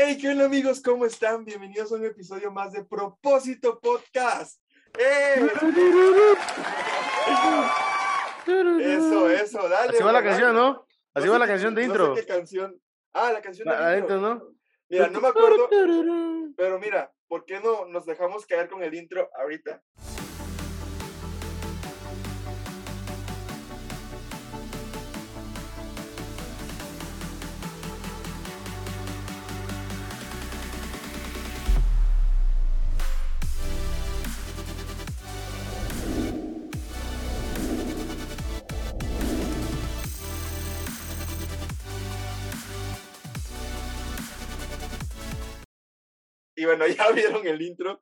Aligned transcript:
Hey, 0.00 0.16
¿qué 0.20 0.28
onda 0.28 0.44
amigos? 0.44 0.80
¿Cómo 0.80 1.04
están? 1.04 1.44
Bienvenidos 1.44 1.90
a 1.92 1.96
un 1.96 2.04
episodio 2.04 2.52
más 2.52 2.72
de 2.72 2.84
Propósito 2.84 3.80
Podcast. 3.80 4.60
¡Eh! 4.98 5.48
Eso, 8.80 9.28
eso, 9.30 9.68
dale. 9.68 9.90
Así 9.90 10.02
va 10.02 10.12
la 10.12 10.20
dale. 10.20 10.28
canción, 10.28 10.54
¿no? 10.54 10.86
Así 11.14 11.26
No 11.26 11.32
va 11.32 11.38
la 11.40 11.46
qué- 11.46 11.52
canción 11.52 11.74
de 11.74 11.82
no 11.82 11.86
intro. 11.88 12.14
sé 12.14 12.20
qué 12.22 12.26
canción. 12.26 12.80
Ah, 13.12 13.32
la 13.32 13.42
canción 13.42 13.68
de 13.68 13.74
La, 13.74 13.80
la 13.80 13.98
intro. 13.98 14.16
intro, 14.16 14.34
¿no? 14.34 14.52
Mira, 14.88 15.08
no 15.08 15.20
me 15.20 15.28
acuerdo, 15.28 15.68
pero 16.56 16.78
mira, 16.78 17.12
¿por 17.26 17.44
qué 17.44 17.60
no 17.60 17.86
nos 17.86 18.06
dejamos 18.06 18.46
caer 18.46 18.68
con 18.68 18.82
el 18.82 18.94
intro 18.94 19.28
ahorita? 19.38 19.82
Bueno, 46.68 46.86
ya 46.86 47.10
vieron 47.12 47.46
el 47.46 47.60
intro, 47.62 47.98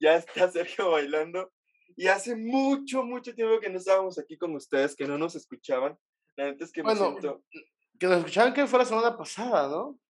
ya 0.00 0.16
está 0.16 0.50
Sergio 0.50 0.90
bailando. 0.90 1.52
Y 1.96 2.08
hace 2.08 2.36
mucho, 2.36 3.02
mucho 3.02 3.34
tiempo 3.34 3.58
que 3.58 3.70
no 3.70 3.78
estábamos 3.78 4.18
aquí 4.18 4.36
con 4.36 4.54
ustedes, 4.54 4.94
que 4.94 5.06
no 5.06 5.16
nos 5.16 5.34
escuchaban. 5.34 5.96
La 6.36 6.44
neta 6.44 6.64
es 6.64 6.72
que 6.72 6.82
me 6.82 6.92
Bueno, 6.92 7.12
siento 7.12 7.44
Que 7.98 8.06
nos 8.06 8.18
escuchaban 8.18 8.52
que 8.52 8.66
fue 8.66 8.80
la 8.80 8.84
semana 8.84 9.16
pasada, 9.16 9.68
¿no? 9.68 9.84
Bueno, 9.84 10.00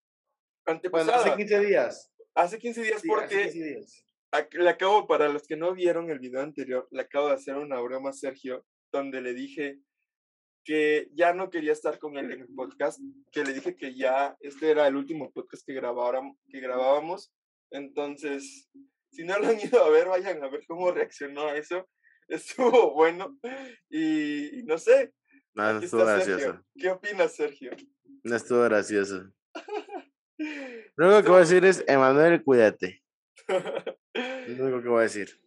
antepasada. 0.67 1.19
hace 1.19 1.37
15 1.37 1.61
días. 1.61 2.13
hace 2.35 2.59
15 2.59 2.83
días 2.83 3.01
Sí, 3.01 3.09
porque 3.09 3.43
15 3.45 3.65
días. 3.65 4.05
le 4.53 4.69
acabo, 4.69 5.07
para 5.07 5.29
los 5.29 5.47
que 5.47 5.57
no 5.57 5.73
vieron 5.75 6.11
el 6.11 6.19
video 6.19 6.43
anterior, 6.43 6.89
le 6.91 7.03
acabo 7.03 7.29
de 7.29 7.35
hacer 7.35 7.57
una 7.57 7.81
broma 7.81 8.11
a 8.11 8.13
Sergio, 8.13 8.67
donde 8.91 9.21
le 9.21 9.33
dije 9.33 9.79
que 10.65 11.09
ya 11.15 11.33
no 11.33 11.49
quería 11.49 11.73
estar 11.73 12.01
con 12.01 12.19
él 12.19 12.33
en 12.33 12.41
el 12.41 12.49
podcast, 12.49 13.01
que 13.31 13.45
le 13.45 13.55
dije 13.55 13.77
que 13.77 13.95
ya 13.95 14.37
este 14.41 14.73
era 14.73 14.89
el 14.89 14.97
último 14.97 15.31
podcast 15.31 15.65
que, 15.65 15.73
grabáramos, 15.73 16.37
que 16.51 16.59
grabábamos. 16.59 17.33
Entonces, 17.71 18.69
si 19.13 19.25
no 19.25 19.39
lo 19.39 19.49
han 19.49 19.61
ido 19.61 19.85
a 19.85 19.91
ver, 19.91 20.09
vayan 20.09 20.43
a 20.43 20.49
ver 20.49 20.65
cómo 20.67 20.91
reaccionó 20.93 21.49
a 21.49 21.57
eso. 21.57 21.89
Estuvo 22.29 22.93
bueno. 22.95 23.39
Y, 23.89 24.59
y 24.61 24.63
no 24.65 24.79
sé, 24.79 25.13
No, 25.55 25.73
no 25.75 25.79
estuvo 25.81 26.05
gracioso. 26.05 26.41
Sergio. 26.41 26.65
¿Qué 26.77 26.91
opinas, 26.91 27.35
Sergio? 27.37 27.71
No 28.25 28.37
estuvo 28.37 28.63
gracioso. 28.63 29.31
Lo 30.97 31.07
único 31.07 31.23
que 31.23 31.29
voy 31.29 31.37
a 31.39 31.41
decir 31.41 31.65
es, 31.65 31.85
Emanuel, 31.87 32.43
cuídate. 32.43 33.03
Lo 33.49 33.57
único 34.65 34.83
que 34.83 34.89
voy 34.89 35.01
a 35.01 35.03
decir. 35.03 35.41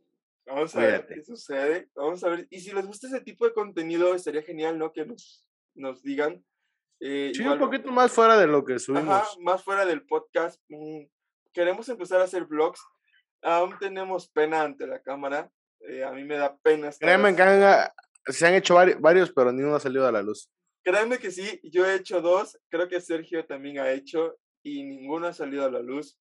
Vamos 0.45 0.75
a 0.75 0.79
ver 0.79 1.05
qué 1.07 1.23
sucede. 1.23 1.89
Vamos 1.95 2.23
a 2.23 2.29
ver. 2.29 2.47
Y 2.49 2.59
si 2.59 2.71
les 2.73 2.85
gusta 2.87 3.07
ese 3.07 3.21
tipo 3.21 3.45
de 3.45 3.53
contenido, 3.53 4.15
estaría 4.15 4.41
genial, 4.41 4.79
¿no? 4.79 4.91
Que 4.91 5.05
nos, 5.05 5.45
nos 5.75 6.01
digan. 6.01 6.43
Eh, 7.01 7.31
Sí, 7.35 7.41
igual- 7.41 7.59
un 7.61 7.65
poquito 7.65 7.91
más 7.91 8.11
fuera 8.11 8.37
de 8.37 8.47
lo 8.47 8.65
que 8.65 8.79
subimos. 8.79 9.09
Ajá, 9.09 9.27
más 9.41 9.63
fuera 9.63 9.85
del 9.85 10.05
podcast. 10.07 10.59
mm, 10.69 11.03
queremos 11.59 11.89
empezar 11.89 12.21
a 12.21 12.23
hacer 12.23 12.45
vlogs. 12.45 12.79
Aún 13.41 13.77
tenemos 13.79 14.29
pena 14.29 14.61
ante 14.61 14.87
la 14.87 15.01
cámara. 15.01 15.51
eh, 15.81 16.03
a 16.05 16.11
mí 16.11 16.23
me 16.25 16.35
da 16.37 16.57
pena. 16.57 16.89
Créanme 16.97 17.35
que 17.35 17.41
han- 17.41 17.89
se 18.27 18.45
han 18.47 18.53
hecho 18.53 18.75
vari- 18.75 18.97
varios, 18.99 19.31
pero 19.31 19.51
ninguno 19.51 19.75
ha 19.75 19.79
salido 19.79 20.05
a 20.07 20.11
la 20.11 20.21
luz. 20.21 20.49
Créanme 20.83 21.17
que 21.19 21.31
sí, 21.31 21.59
yo 21.63 21.85
he 21.85 21.95
hecho 21.95 22.21
dos. 22.21 22.57
Creo 22.69 22.87
que 22.89 22.99
Sergio 23.01 23.45
también 23.45 23.79
ha 23.79 23.89
hecho. 23.91 24.37
Y 24.63 24.83
ninguno 24.83 25.27
ha 25.27 25.33
salido 25.33 25.65
a 25.65 25.71
la 25.71 25.79
luz. 25.81 26.17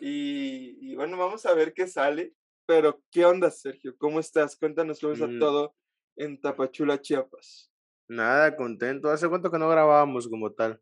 Y, 0.00 0.76
y 0.80 0.94
bueno, 0.96 1.16
vamos 1.16 1.44
a 1.46 1.54
ver 1.54 1.72
qué 1.74 1.86
sale. 1.86 2.32
Pero, 2.66 3.02
¿qué 3.10 3.24
onda, 3.26 3.50
Sergio? 3.50 3.94
¿Cómo 3.98 4.20
estás? 4.20 4.56
Cuéntanos 4.56 4.98
cómo 5.00 5.12
está 5.12 5.26
Mm. 5.26 5.38
todo 5.38 5.74
en 6.16 6.40
Tapachula, 6.40 6.98
Chiapas. 7.00 7.70
Nada, 8.08 8.56
contento. 8.56 9.10
¿Hace 9.10 9.28
cuánto 9.28 9.50
que 9.50 9.58
no 9.58 9.68
grabábamos 9.68 10.28
como 10.28 10.50
tal? 10.52 10.80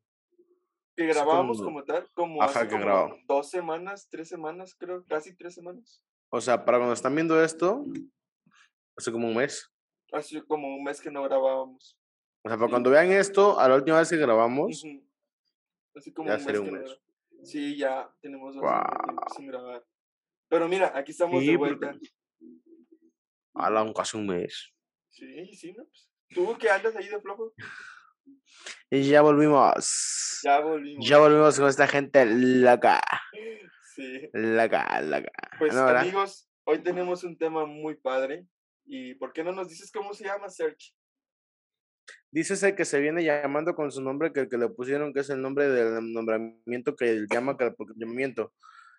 Que 0.97 1.07
grabábamos 1.07 1.59
como- 1.59 1.71
como 1.81 1.85
tal, 1.85 2.09
como 2.13 2.43
Ajá, 2.43 2.61
hace 2.61 2.69
que 2.69 2.79
como 2.81 3.17
dos 3.27 3.49
semanas, 3.51 4.09
tres 4.11 4.29
semanas, 4.29 4.75
creo, 4.75 5.05
casi 5.07 5.35
tres 5.35 5.55
semanas. 5.55 6.03
O 6.31 6.41
sea, 6.41 6.65
para 6.65 6.79
cuando 6.79 6.93
están 6.95 7.15
viendo 7.15 7.43
esto, 7.43 7.85
hace 8.97 9.11
como 9.11 9.29
un 9.29 9.37
mes. 9.37 9.71
Hace 10.13 10.43
como 10.45 10.69
un 10.77 10.85
mes 10.85 11.01
que 11.01 11.11
no 11.11 11.23
grabábamos. 11.23 11.99
O 12.45 12.49
sea, 12.49 12.57
para 12.59 12.67
Sí. 12.69 12.71
cuando 12.73 12.91
vean 12.91 13.11
esto, 13.13 13.59
a 13.59 13.69
la 13.69 13.77
última 13.77 13.99
vez 13.99 14.11
que 14.11 14.17
grabamos. 14.17 14.85
Así 15.95 16.13
como 16.13 16.29
ya 16.29 16.37
un 16.37 16.45
mes 16.45 16.59
un 16.59 16.73
mes. 16.73 17.01
Sí, 17.45 17.77
ya 17.77 18.15
tenemos 18.21 18.55
bastante 18.57 19.05
tiempo 19.05 19.25
sin 19.35 19.47
grabar. 19.47 19.85
Pero 20.49 20.69
mira, 20.69 20.93
aquí 20.95 21.13
estamos 21.13 21.41
Sí, 21.41 21.51
de 21.53 21.59
porque- 21.59 21.75
vuelta. 21.87 21.99
a 23.55 23.71
la 23.71 23.83
un 23.83 23.93
casi 23.93 24.17
un 24.17 24.27
mes. 24.27 24.73
Sí, 25.11 25.55
sí, 25.55 25.73
¿no? 25.73 25.85
Pues, 25.85 26.11
¿Tú 26.35 26.57
que 26.59 26.71
andas 26.71 26.95
ahí 26.97 27.09
de 27.09 27.21
flojo? 27.21 27.53
Y 28.91 29.09
ya 29.09 29.23
volvimos. 29.23 30.41
Ya 30.45 30.61
volvimos. 30.61 31.09
Ya 31.09 31.19
volvimos 31.19 31.59
con 31.59 31.69
esta 31.69 31.87
gente 31.87 32.25
loca. 32.27 33.01
Sí. 33.95 34.29
Loca, 34.33 35.01
loca. 35.03 35.33
Pues 35.59 35.75
amigos, 35.75 36.51
hoy 36.65 36.79
tenemos 36.83 37.25
un 37.25 37.37
tema 37.37 37.67
muy 37.67 37.97
padre. 37.97 38.47
¿Y 38.85 39.15
por 39.15 39.33
qué 39.33 39.45
no 39.45 39.53
nos 39.53 39.69
dices 39.69 39.91
cómo 39.93 40.13
se 40.15 40.25
llama, 40.25 40.49
Serge? 40.49 40.93
Dícese 42.31 42.75
que 42.75 42.85
se 42.85 43.01
viene 43.01 43.23
llamando 43.23 43.75
con 43.75 43.93
su 43.93 44.03
nombre 44.03 44.33
que 44.33 44.41
el 44.41 44.49
que 44.49 44.59
le 44.59 44.69
pusieron, 44.69 45.13
que 45.13 45.21
es 45.21 45.31
el 45.31 45.41
nombre 45.41 45.69
del 45.69 46.13
nombramiento 46.13 46.97
que 46.97 47.11
él 47.11 47.27
llama 47.31 47.57
que 47.57 47.71
por 47.71 47.95
llamamiento. 47.97 48.53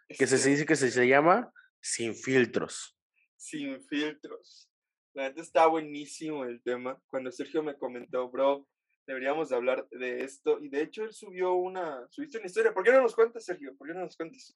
Que 0.07 0.28
se, 0.28 0.38
se 0.38 0.50
dice 0.50 0.66
que 0.66 0.75
se, 0.75 0.91
se 0.91 1.07
llama 1.07 1.51
Sin 1.81 2.16
Filtros. 2.16 2.95
sin 3.35 3.84
filtros. 3.88 4.69
La 5.13 5.29
neta 5.29 5.41
está 5.41 5.66
buenísimo 5.67 6.45
el 6.45 6.61
tema. 6.63 7.00
Cuando 7.07 7.31
Sergio 7.31 7.61
me 7.61 7.78
comentó, 7.78 8.29
bro, 8.29 8.67
deberíamos 9.06 9.50
de 9.50 9.56
hablar 9.56 9.88
de 9.91 10.24
esto. 10.24 10.59
Y 10.62 10.69
de 10.69 10.81
hecho 10.81 11.03
él 11.03 11.14
subió 11.14 11.53
una, 11.53 12.08
subiste 12.09 12.38
una 12.38 12.47
historia. 12.47 12.74
¿Por 12.74 12.84
qué 12.84 12.91
no 12.91 13.02
nos 13.02 13.16
cuentas, 13.16 13.46
Sergio? 13.46 13.75
¿Por 13.75 13.88
qué 13.88 13.94
no 13.94 14.02
nos 14.02 14.16
cuentas 14.16 14.56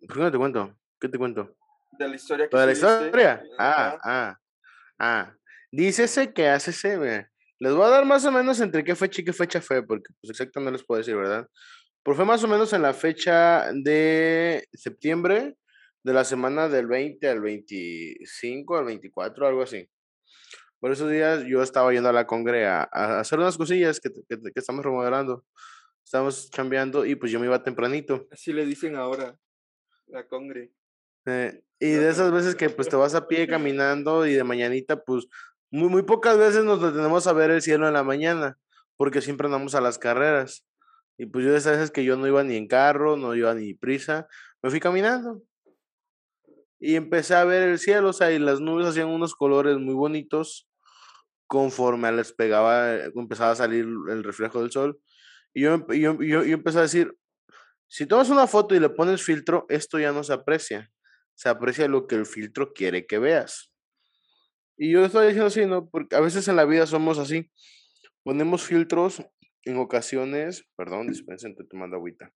¿Por 0.00 0.16
qué 0.16 0.22
no 0.22 0.32
te 0.32 0.38
cuento? 0.38 0.78
¿Qué 1.00 1.08
te 1.08 1.18
cuento? 1.18 1.54
de 1.98 2.08
la 2.08 2.16
historia 2.16 2.48
que 2.48 2.56
¿Lo 2.56 2.60
de 2.60 2.66
la 2.66 2.72
historia? 2.72 3.44
Ah, 3.58 3.98
ah, 4.02 4.38
ah. 4.98 5.36
Dícese 5.70 6.32
que 6.32 6.48
hace 6.48 6.70
ese, 6.70 6.96
mira, 6.98 7.30
Les 7.58 7.72
voy 7.72 7.84
a 7.84 7.90
dar 7.90 8.04
más 8.04 8.24
o 8.24 8.32
menos 8.32 8.60
entre 8.60 8.84
qué 8.84 8.94
fecha 8.94 9.22
y 9.22 9.24
qué 9.24 9.32
fecha 9.32 9.60
fue, 9.60 9.86
porque 9.86 10.12
pues 10.20 10.30
exacto 10.30 10.60
no 10.60 10.70
les 10.70 10.84
puedo 10.84 10.98
decir, 10.98 11.16
¿verdad? 11.16 11.46
Pero 12.02 12.16
fue 12.16 12.24
más 12.24 12.42
o 12.42 12.48
menos 12.48 12.72
en 12.72 12.82
la 12.82 12.92
fecha 12.92 13.70
de 13.72 14.66
septiembre, 14.72 15.56
de 16.02 16.12
la 16.12 16.24
semana 16.24 16.68
del 16.68 16.86
20 16.86 17.28
al 17.28 17.40
25, 17.40 18.76
al 18.76 18.84
24, 18.86 19.46
algo 19.46 19.62
así. 19.62 19.88
Por 20.82 20.90
esos 20.90 21.08
días 21.08 21.44
yo 21.44 21.62
estaba 21.62 21.92
yendo 21.92 22.08
a 22.08 22.12
la 22.12 22.26
congre 22.26 22.66
a, 22.66 22.88
a 22.90 23.20
hacer 23.20 23.38
unas 23.38 23.56
cosillas 23.56 24.00
que, 24.00 24.10
que, 24.28 24.36
que 24.36 24.52
estamos 24.56 24.84
remodelando. 24.84 25.44
Estamos 26.04 26.50
cambiando 26.52 27.06
y 27.06 27.14
pues 27.14 27.30
yo 27.30 27.38
me 27.38 27.46
iba 27.46 27.62
tempranito. 27.62 28.26
Así 28.32 28.52
le 28.52 28.66
dicen 28.66 28.96
ahora, 28.96 29.38
la 30.08 30.26
congre. 30.26 30.72
Eh, 31.26 31.62
y 31.78 31.90
de 31.90 32.10
esas 32.10 32.32
veces 32.32 32.56
que 32.56 32.68
pues 32.68 32.88
te 32.88 32.96
vas 32.96 33.14
a 33.14 33.28
pie 33.28 33.46
caminando 33.46 34.26
y 34.26 34.32
de 34.32 34.42
mañanita 34.42 35.04
pues 35.04 35.28
muy, 35.70 35.88
muy 35.88 36.02
pocas 36.02 36.36
veces 36.36 36.64
nos 36.64 36.82
detenemos 36.82 37.28
a 37.28 37.32
ver 37.32 37.52
el 37.52 37.62
cielo 37.62 37.86
en 37.86 37.94
la 37.94 38.02
mañana, 38.02 38.58
porque 38.96 39.20
siempre 39.20 39.46
andamos 39.46 39.76
a 39.76 39.80
las 39.80 40.00
carreras. 40.00 40.66
Y 41.16 41.26
pues 41.26 41.44
yo 41.44 41.52
de 41.52 41.58
esas 41.58 41.74
veces 41.74 41.92
que 41.92 42.02
yo 42.02 42.16
no 42.16 42.26
iba 42.26 42.42
ni 42.42 42.56
en 42.56 42.66
carro, 42.66 43.16
no 43.16 43.36
iba 43.36 43.54
ni 43.54 43.72
prisa, 43.74 44.26
me 44.60 44.70
fui 44.70 44.80
caminando. 44.80 45.44
Y 46.80 46.96
empecé 46.96 47.36
a 47.36 47.44
ver 47.44 47.68
el 47.68 47.78
cielo, 47.78 48.08
o 48.08 48.12
sea, 48.12 48.32
y 48.32 48.40
las 48.40 48.60
nubes 48.60 48.88
hacían 48.88 49.06
unos 49.06 49.36
colores 49.36 49.78
muy 49.78 49.94
bonitos 49.94 50.68
conforme 51.52 52.10
les 52.12 52.32
pegaba, 52.32 52.94
eh, 52.94 53.12
empezaba 53.14 53.50
a 53.50 53.56
salir 53.56 53.84
el 54.08 54.24
reflejo 54.24 54.62
del 54.62 54.70
sol. 54.70 54.98
Y 55.52 55.60
yo, 55.60 55.86
yo, 55.88 56.14
yo, 56.22 56.44
yo 56.44 56.54
empecé 56.54 56.78
a 56.78 56.82
decir, 56.88 57.14
si 57.88 58.06
tomas 58.06 58.30
una 58.30 58.46
foto 58.46 58.74
y 58.74 58.80
le 58.80 58.88
pones 58.88 59.22
filtro, 59.22 59.66
esto 59.68 59.98
ya 59.98 60.12
no 60.12 60.24
se 60.24 60.32
aprecia. 60.32 60.90
Se 61.34 61.50
aprecia 61.50 61.88
lo 61.88 62.06
que 62.06 62.14
el 62.14 62.24
filtro 62.24 62.72
quiere 62.72 63.06
que 63.06 63.18
veas. 63.18 63.70
Y 64.78 64.92
yo 64.92 65.04
estoy 65.04 65.26
diciendo 65.26 65.48
así, 65.48 65.66
¿no? 65.66 65.90
Porque 65.90 66.16
a 66.16 66.20
veces 66.20 66.48
en 66.48 66.56
la 66.56 66.64
vida 66.64 66.86
somos 66.86 67.18
así. 67.18 67.50
Ponemos 68.22 68.62
filtros 68.62 69.22
en 69.64 69.76
ocasiones, 69.76 70.64
perdón, 70.74 71.08
dispensen, 71.08 71.50
estoy 71.50 71.68
tomando 71.68 71.96
agüita. 71.96 72.32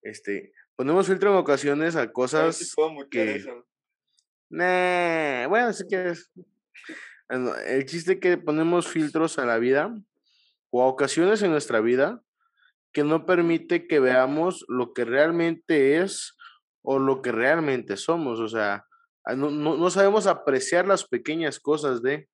Este, 0.00 0.52
ponemos 0.76 1.08
filtro 1.08 1.30
en 1.32 1.38
ocasiones 1.38 1.96
a 1.96 1.98
A 1.98 2.02
ver 2.02 2.10
si 2.10 2.12
cosas 2.12 2.72
puedo 2.76 3.08
que- 3.10 3.34
eso. 3.34 3.66
Nah, 4.48 5.48
bueno, 5.48 5.72
si 5.72 5.84
quieres. 5.88 6.30
El 7.28 7.84
chiste 7.84 8.20
que 8.20 8.38
ponemos 8.38 8.88
filtros 8.88 9.38
a 9.38 9.44
la 9.44 9.58
vida 9.58 9.94
o 10.70 10.82
a 10.82 10.86
ocasiones 10.86 11.42
en 11.42 11.50
nuestra 11.50 11.80
vida 11.80 12.22
que 12.92 13.04
no 13.04 13.26
permite 13.26 13.86
que 13.86 14.00
veamos 14.00 14.64
lo 14.68 14.92
que 14.94 15.04
realmente 15.04 15.98
es 15.98 16.36
o 16.82 16.98
lo 16.98 17.20
que 17.20 17.32
realmente 17.32 17.96
somos. 17.96 18.40
O 18.40 18.48
sea, 18.48 18.86
ah, 19.24 19.34
no, 19.34 19.50
no, 19.50 19.76
no 19.76 19.90
sabemos 19.90 20.26
apreciar 20.26 20.86
las 20.86 21.06
pequeñas 21.06 21.60
cosas 21.60 22.02
de 22.02 22.28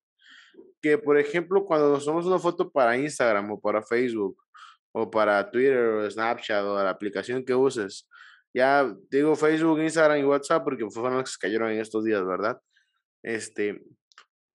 que, 0.81 0.99
por 0.99 1.19
ejemplo, 1.19 1.65
cuando 1.65 1.91
nos 1.91 2.05
tomamos 2.05 2.27
una 2.27 2.39
foto 2.39 2.71
para 2.71 2.97
Instagram 2.97 3.51
o 3.51 3.61
para 3.61 3.83
Facebook 3.83 4.37
o 4.93 5.11
para 5.11 5.51
Twitter 5.51 5.79
o 5.79 6.11
Snapchat 6.11 6.63
o 6.63 6.83
la 6.83 6.91
aplicación 6.91 7.45
que 7.45 7.55
uses. 7.55 8.09
Ya 8.55 8.95
digo 9.11 9.35
Facebook, 9.35 9.81
Instagram 9.81 10.19
y 10.19 10.25
WhatsApp 10.25 10.63
porque 10.63 10.89
fueron 10.89 11.19
los 11.19 11.37
que 11.37 11.47
cayeron 11.47 11.73
en 11.73 11.81
estos 11.81 12.05
días, 12.05 12.25
¿verdad? 12.25 12.61
Este, 13.23 13.83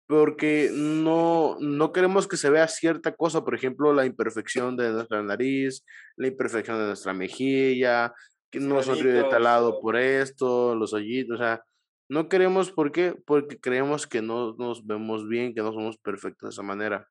porque 0.10 0.72
no, 0.74 1.56
no 1.60 1.92
queremos 1.94 2.28
que 2.28 2.36
se 2.36 2.50
vea 2.50 2.68
cierta 2.68 3.12
cosa, 3.12 3.46
por 3.46 3.54
ejemplo, 3.54 3.94
la 3.94 4.08
imperfección 4.08 4.76
de 4.76 4.90
nuestra 4.90 5.22
nariz, 5.22 5.86
la 6.18 6.26
imperfección 6.26 6.80
de 6.80 6.88
nuestra 6.88 7.14
mejilla, 7.14 8.12
que 8.50 8.60
no 8.60 8.82
sonríe 8.82 9.14
de 9.14 9.26
tal 9.26 9.44
lado 9.44 9.80
por 9.80 9.96
esto, 9.96 10.74
los 10.74 10.94
hoyitos, 10.94 11.36
o 11.36 11.44
sea, 11.44 11.64
no 12.10 12.28
queremos, 12.28 12.72
¿por 12.72 12.92
qué? 12.92 13.14
Porque 13.24 13.60
creemos 13.60 14.08
que 14.08 14.24
no 14.24 14.56
nos 14.58 14.84
vemos 14.88 15.28
bien, 15.28 15.54
que 15.54 15.62
no 15.62 15.72
somos 15.72 16.00
perfectos 16.00 16.50
de 16.50 16.54
esa 16.54 16.64
manera. 16.64 17.08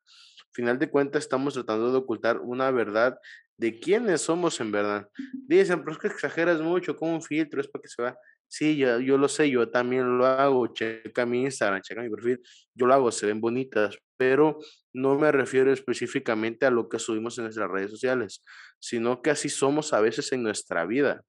Final 0.51 0.81
de 0.81 0.91
cuentas, 0.91 1.23
estamos 1.23 1.55
tratando 1.55 1.93
de 1.93 1.99
ocultar 1.99 2.41
una 2.41 2.73
verdad 2.73 3.17
de 3.57 3.79
quiénes 3.79 4.23
somos 4.23 4.61
en 4.61 4.73
verdad. 4.73 5.09
Dicen, 5.47 5.85
pero 5.85 5.93
es 5.93 5.99
que 5.99 6.09
exageras 6.09 6.61
mucho, 6.61 6.97
con 6.97 7.11
un 7.11 7.23
filtro, 7.23 7.61
es 7.61 7.69
para 7.69 7.83
que 7.83 7.89
se 7.89 8.03
vea. 8.03 8.17
Sí, 8.49 8.77
yo, 8.77 8.99
yo 8.99 9.19
lo 9.19 9.29
sé, 9.29 9.51
yo 9.51 9.69
también 9.71 10.17
lo 10.17 10.27
hago, 10.27 10.67
checa 10.69 11.27
mi 11.27 11.43
Instagram, 11.43 11.83
checa 11.83 12.03
mi 12.03 12.09
perfil, 12.09 12.41
yo 12.75 12.87
lo 12.87 12.95
hago, 12.95 13.13
se 13.13 13.27
ven 13.27 13.43
bonitas, 13.43 13.99
pero 14.17 14.59
no 14.95 15.19
me 15.19 15.31
refiero 15.31 15.71
específicamente 15.71 16.65
a 16.65 16.71
lo 16.71 16.89
que 16.89 16.99
subimos 16.99 17.37
en 17.37 17.45
nuestras 17.45 17.71
redes 17.71 17.91
sociales, 17.91 18.43
sino 18.81 19.21
que 19.21 19.31
así 19.31 19.51
somos 19.51 19.93
a 19.93 20.01
veces 20.01 20.33
en 20.33 20.43
nuestra 20.43 20.87
vida. 20.87 21.23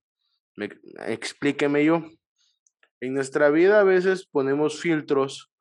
Me, 0.56 0.70
explíqueme 1.08 1.84
yo. 1.84 2.06
En 3.02 3.14
nuestra 3.14 3.50
vida 3.50 3.82
a 3.82 3.84
veces 3.84 4.26
ponemos 4.26 4.80
filtros 4.80 5.52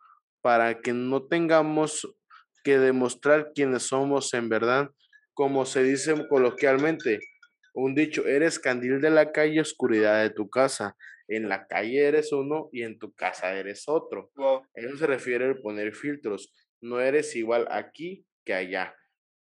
para 0.40 0.80
que 0.80 0.92
no 0.92 1.26
tengamos 1.26 2.08
que 2.62 2.78
demostrar 2.78 3.52
quiénes 3.52 3.82
somos 3.82 4.32
en 4.34 4.48
verdad, 4.48 4.90
como 5.34 5.66
se 5.66 5.82
dice 5.82 6.14
coloquialmente, 6.28 7.18
un 7.74 7.94
dicho, 7.94 8.26
eres 8.26 8.58
candil 8.58 9.00
de 9.00 9.10
la 9.10 9.32
calle, 9.32 9.60
oscuridad 9.60 10.22
de 10.22 10.30
tu 10.30 10.48
casa 10.48 10.96
en 11.28 11.48
la 11.48 11.66
calle 11.66 12.06
eres 12.06 12.32
uno 12.32 12.70
y 12.72 12.82
en 12.82 12.98
tu 12.98 13.12
casa 13.12 13.54
eres 13.54 13.84
otro. 13.86 14.32
Eso 14.74 14.96
se 14.96 15.06
refiere 15.06 15.50
a 15.50 15.54
poner 15.54 15.94
filtros. 15.94 16.52
No 16.80 17.00
eres 17.00 17.36
igual 17.36 17.68
aquí 17.70 18.26
que 18.44 18.54
allá. 18.54 18.96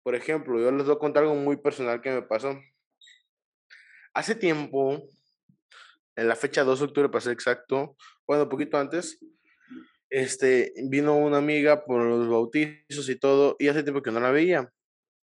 Por 0.03 0.15
ejemplo, 0.15 0.59
yo 0.59 0.71
les 0.73 0.87
voy 0.87 0.97
a 0.97 0.99
contar 0.99 1.25
algo 1.25 1.35
muy 1.35 1.59
personal 1.59 2.01
que 2.01 2.11
me 2.11 2.23
pasó. 2.23 2.59
Hace 4.15 4.35
tiempo, 4.35 5.09
en 6.17 6.29
la 6.29 6.37
fecha 6.37 6.65
2 6.65 6.79
de 6.79 6.85
octubre, 6.87 7.09
para 7.11 7.21
ser 7.21 7.33
exacto, 7.33 7.97
bueno, 8.27 8.45
un 8.45 8.49
poquito 8.49 8.79
antes, 8.79 9.19
este, 10.09 10.73
vino 10.89 11.17
una 11.17 11.39
amiga 11.39 11.85
por 11.85 12.03
los 12.05 12.29
bautizos 12.29 13.09
y 13.09 13.19
todo, 13.19 13.57
y 13.59 13.69
hace 13.69 13.83
tiempo 13.83 14.03
que 14.03 14.13
no 14.13 14.21
la 14.21 14.31
veía. 14.31 14.71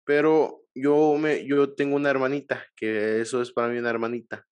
Pero 0.03 0.63
yo, 0.75 1.15
me, 1.17 1.47
yo 1.47 1.73
tengo 1.73 1.95
una 1.95 2.09
hermanita, 2.09 2.65
que 2.75 3.21
eso 3.21 3.41
es 3.41 3.51
para 3.51 3.69
mí 3.69 3.79
una 3.79 3.89
hermanita 3.89 4.45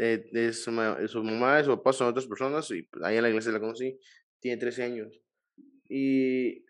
de, 0.00 0.52
su, 0.52 0.72
mamá 0.72 1.60
y 1.60 1.64
su 1.64 1.76
papá 1.76 1.92
son 1.92 2.08
otras 2.08 2.26
personas 2.26 2.70
y 2.70 2.82
pues, 2.82 3.04
ahí 3.04 3.16
en 3.16 3.22
la 3.22 3.28
iglesia 3.28 3.52
la 3.52 3.60
conocí, 3.60 3.98
tiene 4.40 4.56
13 4.56 4.84
años. 4.84 5.20
Y 5.88 6.64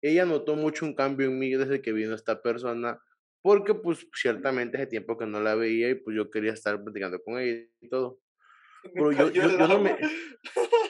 ella 0.00 0.24
notó 0.24 0.54
mucho 0.54 0.84
un 0.84 0.94
cambio 0.94 1.26
en 1.26 1.38
mí 1.38 1.50
desde 1.54 1.82
que 1.82 1.92
vino 1.92 2.14
esta 2.14 2.42
persona, 2.42 3.00
porque 3.42 3.74
pues 3.74 4.06
ciertamente 4.14 4.76
hace 4.76 4.86
tiempo 4.86 5.18
que 5.18 5.26
no 5.26 5.40
la 5.40 5.54
veía 5.54 5.90
y 5.90 5.94
pues 5.96 6.16
yo 6.16 6.30
quería 6.30 6.52
estar 6.52 6.82
platicando 6.82 7.20
con 7.22 7.38
ella 7.38 7.66
y 7.80 7.88
todo. 7.88 8.20
Pero 8.94 9.10
yo, 9.10 9.30
yo, 9.30 9.48
no 9.66 9.80
me... 9.80 9.98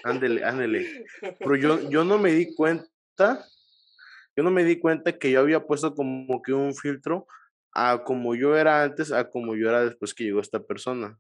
Ándele, 0.05 0.45
ándele. 0.45 1.07
Pero 1.39 1.57
yo, 1.57 1.89
yo 1.89 2.05
no 2.05 2.19
me 2.19 2.33
di 2.33 2.55
cuenta, 2.55 3.47
yo 4.37 4.43
no 4.43 4.51
me 4.51 4.65
di 4.65 4.79
cuenta 4.79 5.19
que 5.19 5.31
yo 5.31 5.41
había 5.41 5.67
puesto 5.67 5.95
como 5.95 6.43
que 6.43 6.53
un 6.53 6.75
filtro 6.75 7.27
a 7.73 8.05
como 8.05 8.35
yo 8.35 8.57
era 8.57 8.83
antes, 8.83 9.13
a 9.13 9.31
como 9.31 9.57
yo 9.57 9.71
era 9.71 9.85
después 9.85 10.13
que 10.13 10.25
llegó 10.25 10.41
esta 10.41 10.63
persona 10.63 11.19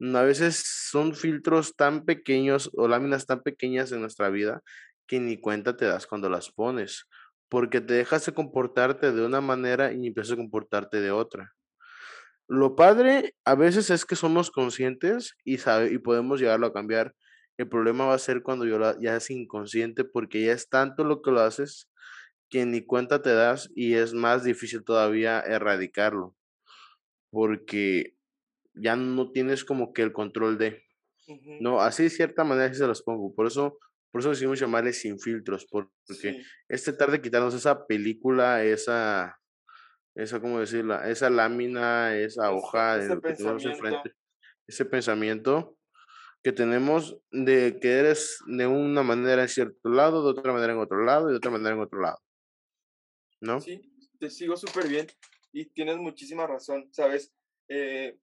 a 0.00 0.22
veces 0.22 0.62
son 0.90 1.14
filtros 1.14 1.76
tan 1.76 2.04
pequeños 2.04 2.70
o 2.74 2.88
láminas 2.88 3.26
tan 3.26 3.42
pequeñas 3.42 3.92
en 3.92 4.00
nuestra 4.00 4.30
vida 4.30 4.62
que 5.06 5.20
ni 5.20 5.40
cuenta 5.40 5.76
te 5.76 5.84
das 5.86 6.06
cuando 6.06 6.28
las 6.30 6.50
pones, 6.50 7.06
porque 7.48 7.80
te 7.80 7.94
dejas 7.94 8.26
de 8.26 8.32
comportarte 8.32 9.12
de 9.12 9.24
una 9.24 9.40
manera 9.40 9.92
y 9.92 10.06
empiezas 10.06 10.32
a 10.32 10.36
comportarte 10.36 11.00
de 11.00 11.10
otra. 11.10 11.52
Lo 12.48 12.76
padre 12.76 13.34
a 13.44 13.54
veces 13.54 13.90
es 13.90 14.04
que 14.04 14.16
somos 14.16 14.50
conscientes 14.50 15.34
y, 15.44 15.58
sabe, 15.58 15.92
y 15.92 15.98
podemos 15.98 16.40
llegarlo 16.40 16.66
a 16.66 16.72
cambiar. 16.72 17.14
El 17.56 17.68
problema 17.68 18.06
va 18.06 18.14
a 18.14 18.18
ser 18.18 18.42
cuando 18.42 18.66
ya 19.00 19.16
es 19.16 19.30
inconsciente 19.30 20.04
porque 20.04 20.44
ya 20.44 20.52
es 20.52 20.68
tanto 20.68 21.04
lo 21.04 21.22
que 21.22 21.30
lo 21.30 21.40
haces 21.40 21.88
que 22.50 22.66
ni 22.66 22.84
cuenta 22.84 23.22
te 23.22 23.34
das 23.34 23.70
y 23.74 23.94
es 23.94 24.14
más 24.14 24.44
difícil 24.44 24.84
todavía 24.84 25.40
erradicarlo. 25.40 26.36
Porque 27.30 28.13
ya 28.74 28.96
no 28.96 29.30
tienes 29.30 29.64
como 29.64 29.92
que 29.92 30.02
el 30.02 30.12
control 30.12 30.58
de. 30.58 30.82
No, 31.60 31.80
así 31.80 32.02
de 32.04 32.10
cierta 32.10 32.44
manera 32.44 32.72
se 32.74 32.86
los 32.86 33.02
pongo. 33.02 33.34
Por 33.34 33.46
eso, 33.46 33.78
por 34.10 34.20
eso 34.20 34.30
decimos 34.30 34.60
llamarles 34.60 35.00
sin 35.00 35.18
filtros, 35.18 35.66
porque 35.70 35.90
este 36.68 36.90
es 36.90 36.98
de 37.12 37.22
quitarnos 37.22 37.54
esa 37.54 37.86
película, 37.86 38.62
esa, 38.62 39.40
esa, 40.14 40.40
¿cómo 40.40 40.60
decirla? 40.60 41.08
Esa 41.08 41.30
lámina, 41.30 42.16
esa 42.16 42.52
hoja 42.52 42.98
de 42.98 43.14
lo 43.14 43.20
que 43.22 43.34
tenemos 43.34 43.64
enfrente, 43.64 44.12
ese 44.66 44.84
pensamiento 44.84 45.78
que 46.42 46.52
tenemos 46.52 47.18
de 47.30 47.78
que 47.80 47.90
eres 47.90 48.38
de 48.46 48.66
una 48.66 49.02
manera 49.02 49.42
en 49.42 49.48
cierto 49.48 49.88
lado, 49.88 50.22
de 50.22 50.38
otra 50.38 50.52
manera 50.52 50.74
en 50.74 50.78
otro 50.78 51.02
lado 51.02 51.28
y 51.28 51.32
de 51.32 51.38
otra 51.38 51.50
manera 51.50 51.74
en 51.74 51.80
otro 51.80 52.00
lado. 52.02 52.18
¿No? 53.40 53.62
Sí, 53.62 53.80
te 54.20 54.28
sigo 54.28 54.54
súper 54.54 54.86
bien 54.88 55.06
y 55.52 55.64
tienes 55.66 55.96
muchísima 55.96 56.46
razón, 56.46 56.88
¿sabes? 56.92 57.32
Eh, 57.68 58.18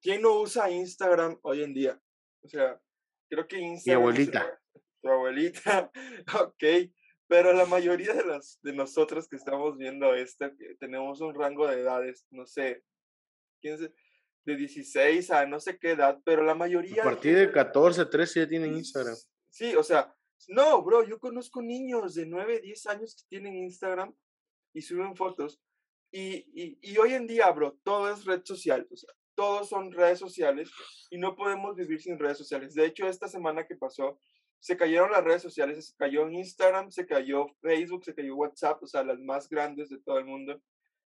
¿Quién 0.00 0.22
no 0.22 0.40
usa 0.40 0.70
Instagram 0.70 1.38
hoy 1.42 1.62
en 1.62 1.74
día? 1.74 2.00
O 2.42 2.48
sea, 2.48 2.80
creo 3.28 3.46
que 3.46 3.58
Instagram. 3.58 4.02
Mi 4.02 4.08
abuelita. 4.08 4.60
Tu 5.02 5.10
abuelita, 5.10 5.92
ok. 6.42 6.64
Pero 7.28 7.52
la 7.52 7.66
mayoría 7.66 8.14
de, 8.14 8.24
las, 8.24 8.58
de 8.62 8.72
nosotros 8.72 9.28
que 9.28 9.36
estamos 9.36 9.76
viendo 9.76 10.14
esto, 10.14 10.50
que 10.56 10.74
tenemos 10.80 11.20
un 11.20 11.34
rango 11.34 11.66
de 11.68 11.80
edades, 11.80 12.26
no 12.30 12.46
sé, 12.46 12.82
de 13.62 14.56
16 14.56 15.30
a 15.32 15.46
no 15.46 15.60
sé 15.60 15.78
qué 15.78 15.90
edad, 15.90 16.20
pero 16.24 16.44
la 16.44 16.54
mayoría... 16.54 17.02
A 17.02 17.04
partir 17.04 17.36
de 17.36 17.50
14, 17.50 18.06
13 18.06 18.40
ya 18.40 18.48
tienen 18.48 18.74
Instagram. 18.74 19.16
Sí, 19.50 19.74
o 19.74 19.82
sea, 19.82 20.14
no, 20.48 20.82
bro, 20.82 21.04
yo 21.04 21.18
conozco 21.18 21.62
niños 21.62 22.14
de 22.14 22.26
9, 22.26 22.60
10 22.60 22.86
años 22.86 23.16
que 23.16 23.28
tienen 23.28 23.56
Instagram 23.56 24.14
y 24.72 24.82
suben 24.82 25.16
fotos. 25.16 25.60
Y, 26.12 26.48
y, 26.54 26.78
y 26.80 26.98
hoy 26.98 27.14
en 27.14 27.26
día, 27.26 27.50
bro, 27.50 27.78
todo 27.82 28.10
es 28.10 28.24
red 28.24 28.42
social. 28.44 28.86
O 28.90 28.96
sea, 28.96 29.12
todos 29.36 29.68
son 29.68 29.92
redes 29.92 30.18
sociales 30.18 30.70
y 31.10 31.18
no 31.18 31.36
podemos 31.36 31.76
vivir 31.76 32.00
sin 32.00 32.18
redes 32.18 32.38
sociales. 32.38 32.74
De 32.74 32.86
hecho, 32.86 33.06
esta 33.06 33.28
semana 33.28 33.66
que 33.66 33.76
pasó, 33.76 34.18
se 34.58 34.76
cayeron 34.76 35.12
las 35.12 35.22
redes 35.22 35.42
sociales, 35.42 35.90
se 35.90 35.96
cayó 35.96 36.28
Instagram, 36.28 36.90
se 36.90 37.06
cayó 37.06 37.46
Facebook, 37.60 38.04
se 38.04 38.14
cayó 38.14 38.34
WhatsApp, 38.34 38.82
o 38.82 38.86
sea, 38.86 39.04
las 39.04 39.20
más 39.20 39.48
grandes 39.48 39.90
de 39.90 40.00
todo 40.00 40.18
el 40.18 40.24
mundo. 40.24 40.60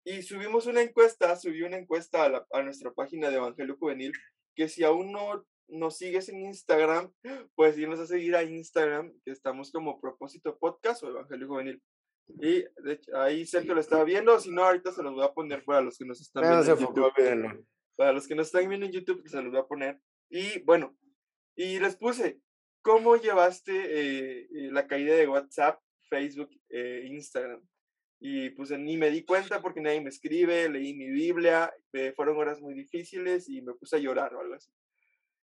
Y 0.05 0.23
subimos 0.23 0.67
una 0.67 0.83
encuesta, 0.83 1.35
subí 1.37 1.63
una 1.63 1.79
encuesta 1.79 2.27
a, 2.27 2.47
a 2.59 2.63
nuestra 2.63 2.93
página 2.93 3.31
de 3.31 3.37
Evangelio 3.37 3.77
Juvenil, 3.79 4.13
que 4.55 4.69
si 4.69 4.85
aún 4.85 5.13
no 5.13 5.47
nos 5.69 5.99
sigues 5.99 6.29
en 6.29 6.41
Instagram, 6.41 7.13
pues 7.55 7.79
irnos 7.79 8.01
a 8.01 8.07
seguir 8.07 8.35
a 8.35 8.43
Instagram, 8.43 9.13
que 9.25 9.31
estamos 9.31 9.71
como 9.71 10.01
Propósito 10.01 10.59
Podcast 10.59 11.03
o 11.03 11.09
Evangelio 11.09 11.47
Juvenil. 11.47 11.83
Y 12.41 12.65
de 12.83 12.93
hecho, 12.93 13.17
ahí 13.17 13.47
Sergio 13.47 13.75
lo 13.75 13.81
estaba 13.81 14.05
viendo, 14.05 14.39
si 14.41 14.51
no, 14.51 14.65
ahorita 14.65 14.93
se 14.93 15.03
los 15.03 15.15
voy 15.15 15.25
a 15.25 15.33
poner 15.33 15.65
para 15.65 15.81
los 15.81 15.97
que 15.97 16.05
nos 16.05 16.21
están 16.21 16.43
viendo. 16.43 16.59
Para 17.99 18.13
los 18.13 18.29
que 18.29 18.37
no 18.37 18.43
están 18.43 18.69
viendo 18.69 18.87
en 18.87 18.93
YouTube, 18.93 19.27
se 19.27 19.43
los 19.43 19.51
voy 19.51 19.61
a 19.61 19.67
poner. 19.67 20.01
Y 20.31 20.61
bueno, 20.61 20.97
y 21.57 21.81
les 21.81 21.97
puse, 21.97 22.41
¿cómo 22.81 23.17
llevaste 23.17 23.73
eh, 23.73 24.49
eh, 24.55 24.71
la 24.71 24.87
caída 24.87 25.17
de 25.17 25.27
WhatsApp, 25.27 25.83
Facebook, 26.09 26.49
eh, 26.69 27.09
Instagram? 27.09 27.61
Y 28.21 28.51
pues 28.51 28.71
ni 28.71 28.97
me 28.97 29.11
di 29.11 29.25
cuenta 29.25 29.61
porque 29.61 29.81
nadie 29.81 30.01
me 30.01 30.11
escribe, 30.11 30.69
leí 30.69 30.95
mi 30.95 31.11
Biblia, 31.11 31.75
fueron 32.15 32.37
horas 32.37 32.61
muy 32.61 32.75
difíciles 32.75 33.49
y 33.49 33.63
me 33.63 33.75
puse 33.75 33.97
a 33.97 33.99
llorar 33.99 34.33
o 34.33 34.43
algo 34.43 34.55
así. 34.55 34.71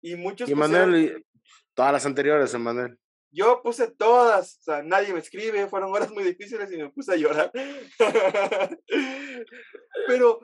Y 0.01 0.15
muchos... 0.15 0.49
Y 0.49 0.55
Manuel, 0.55 1.23
todas 1.75 1.93
las 1.93 2.05
anteriores, 2.07 2.57
Manuel. 2.57 2.97
Yo 3.31 3.61
puse 3.61 3.91
todas, 3.91 4.57
o 4.59 4.63
sea, 4.63 4.83
nadie 4.83 5.13
me 5.13 5.19
escribe, 5.19 5.67
fueron 5.67 5.93
horas 5.93 6.11
muy 6.11 6.23
difíciles 6.23 6.71
y 6.71 6.77
me 6.77 6.89
puse 6.89 7.13
a 7.13 7.15
llorar. 7.15 7.51
Pero 10.07 10.39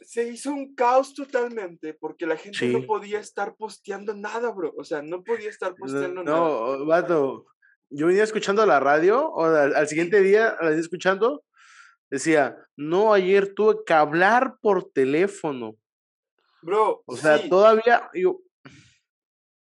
se 0.00 0.28
hizo 0.28 0.50
un 0.52 0.74
caos 0.74 1.14
totalmente 1.14 1.92
porque 1.94 2.26
la 2.26 2.36
gente 2.36 2.66
no 2.68 2.86
podía 2.86 3.20
estar 3.20 3.56
posteando 3.56 4.14
nada, 4.14 4.50
bro. 4.52 4.72
O 4.78 4.84
sea, 4.84 5.02
no 5.02 5.22
podía 5.22 5.50
estar 5.50 5.74
posteando 5.74 6.24
nada. 6.24 6.38
No, 6.38 6.86
vato, 6.86 7.44
yo 7.92 8.06
venía 8.06 8.24
escuchando 8.24 8.64
la 8.64 8.80
radio, 8.80 9.28
o 9.28 9.44
al, 9.44 9.86
siguiente 9.86 10.20
día, 10.22 10.56
la 10.60 10.68
venía 10.68 10.80
escuchando, 10.80 11.44
decía, 12.10 12.56
no, 12.76 13.12
ayer 13.12 13.54
tuve 13.54 13.84
que 13.84 13.92
hablar 13.92 14.56
por 14.60 14.90
teléfono. 14.92 15.76
Bro, 16.62 17.02
o 17.06 17.16
sea, 17.16 17.48
todavía, 17.48 18.08
yo, 18.14 18.40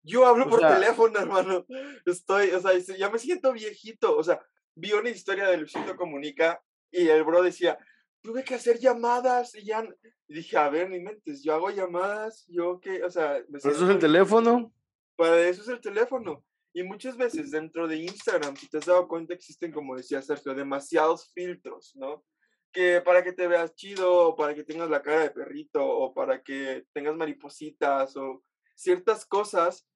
yo 0.02 0.26
hablo 0.26 0.48
por 0.48 0.60
teléfono, 0.60 1.18
hermano. 1.18 1.66
Estoy, 2.06 2.50
o 2.50 2.60
sea, 2.60 2.76
ya 2.96 3.10
me 3.10 3.18
siento 3.18 3.52
viejito. 3.52 4.16
O 4.16 4.22
sea, 4.22 4.40
vi 4.74 4.92
una 4.92 5.10
historia 5.10 5.48
de 5.48 5.58
Luisito 5.58 5.96
Comunica 5.96 6.62
y 6.90 7.08
el 7.08 7.24
bro 7.24 7.42
decía, 7.42 7.78
tuve 8.22 8.44
que 8.44 8.54
hacer 8.54 8.78
llamadas 8.78 9.54
y 9.54 9.64
ya 9.64 9.86
dije, 10.28 10.56
a 10.56 10.68
ver, 10.68 10.88
mi 10.88 11.00
mente, 11.00 11.34
yo 11.42 11.54
hago 11.54 11.70
llamadas, 11.70 12.44
yo 12.48 12.80
qué, 12.80 13.02
o 13.02 13.10
sea... 13.10 13.42
Me 13.48 13.58
¿Para 13.58 13.74
eso 13.74 13.84
es 13.84 13.90
el 13.90 13.98
teléfono? 13.98 14.72
Para 15.16 15.48
eso 15.48 15.62
es 15.62 15.68
el 15.68 15.80
teléfono. 15.80 16.44
Y 16.72 16.82
muchas 16.82 17.16
veces 17.16 17.50
dentro 17.50 17.88
de 17.88 17.96
Instagram, 17.96 18.56
si 18.56 18.68
te 18.68 18.78
has 18.78 18.86
dado 18.86 19.08
cuenta, 19.08 19.34
existen, 19.34 19.72
como 19.72 19.96
decía 19.96 20.22
Sergio, 20.22 20.54
demasiados 20.54 21.32
filtros, 21.32 21.96
¿no? 21.96 22.24
Que 22.72 23.00
para 23.00 23.24
que 23.24 23.32
te 23.32 23.48
veas 23.48 23.74
chido, 23.74 24.28
o 24.28 24.36
para 24.36 24.54
que 24.54 24.62
tengas 24.62 24.88
la 24.88 25.02
cara 25.02 25.22
de 25.22 25.30
perrito, 25.30 25.84
o 25.84 26.14
para 26.14 26.42
que 26.42 26.84
tengas 26.92 27.16
maripositas, 27.16 28.16
o 28.16 28.44
ciertas 28.76 29.26
cosas 29.26 29.89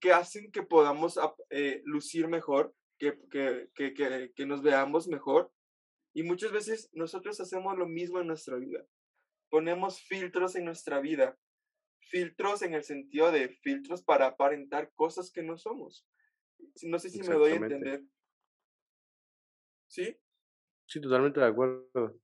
que 0.00 0.12
hacen 0.12 0.50
que 0.50 0.62
podamos 0.62 1.18
eh, 1.50 1.82
lucir 1.84 2.28
mejor, 2.28 2.74
que, 2.98 3.18
que, 3.30 3.70
que, 3.74 4.32
que 4.34 4.46
nos 4.46 4.62
veamos 4.62 5.08
mejor. 5.08 5.52
Y 6.12 6.22
muchas 6.22 6.52
veces 6.52 6.90
nosotros 6.92 7.40
hacemos 7.40 7.76
lo 7.78 7.86
mismo 7.86 8.20
en 8.20 8.26
nuestra 8.26 8.56
vida. 8.56 8.84
Ponemos 9.48 10.00
filtros 10.00 10.56
en 10.56 10.64
nuestra 10.64 11.00
vida. 11.00 11.38
Filtros 12.00 12.62
en 12.62 12.74
el 12.74 12.82
sentido 12.82 13.30
de 13.30 13.48
filtros 13.48 14.02
para 14.02 14.26
aparentar 14.26 14.92
cosas 14.94 15.30
que 15.30 15.42
no 15.42 15.56
somos. 15.56 16.06
No 16.82 16.98
sé 16.98 17.10
si 17.10 17.20
me 17.20 17.34
doy 17.34 17.52
a 17.52 17.56
entender. 17.56 18.02
¿Sí? 19.86 20.16
Sí, 20.86 21.00
totalmente 21.00 21.40
de 21.40 21.46
acuerdo. 21.46 22.20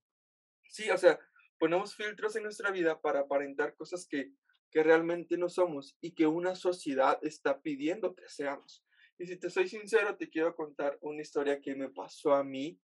Sí, 0.65 0.91
o 0.91 0.99
sea, 0.99 1.19
ponemos 1.59 1.95
filtros 1.95 2.35
en 2.37 2.43
nuestra 2.45 2.71
vida 2.71 3.01
para 3.01 3.21
aparentar 3.21 3.77
cosas 3.77 4.07
que, 4.09 4.33
que 4.71 4.83
realmente 4.83 5.37
no 5.37 5.49
somos 5.49 5.97
y 6.01 6.13
que 6.13 6.27
una 6.27 6.55
sociedad 6.55 7.19
está 7.23 7.61
pidiendo 7.63 8.15
que 8.15 8.29
seamos. 8.29 8.85
Y 9.19 9.27
si 9.27 9.37
te 9.37 9.51
soy 9.51 9.69
sincero, 9.69 10.17
te 10.17 10.29
quiero 10.29 10.55
contar 10.55 10.99
una 11.01 11.23
historia 11.23 11.61
que 11.61 11.75
me 11.75 11.89
pasó 11.89 12.35
a 12.35 12.45
mí 12.45 12.79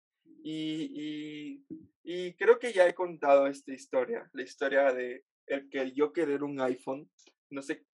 y, 0.43 0.91
y, 0.93 1.65
y 2.03 2.33
creo 2.35 2.59
que 2.59 2.71
ya 2.71 2.87
he 2.87 2.93
contado 2.93 3.47
esta 3.47 3.73
historia, 3.73 4.29
la 4.33 4.43
historia 4.43 4.93
de 4.93 5.25
el 5.47 5.69
que 5.69 5.91
yo 5.91 6.13
querer 6.13 6.43
un 6.43 6.61
iPhone. 6.61 7.09
No 7.49 7.61
sé 7.61 7.85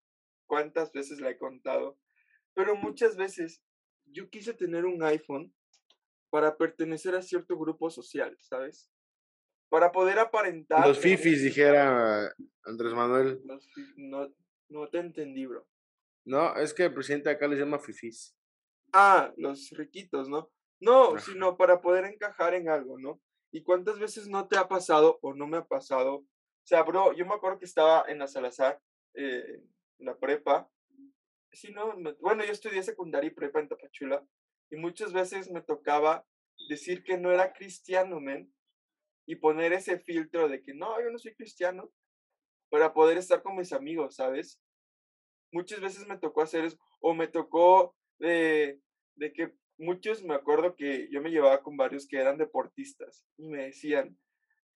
cuántas 0.46 0.92
veces 0.92 1.20
la 1.22 1.30
he 1.30 1.38
contado, 1.38 1.98
pero 2.54 2.76
muchas 2.76 3.16
veces 3.16 3.64
yo 4.06 4.30
quise 4.30 4.54
tener 4.54 4.86
un 4.86 5.02
iPhone 5.04 5.54
para 6.30 6.58
pertenecer 6.58 7.16
a 7.16 7.22
cierto 7.22 7.58
grupo 7.58 7.90
social, 7.90 8.38
¿sabes? 8.42 8.92
Para 9.70 9.92
poder 9.92 10.20
aparentar. 10.20 10.88
Los 10.88 11.00
fifis, 11.00 11.42
dijera 11.44 12.34
Andrés 12.64 12.94
Manuel. 12.94 13.42
no, 13.98 14.34
no 14.70 14.88
te 14.90 15.00
entendí, 15.00 15.46
bro. 15.46 15.68
No, 16.26 16.56
es 16.56 16.74
que 16.74 16.86
el 16.86 16.94
presidente 16.94 17.30
acá 17.30 17.48
les 17.48 17.60
llama 17.60 17.80
fifis. 17.80 18.36
Ah, 18.94 19.34
los 19.38 19.70
riquitos, 19.72 20.30
¿no? 20.30 20.52
No, 20.80 21.18
sino 21.20 21.58
para 21.58 21.82
poder 21.82 22.06
encajar 22.06 22.54
en 22.54 22.70
algo, 22.70 22.98
¿no? 23.00 23.22
¿Y 23.52 23.64
cuántas 23.64 24.00
veces 24.00 24.28
no 24.28 24.48
te 24.48 24.58
ha 24.58 24.68
pasado 24.68 25.20
o 25.22 25.34
no 25.34 25.48
me 25.48 25.58
ha 25.58 25.66
pasado? 25.66 26.16
O 26.16 26.68
sea, 26.68 26.84
bro, 26.84 27.14
yo 27.14 27.26
me 27.26 27.34
acuerdo 27.34 27.60
que 27.60 27.66
estaba 27.66 28.06
en 28.08 28.20
la 28.20 28.28
Salazar, 28.28 28.82
eh, 29.14 29.62
en 30.00 30.06
la 30.06 30.18
prepa, 30.18 30.70
sí, 31.52 31.72
no, 31.72 31.96
bueno, 32.20 32.44
yo 32.44 32.52
estudié 32.52 32.84
secundaria 32.84 33.30
y 33.30 33.34
prepa 33.34 33.60
en 33.60 33.70
Tapachula 33.70 34.26
y 34.70 34.76
muchas 34.76 35.14
veces 35.14 35.50
me 35.50 35.62
tocaba 35.62 36.26
decir 36.70 37.04
que 37.04 37.18
no 37.18 37.32
era 37.32 37.54
cristiano, 37.54 38.20
men, 38.20 38.54
y 39.26 39.36
poner 39.36 39.74
ese 39.74 40.00
filtro 40.00 40.48
de 40.48 40.62
que 40.62 40.74
no, 40.74 41.02
yo 41.02 41.10
no 41.10 41.18
soy 41.18 41.36
cristiano, 41.36 41.92
para 42.70 42.94
poder 42.94 43.18
estar 43.18 43.42
con 43.42 43.56
mis 43.56 43.74
amigos, 43.74 44.16
¿sabes? 44.16 44.62
Muchas 45.52 45.80
veces 45.80 46.08
me 46.08 46.18
tocó 46.18 46.42
hacer 46.42 46.66
eso, 46.66 46.78
o 47.00 47.14
me 47.14 47.28
tocó 47.28 47.96
de, 48.20 48.82
de 49.16 49.34
que 49.34 49.54
muchos, 49.78 50.24
me 50.24 50.36
acuerdo 50.36 50.76
que 50.76 51.08
yo 51.12 51.22
me 51.22 51.30
llevaba 51.30 51.62
con 51.62 51.78
varios 51.78 52.08
que 52.08 52.18
eran 52.18 52.38
deportistas 52.38 53.26
y 53.38 53.48
me 53.48 53.66
decían 53.66 54.18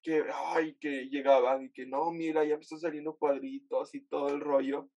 que, 0.01 0.24
ay, 0.34 0.75
que 0.79 1.10
llegaban 1.10 1.63
y 1.63 1.72
que 1.72 1.86
no, 1.86 2.12
mira, 2.12 2.46
ya 2.46 2.56
me 2.56 2.62
están 2.62 2.79
saliendo 2.79 3.18
cuadritos 3.18 3.94
y 3.96 4.01
todo 4.01 4.29
el 4.29 4.39
rollo. 4.39 4.89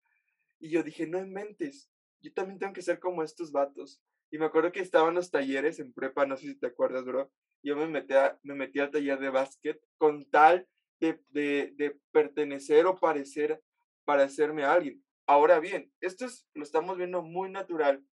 Y 0.61 0.71
yo 0.71 0.82
dije, 0.82 1.06
no 1.06 1.25
mentes, 1.26 1.90
yo 2.21 2.32
también 2.32 2.59
tengo 2.59 2.73
que 2.73 2.82
ser 2.82 3.00
como 3.00 3.23
estos 3.23 3.50
vatos. 3.50 4.00
Y 4.30 4.38
me 4.38 4.47
acuerdo 4.47 4.73
que 4.73 4.80
estaban 4.80 5.14
los 5.14 5.30
talleres 5.30 5.80
en 5.80 5.92
prepa, 5.92 6.25
no 6.25 6.37
sé 6.37 6.47
si 6.47 6.59
te 6.59 6.68
acuerdas, 6.68 7.04
bro. 7.04 7.30
Yo 7.62 7.76
me 7.76 7.87
metí, 7.87 8.14
me 8.42 8.54
metí 8.54 8.81
al 8.81 8.90
taller 8.90 9.19
de 9.19 9.31
básquet 9.31 9.81
con 9.99 10.25
tal 10.31 10.69
de, 11.00 11.21
de, 11.31 11.73
de 11.76 11.99
pertenecer 12.11 12.87
o 12.87 12.97
parecer, 12.97 13.62
parecerme 14.04 14.64
a 14.64 14.73
alguien. 14.73 15.02
Ahora 15.26 15.61
bien, 15.61 15.92
esto 16.00 16.25
es, 16.26 16.47
lo 16.54 16.64
estamos 16.64 16.97
viendo 16.97 17.23
muy 17.23 17.50
natural, 17.50 18.04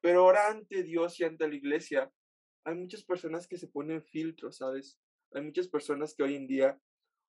pero 0.00 0.20
ahora 0.20 0.48
ante 0.48 0.82
Dios 0.82 1.18
y 1.18 1.24
ante 1.24 1.48
la 1.48 1.54
iglesia, 1.54 2.12
hay 2.64 2.74
muchas 2.74 3.04
personas 3.04 3.48
que 3.48 3.56
se 3.56 3.68
ponen 3.68 4.02
filtros, 4.02 4.58
¿sabes? 4.58 4.98
Hay 5.32 5.42
muchas 5.42 5.68
personas 5.68 6.14
que 6.14 6.22
hoy 6.22 6.36
en 6.36 6.46
día 6.46 6.80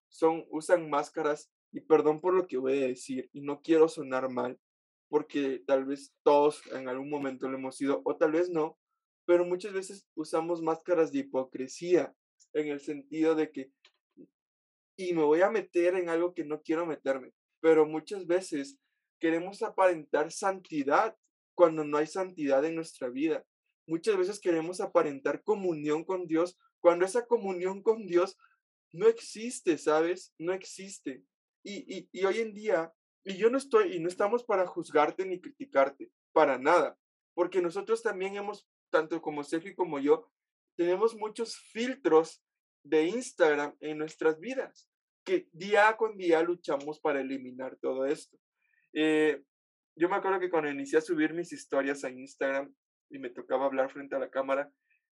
son, 0.10 0.46
usan 0.50 0.90
máscaras 0.90 1.52
y 1.72 1.82
perdón 1.82 2.20
por 2.20 2.34
lo 2.34 2.48
que 2.48 2.58
voy 2.58 2.84
a 2.84 2.88
decir, 2.88 3.30
y 3.34 3.42
no 3.42 3.62
quiero 3.62 3.88
sonar 3.88 4.30
mal, 4.30 4.60
porque 5.08 5.64
tal 5.66 5.86
vez 5.86 6.14
todos 6.24 6.62
en 6.74 6.88
algún 6.88 7.10
momento 7.10 7.48
lo 7.48 7.58
hemos 7.58 7.78
sido, 7.78 8.02
o 8.06 8.16
tal 8.16 8.32
vez 8.34 8.50
no, 8.50 8.78
pero 9.26 9.46
muchas 9.46 9.74
veces 9.74 10.08
usamos 10.16 10.62
máscaras 10.62 11.12
de 11.12 11.20
hipocresía, 11.20 12.14
en 12.54 12.68
el 12.68 12.80
sentido 12.80 13.36
de 13.36 13.52
que, 13.52 13.72
y 14.96 15.14
me 15.14 15.24
voy 15.24 15.42
a 15.42 15.50
meter 15.50 15.96
en 15.96 16.10
algo 16.10 16.34
que 16.34 16.46
no 16.46 16.62
quiero 16.62 16.86
meterme, 16.86 17.34
pero 17.60 17.86
muchas 17.86 18.28
veces 18.28 18.78
queremos 19.20 19.62
aparentar 19.64 20.32
santidad 20.32 21.16
cuando 21.56 21.84
no 21.84 21.98
hay 21.98 22.08
santidad 22.08 22.64
en 22.66 22.76
nuestra 22.76 23.10
vida. 23.10 23.46
Muchas 23.88 24.18
veces 24.18 24.40
queremos 24.40 24.82
aparentar 24.82 25.44
comunión 25.44 26.04
con 26.04 26.28
Dios 26.28 26.58
cuando 26.80 27.06
esa 27.06 27.26
comunión 27.26 27.82
con 27.82 28.06
Dios 28.06 28.38
no 28.92 29.08
existe, 29.08 29.78
¿sabes? 29.78 30.34
No 30.38 30.54
existe. 30.54 31.24
Y, 31.64 32.08
y, 32.12 32.26
hoy 32.26 32.40
en 32.40 32.54
día, 32.54 32.94
y 33.24 33.38
yo 33.38 33.50
no 33.50 33.58
estoy, 33.58 33.96
y 33.96 34.00
no 34.00 34.10
estamos 34.10 34.44
para 34.44 34.68
juzgarte 34.68 35.26
ni 35.26 35.40
criticarte, 35.40 36.12
para 36.34 36.58
nada, 36.58 36.98
porque 37.34 37.62
nosotros 37.62 38.04
también 38.04 38.36
hemos, 38.36 38.68
tanto 38.94 39.20
como 39.24 39.44
Sergio 39.44 39.76
como 39.76 39.98
yo, 39.98 40.30
tenemos 40.78 41.16
muchos 41.16 41.58
filtros 41.58 42.44
de 42.84 43.08
Instagram 43.08 43.76
en 43.80 43.98
nuestras 43.98 44.40
vidas, 44.40 44.88
que 45.26 45.48
día 45.52 45.98
con 45.98 46.16
día 46.16 46.44
luchamos 46.44 47.00
para 47.00 47.22
eliminar 47.22 47.76
todo 47.78 48.06
esto. 48.06 48.38
Eh, 48.94 49.42
yo 49.96 50.10
me 50.10 50.16
acuerdo 50.16 50.40
que 50.40 50.52
cuando 50.52 50.70
inicié 50.70 51.00
a 51.00 51.02
subir 51.02 51.34
mis 51.34 51.52
historias 51.52 52.04
a 52.04 52.12
Instagram 52.12 52.72
y 53.10 53.18
me 53.18 53.32
tocaba 53.32 53.66
hablar 53.66 53.90
frente 53.90 54.16
a 54.16 54.20
la 54.20 54.30
cámara, 54.30 54.72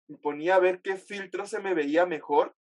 me 0.08 0.18
ponía 0.18 0.56
a 0.56 0.60
ver 0.60 0.82
qué 0.82 0.96
filtro 0.96 1.46
se 1.46 1.60
me 1.60 1.74
veía 1.74 2.06
mejor 2.06 2.56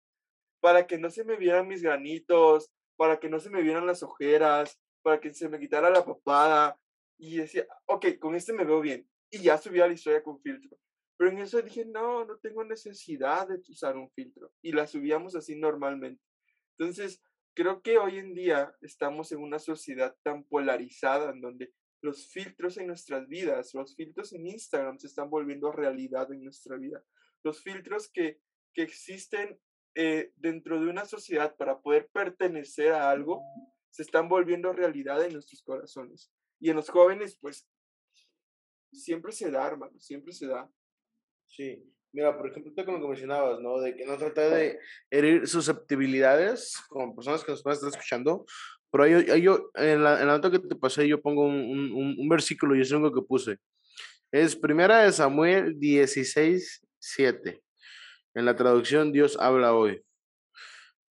para 0.60 0.86
que 0.86 0.98
no 0.98 1.10
se 1.10 1.24
me 1.24 1.38
vieran 1.38 1.67
mis 1.67 1.81
granitos, 1.81 2.69
para 2.98 3.19
que 3.22 3.29
no 3.29 3.39
se 3.39 3.50
me 3.50 3.62
vieran 3.62 3.86
las 3.86 4.03
ojeras, 4.03 4.81
para 5.01 5.22
que 5.22 5.34
se 5.34 5.48
me 5.48 5.60
quitara 5.60 5.89
la 5.89 6.03
papada. 6.03 6.77
Y 7.17 7.38
decía, 7.38 7.65
ok, 7.86 8.19
con 8.19 8.36
este 8.36 8.51
me 8.51 8.65
veo 8.65 8.81
bien. 8.81 9.07
Y 9.31 9.39
ya 9.43 9.57
subía 9.57 9.88
la 9.88 9.93
historia 9.93 10.22
con 10.22 10.41
filtro. 10.41 10.77
Pero 11.17 11.31
en 11.31 11.39
eso 11.39 11.62
dije, 11.62 11.86
no, 11.86 12.25
no 12.25 12.38
tengo 12.38 12.63
necesidad 12.63 13.48
de 13.48 13.62
usar 13.69 13.95
un 13.95 14.10
filtro. 14.12 14.51
Y 14.62 14.72
la 14.74 14.86
subíamos 14.88 15.36
así 15.36 15.55
normalmente. 15.55 16.22
Entonces, 16.77 17.22
creo 17.53 17.81
que 17.81 17.98
hoy 17.98 18.17
en 18.17 18.34
día 18.34 18.75
estamos 18.81 19.31
en 19.31 19.39
una 19.39 19.60
sociedad 19.60 20.15
tan 20.24 20.43
polarizada 20.43 21.31
en 21.31 21.41
donde 21.41 21.74
los 22.01 22.27
filtros 22.27 22.77
en 22.77 22.88
nuestras 22.88 23.27
vidas, 23.27 23.74
los 23.74 23.95
filtros 23.95 24.34
en 24.34 24.48
Instagram 24.48 25.00
se 25.00 25.07
están 25.07 25.29
volviendo 25.29 25.72
realidad 25.72 26.31
en 26.31 26.43
nuestra 26.43 26.77
vida. 26.77 27.03
Los 27.43 27.63
filtros 27.63 28.10
que, 28.12 28.39
que 28.74 28.84
existen 28.84 29.60
eh, 29.95 30.34
dentro 30.36 30.79
de 30.79 30.89
una 30.89 31.05
sociedad 31.05 31.55
para 31.55 31.79
poder 31.79 32.10
pertenecer 32.12 32.91
a 32.91 33.10
algo 33.10 33.41
se 33.89 34.03
están 34.03 34.27
volviendo 34.27 34.74
realidad 34.74 35.24
en 35.24 35.34
nuestros 35.34 35.63
corazones. 35.63 36.31
Y 36.60 36.69
en 36.69 36.75
los 36.75 36.89
jóvenes, 36.89 37.38
pues, 37.39 37.67
siempre 38.91 39.31
se 39.31 39.50
da, 39.50 39.65
hermano, 39.65 40.00
siempre 40.00 40.34
se 40.34 40.48
da. 40.48 40.69
Sí, 41.55 41.81
mira, 42.12 42.38
por 42.38 42.50
ejemplo, 42.50 42.74
con 42.85 42.95
lo 42.95 43.01
que 43.01 43.07
mencionabas, 43.07 43.62
¿no? 43.62 43.79
De 43.79 43.95
que 43.95 44.05
no 44.05 44.17
trata 44.17 44.50
de 44.50 44.77
herir 45.09 45.47
susceptibilidades 45.47 46.75
con 46.89 47.15
personas 47.15 47.43
que 47.43 47.51
nos 47.51 47.63
puedan 47.63 47.77
estar 47.77 47.89
escuchando, 47.89 48.45
pero 48.91 49.03
ahí, 49.05 49.41
yo, 49.41 49.71
en 49.75 50.03
la, 50.03 50.21
en 50.21 50.27
la, 50.27 50.33
nota 50.33 50.51
que 50.51 50.59
te 50.59 50.75
pasé, 50.75 51.07
yo 51.07 51.21
pongo 51.21 51.45
un, 51.45 51.55
un, 51.55 52.15
un 52.17 52.29
versículo 52.29 52.75
y 52.75 52.81
es 52.81 52.91
lo 52.91 53.13
que 53.13 53.21
puse. 53.21 53.57
Es 54.31 54.55
primera 54.55 55.03
de 55.03 55.12
Samuel 55.12 55.79
16, 55.79 56.85
7. 57.00 57.62
En 58.33 58.45
la 58.45 58.55
traducción, 58.55 59.13
Dios 59.13 59.38
habla 59.39 59.74
hoy. 59.74 60.01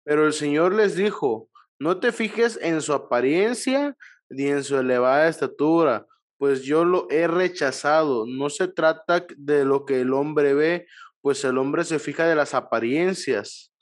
Pero 0.06 0.26
el 0.26 0.34
Señor 0.34 0.74
les 0.74 0.96
dijo, 0.96 1.50
no 1.80 2.00
te 2.00 2.12
fijes 2.12 2.58
en 2.62 2.82
su 2.82 2.94
apariencia 2.94 3.96
ni 4.30 4.48
en 4.48 4.64
su 4.64 4.78
elevada 4.78 5.28
estatura, 5.28 6.06
pues 6.40 6.64
yo 6.64 6.86
lo 6.86 7.06
he 7.12 7.28
rechazado. 7.28 8.26
No 8.26 8.50
se 8.50 8.70
trata 8.70 9.28
de 9.38 9.66
lo 9.66 9.86
que 9.86 10.02
el 10.02 10.14
hombre 10.14 10.54
ve, 10.54 10.88
pues 11.22 11.44
el 11.44 11.58
hombre 11.58 11.84
se 11.84 12.00
fija 12.00 12.26
de 12.26 12.36
las 12.36 12.54
apariencias, 12.54 13.74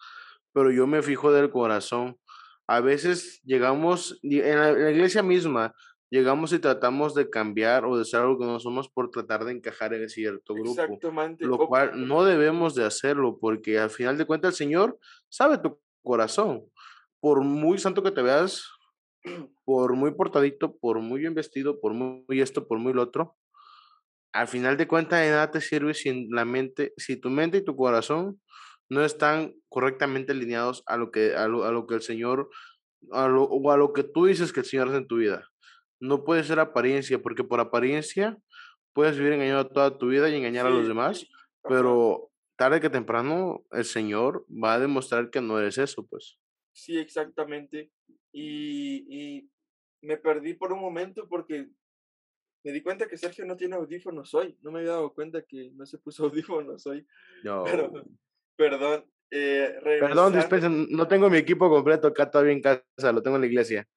pero 0.54 0.72
yo 0.72 0.88
me 0.88 1.04
fijo 1.04 1.32
del 1.32 1.52
corazón. 1.52 2.18
A 2.66 2.82
veces 2.82 3.40
llegamos, 3.46 4.20
en 4.24 4.60
la, 4.60 4.92
iglesia 4.92 5.22
misma, 5.22 5.76
llegamos 6.10 6.52
y 6.52 6.58
tratamos 6.58 7.14
de 7.14 7.30
cambiar 7.30 7.86
o 7.86 7.96
de 7.96 8.06
ser 8.06 8.22
algo 8.22 8.40
que 8.40 8.46
no 8.46 8.60
somos 8.60 8.90
por 8.90 9.12
tratar 9.12 9.46
de 9.46 9.52
encajar 9.52 9.94
en 9.94 10.10
cierto 10.10 10.56
grupo. 10.56 10.82
Exactamente. 10.82 11.46
Lo 11.46 11.60
cual 11.60 12.08
no 12.08 12.26
debemos 12.26 12.74
de 12.74 12.86
hacerlo 12.86 13.38
porque 13.40 13.78
al 13.78 13.92
final 13.92 14.18
de 14.18 14.26
cuentas 14.26 14.54
el 14.54 14.58
Señor 14.58 14.98
sabe 15.30 15.60
tu 15.60 15.80
corazón. 16.02 16.64
Por 17.20 17.42
muy 17.42 17.78
santo 17.78 18.02
que 18.02 18.12
te 18.12 18.24
veas, 18.24 18.68
por 19.66 19.96
muy 19.96 20.12
portadito, 20.12 20.78
por 20.78 21.00
muy 21.00 21.22
bien 21.22 21.34
vestido, 21.34 21.80
por 21.80 21.94
muy 21.94 22.42
esto, 22.42 22.68
por 22.68 22.80
muy 22.80 22.94
lo 22.94 23.04
otro, 23.04 23.38
al 24.34 24.48
final 24.48 24.78
de 24.78 24.88
cuentas 24.88 25.22
de 25.22 25.32
nada 25.32 25.52
te 25.52 25.62
sirve 25.62 25.94
si 25.94 26.28
la 26.30 26.46
mente, 26.46 26.94
si 26.98 27.18
tu 27.18 27.30
mente 27.30 27.58
y 27.58 27.64
tu 27.64 27.76
corazón 27.76 28.40
no 28.90 29.04
están 29.04 29.56
correctamente 29.70 30.32
alineados 30.32 30.84
a 30.86 30.98
lo 30.98 31.12
que, 31.12 31.36
a 31.36 31.48
lo, 31.48 31.88
que 31.88 31.96
el 31.96 32.02
Señor, 32.02 32.50
a 33.12 33.28
lo, 33.28 33.44
o 33.44 33.72
a 33.72 33.78
lo 33.78 33.94
que 33.94 34.04
tú 34.04 34.26
dices 34.26 34.54
que 34.54 34.62
el 34.62 34.66
Señor 34.66 34.90
hace 34.90 34.98
en 34.98 35.08
tu 35.08 35.18
vida. 35.18 35.50
No 36.00 36.24
puede 36.24 36.44
ser 36.44 36.60
apariencia, 36.60 37.20
porque 37.20 37.44
por 37.44 37.60
apariencia 37.60 38.38
puedes 38.94 39.18
vivir 39.18 39.34
engañado 39.34 39.68
toda 39.68 39.98
tu 39.98 40.10
vida 40.10 40.30
y 40.30 40.36
engañar 40.36 40.68
a 40.68 40.70
los 40.70 40.88
demás, 40.88 41.26
pero 41.64 42.32
tarde 42.58 42.80
que 42.80 42.90
temprano 42.90 43.64
el 43.72 43.86
Señor 43.86 44.46
va 44.50 44.76
a 44.76 44.80
demostrar 44.80 45.30
que 45.30 45.42
no 45.42 45.60
eres 45.60 45.78
eso, 45.78 46.06
pues. 46.08 46.38
Sí, 46.74 46.98
exactamente. 46.98 47.92
Y, 48.32 49.06
y 49.10 49.50
me 50.02 50.18
perdí 50.18 50.54
por 50.54 50.72
un 50.72 50.80
momento 50.80 51.28
porque 51.28 51.70
me 52.64 52.72
di 52.72 52.82
cuenta 52.82 53.08
que 53.08 53.18
Sergio 53.18 53.46
no 53.46 53.56
tiene 53.56 53.76
audífonos 53.76 54.34
hoy. 54.34 54.58
No 54.62 54.72
me 54.72 54.80
había 54.80 54.92
dado 54.92 55.14
cuenta 55.14 55.42
que 55.42 55.72
no 55.74 55.86
se 55.86 55.98
puso 55.98 56.24
audífonos 56.26 56.86
hoy. 56.86 57.06
No. 57.44 57.64
perdón. 58.56 59.10
Eh, 59.30 59.78
perdón, 59.82 60.34
dispensen, 60.34 60.88
no 60.90 61.08
tengo 61.08 61.30
mi 61.30 61.38
equipo 61.38 61.70
completo 61.70 62.08
acá 62.08 62.32
todavía 62.32 62.54
en 62.54 62.62
casa, 62.62 63.12
lo 63.12 63.22
tengo 63.22 63.36
en 63.36 63.42
la 63.42 63.48
iglesia. 63.48 63.88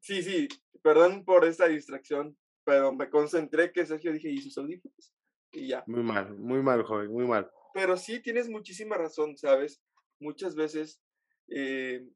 Sí, 0.00 0.22
sí, 0.22 0.48
perdón 0.82 1.24
por 1.26 1.44
esta 1.44 1.68
distracción, 1.68 2.36
pero 2.64 2.92
me 2.92 3.10
concentré 3.10 3.70
que 3.70 3.84
Sergio 3.84 4.12
dije, 4.12 4.30
¿y 4.30 4.38
sus 4.38 4.56
audífonos? 4.56 5.14
Y 5.52 5.68
ya. 5.68 5.84
Muy 5.86 6.02
mal, 6.02 6.34
muy 6.38 6.62
mal, 6.62 6.82
joven, 6.84 7.10
muy 7.10 7.26
mal. 7.26 7.50
Pero 7.74 7.98
sí, 7.98 8.20
tienes 8.20 8.48
muchísima 8.48 8.96
razón, 8.96 9.36
¿sabes? 9.36 9.82
Muchas 10.20 10.54
veces, 10.54 11.02
eh, 11.48 12.06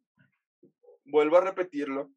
vuelvo 1.06 1.36
a 1.36 1.40
repetirlo, 1.40 2.12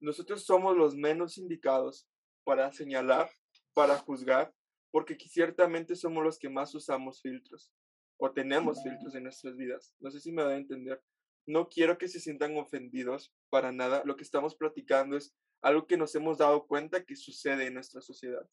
nosotros 0.00 0.44
somos 0.44 0.76
los 0.76 0.96
menos 0.96 1.38
indicados 1.38 2.08
para 2.44 2.72
señalar, 2.72 3.30
para 3.72 3.98
juzgar, 3.98 4.54
porque 4.90 5.16
ciertamente 5.18 5.96
somos 5.96 6.22
los 6.22 6.38
que 6.38 6.48
más 6.48 6.74
usamos 6.74 7.22
filtros 7.22 7.72
o 8.18 8.32
tenemos 8.32 8.82
filtros 8.82 9.14
en 9.14 9.24
nuestras 9.24 9.56
vidas. 9.56 9.94
No 10.00 10.10
sé 10.10 10.20
si 10.20 10.32
me 10.32 10.42
da 10.42 10.50
a 10.50 10.56
entender. 10.56 11.02
No 11.46 11.68
quiero 11.68 11.98
que 11.98 12.08
se 12.08 12.20
sientan 12.20 12.56
ofendidos 12.56 13.34
para 13.50 13.72
nada. 13.72 14.02
Lo 14.04 14.16
que 14.16 14.22
estamos 14.22 14.54
platicando 14.54 15.16
es 15.16 15.34
algo 15.62 15.86
que 15.86 15.96
nos 15.96 16.14
hemos 16.14 16.38
dado 16.38 16.66
cuenta 16.66 17.04
que 17.04 17.16
sucede 17.16 17.66
en 17.66 17.74
nuestra 17.74 18.00
sociedad. 18.00 18.48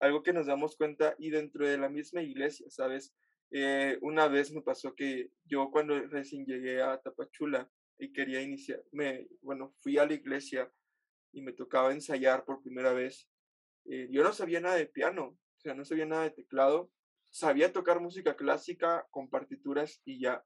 Algo 0.00 0.22
que 0.22 0.32
nos 0.32 0.46
damos 0.46 0.76
cuenta 0.76 1.14
y 1.18 1.30
dentro 1.30 1.66
de 1.66 1.78
la 1.78 1.88
misma 1.88 2.22
iglesia, 2.22 2.66
¿sabes? 2.70 3.14
Eh, 3.50 3.98
una 4.02 4.26
vez 4.26 4.52
me 4.52 4.62
pasó 4.62 4.94
que 4.94 5.30
yo 5.44 5.70
cuando 5.70 5.98
recién 6.08 6.44
llegué 6.44 6.82
a 6.82 6.98
Tapachula 6.98 7.70
y 7.98 8.12
quería 8.12 8.42
iniciar, 8.42 8.82
me, 8.92 9.28
bueno, 9.40 9.74
fui 9.80 9.98
a 9.98 10.06
la 10.06 10.14
iglesia 10.14 10.70
y 11.32 11.42
me 11.42 11.52
tocaba 11.52 11.92
ensayar 11.92 12.44
por 12.44 12.62
primera 12.62 12.92
vez 12.92 13.28
eh, 13.86 14.08
yo 14.10 14.22
no 14.22 14.32
sabía 14.32 14.60
nada 14.60 14.76
de 14.76 14.86
piano, 14.86 15.26
o 15.26 15.60
sea, 15.60 15.74
no 15.74 15.84
sabía 15.84 16.06
nada 16.06 16.22
de 16.22 16.30
teclado, 16.30 16.90
sabía 17.30 17.72
tocar 17.72 18.00
música 18.00 18.34
clásica 18.34 19.06
con 19.10 19.28
partituras 19.28 20.00
y 20.04 20.20
ya. 20.20 20.44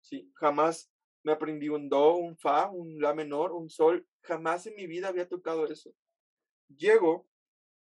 Sí, 0.00 0.30
jamás 0.34 0.90
me 1.22 1.32
aprendí 1.32 1.68
un 1.68 1.88
do, 1.88 2.16
un 2.16 2.36
fa, 2.36 2.70
un 2.70 3.00
la 3.00 3.14
menor, 3.14 3.52
un 3.52 3.70
sol, 3.70 4.06
jamás 4.22 4.66
en 4.66 4.74
mi 4.74 4.86
vida 4.86 5.08
había 5.08 5.28
tocado 5.28 5.66
eso. 5.66 5.94
Llego, 6.68 7.26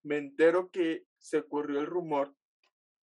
me 0.04 0.18
entero 0.18 0.72
que 0.72 1.06
se 1.18 1.40
ocurrió 1.40 1.80
el 1.80 1.86
rumor 1.86 2.34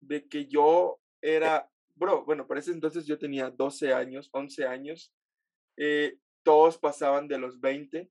de 0.01 0.27
que 0.27 0.47
yo 0.47 1.01
era, 1.21 1.71
bro, 1.95 2.25
bueno, 2.25 2.47
para 2.47 2.61
entonces 2.61 3.07
yo 3.07 3.19
tenía 3.19 3.51
12 3.51 3.93
años, 3.93 4.31
11 4.33 4.67
años, 4.67 5.13
eh, 5.77 6.19
todos 6.43 6.79
pasaban 6.79 7.29
de 7.29 7.39
los 7.39 7.61
20, 7.61 8.11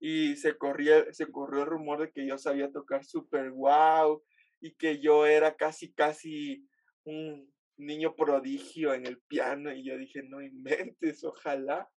y 0.00 0.36
se, 0.36 0.56
corría, 0.56 1.12
se 1.12 1.30
corrió 1.30 1.62
el 1.62 1.68
rumor 1.68 2.00
de 2.00 2.12
que 2.12 2.26
yo 2.26 2.38
sabía 2.38 2.70
tocar 2.70 3.04
súper 3.04 3.50
guau 3.50 4.22
y 4.60 4.74
que 4.74 5.00
yo 5.00 5.26
era 5.26 5.56
casi, 5.56 5.92
casi 5.92 6.68
un 7.04 7.52
niño 7.76 8.14
prodigio 8.14 8.94
en 8.94 9.06
el 9.06 9.18
piano 9.20 9.72
y 9.72 9.84
yo 9.84 9.96
dije, 9.98 10.22
no 10.22 10.40
inventes, 10.40 11.24
ojalá. 11.24 11.90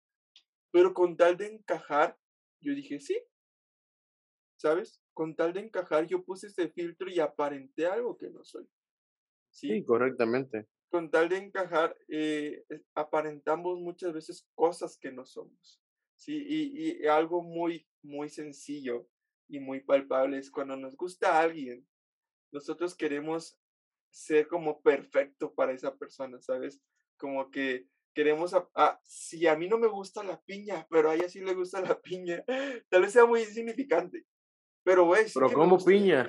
Pero 0.70 0.94
con 0.94 1.16
tal 1.16 1.36
de 1.36 1.46
encajar, 1.46 2.16
yo 2.60 2.74
dije, 2.74 3.00
sí, 3.00 3.20
¿sabes? 4.56 5.00
Con 5.12 5.36
tal 5.36 5.52
de 5.52 5.60
encajar, 5.60 6.06
yo 6.06 6.24
puse 6.24 6.46
ese 6.48 6.70
filtro 6.70 7.10
y 7.10 7.20
aparenté 7.20 7.86
algo 7.86 8.16
que 8.16 8.30
no 8.30 8.42
soy. 8.44 8.66
Sí, 9.50 9.84
correctamente. 9.84 10.66
Con 10.92 11.10
tal 11.10 11.30
de 11.30 11.38
encajar, 11.38 11.96
eh, 12.08 12.64
aparentamos 12.94 13.80
muchas 13.80 14.12
veces 14.12 14.46
cosas 14.54 14.98
que 14.98 15.10
no 15.10 15.24
somos. 15.24 15.80
Sí, 16.16 16.36
y, 16.36 17.02
y 17.02 17.06
algo 17.06 17.42
muy, 17.42 17.88
muy 18.02 18.28
sencillo 18.28 19.08
y 19.48 19.58
muy 19.58 19.80
palpable 19.80 20.36
es 20.36 20.50
cuando 20.50 20.76
nos 20.76 20.94
gusta 20.94 21.32
a 21.32 21.40
alguien, 21.40 21.88
nosotros 22.52 22.94
queremos 22.94 23.58
ser 24.10 24.46
como 24.46 24.82
perfecto 24.82 25.54
para 25.54 25.72
esa 25.72 25.96
persona, 25.96 26.40
¿sabes? 26.40 26.82
Como 27.16 27.50
que 27.50 27.88
queremos, 28.14 28.54
a, 28.54 29.00
si 29.02 29.46
a 29.46 29.56
mí 29.56 29.68
no 29.68 29.78
me 29.78 29.88
gusta 29.88 30.22
la 30.22 30.40
piña, 30.42 30.86
pero 30.90 31.10
a 31.10 31.14
ella 31.14 31.28
sí 31.28 31.40
le 31.40 31.54
gusta 31.54 31.80
la 31.96 32.00
piña, 32.00 32.44
tal 32.90 33.02
vez 33.02 33.12
sea 33.12 33.24
muy 33.24 33.40
insignificante, 33.40 34.26
pero 34.84 35.06
güey. 35.06 35.24
pero 35.32 35.50
como 35.50 35.82
piña. 35.82 36.28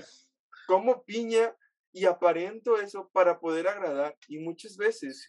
Como 0.66 1.04
piña 1.04 1.54
y 1.94 2.06
aparento 2.06 2.78
eso 2.78 3.10
para 3.14 3.40
poder 3.40 3.68
agradar. 3.68 4.18
Y 4.28 4.40
muchas 4.40 4.76
veces 4.76 5.26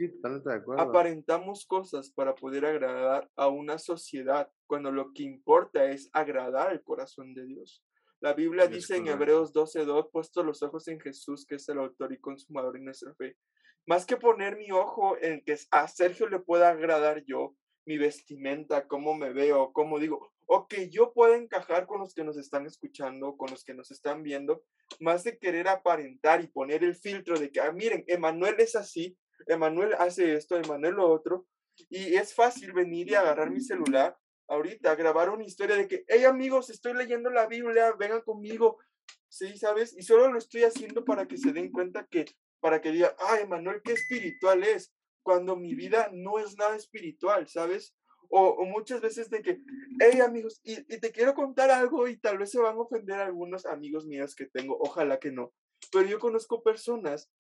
aparentamos 0.79 1.67
cosas 1.67 2.11
para 2.11 2.35
poder 2.35 2.65
agradar 2.65 3.31
a 3.37 3.49
una 3.49 3.79
sociedad 3.79 4.51
cuando 4.67 4.91
lo 4.91 5.13
que 5.13 5.23
importa 5.23 5.91
es 5.91 6.09
agradar 6.15 6.73
el 6.73 6.83
corazón 6.83 7.35
de 7.35 7.45
Dios. 7.45 7.85
La 8.21 8.33
Biblia 8.33 8.67
dice 8.67 8.97
en 8.97 9.09
Hebreos 9.09 9.53
12:2, 9.53 10.11
puesto 10.11 10.43
los 10.43 10.63
ojos 10.63 10.89
en 10.89 10.99
Jesús, 10.99 11.45
que 11.47 11.57
es 11.57 11.69
el 11.69 11.79
autor 11.79 12.15
y 12.15 12.19
consumador 12.19 12.73
de 12.73 12.81
nuestra 12.81 13.15
fe. 13.15 13.37
Más 13.87 14.07
que 14.07 14.17
poner 14.17 14.57
mi 14.57 14.71
ojo 14.71 15.19
en 15.21 15.43
que 15.45 15.57
a 15.71 15.87
Sergio 15.89 16.27
le 16.31 16.39
pueda 16.39 16.71
agradar 16.71 17.23
yo, 17.27 17.55
mi 17.87 17.99
vestimenta, 17.99 18.87
cómo 18.87 19.15
me 19.15 19.33
veo, 19.33 19.73
cómo 19.73 19.99
digo, 19.99 20.33
o 20.47 20.67
que 20.69 20.91
yo 20.91 21.13
pueda 21.13 21.37
encajar 21.37 21.87
con 21.87 22.01
los 22.01 22.15
que 22.15 22.25
nos 22.25 22.37
están 22.37 22.67
escuchando, 22.67 23.37
con 23.37 23.51
los 23.51 23.65
que 23.65 23.75
nos 23.75 23.91
están 23.91 24.23
viendo, 24.23 24.65
más 25.01 25.25
de 25.25 25.39
querer 25.39 25.69
aparentar 25.69 26.43
y 26.43 26.49
poner 26.49 26.85
el 26.85 26.95
filtro 26.95 27.39
de 27.39 27.51
que, 27.51 27.61
ah, 27.61 27.73
miren, 27.73 28.05
Emanuel 28.07 28.57
es 28.59 28.77
así, 28.77 29.17
Emanuel 29.47 29.95
hace 29.99 30.35
esto, 30.35 30.57
Emanuel 30.57 30.95
lo 30.95 31.09
otro, 31.09 31.47
y 31.89 32.15
es 32.15 32.35
fácil 32.35 32.73
venir 32.73 33.11
y 33.11 33.15
agarrar 33.15 33.51
mi 33.51 33.61
celular 33.61 34.17
ahorita, 34.49 34.95
grabar 34.95 35.31
una 35.31 35.45
historia 35.45 35.77
de 35.77 35.89
que, 35.89 36.05
hey 36.09 36.25
amigos, 36.25 36.71
estoy 36.71 36.95
leyendo 36.95 37.31
la 37.31 37.47
Biblia, 37.47 37.93
vengan 37.99 38.21
conmigo, 38.21 38.79
sí, 39.29 39.57
¿sabes? 39.57 39.97
Y 39.97 40.03
solo 40.03 40.31
lo 40.31 40.39
estoy 40.39 40.65
haciendo 40.65 41.05
para 41.05 41.27
que 41.27 41.39
se 41.39 41.53
den 41.53 41.73
cuenta 41.73 42.07
que, 42.07 42.27
para 42.61 42.81
que 42.81 42.93
digan, 42.93 43.13
ah, 43.19 43.41
Emanuel, 43.41 43.81
qué 43.83 43.93
espiritual 43.93 44.63
es, 44.63 44.93
cuando 45.25 45.57
mi 45.57 45.75
vida 45.75 46.11
no 46.13 46.39
es 46.39 46.57
nada 46.57 46.77
espiritual, 46.77 47.49
¿sabes? 47.49 47.97
O, 48.29 48.65
muchas 48.65 49.01
veces 49.01 49.31
de 49.31 49.43
que, 49.43 49.61
hey 50.01 50.21
amigos, 50.21 50.61
y, 50.63 50.83
te 50.83 51.11
quiero 51.13 51.35
contar 51.35 51.71
algo 51.71 52.07
y 52.07 52.17
tal 52.17 52.39
vez 52.39 52.51
se 52.51 52.61
van 52.61 52.77
a 52.77 52.81
ofender 52.81 53.19
algunos 53.21 53.67
amigos 53.67 54.07
míos 54.07 54.35
que 54.35 54.47
tengo, 54.47 54.77
ojalá 54.79 55.19
que 55.19 55.31
no, 55.31 55.53
pero 55.91 56.09
yo 56.09 56.19
conozco 56.19 56.63
personas 56.63 57.31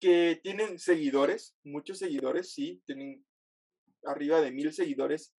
que 0.00 0.40
tienen 0.42 0.78
seguidores, 0.78 1.56
muchos 1.62 1.98
seguidores, 1.98 2.52
sí, 2.52 2.82
tienen 2.86 3.24
arriba 4.04 4.40
de 4.40 4.50
mil 4.50 4.72
seguidores, 4.72 5.34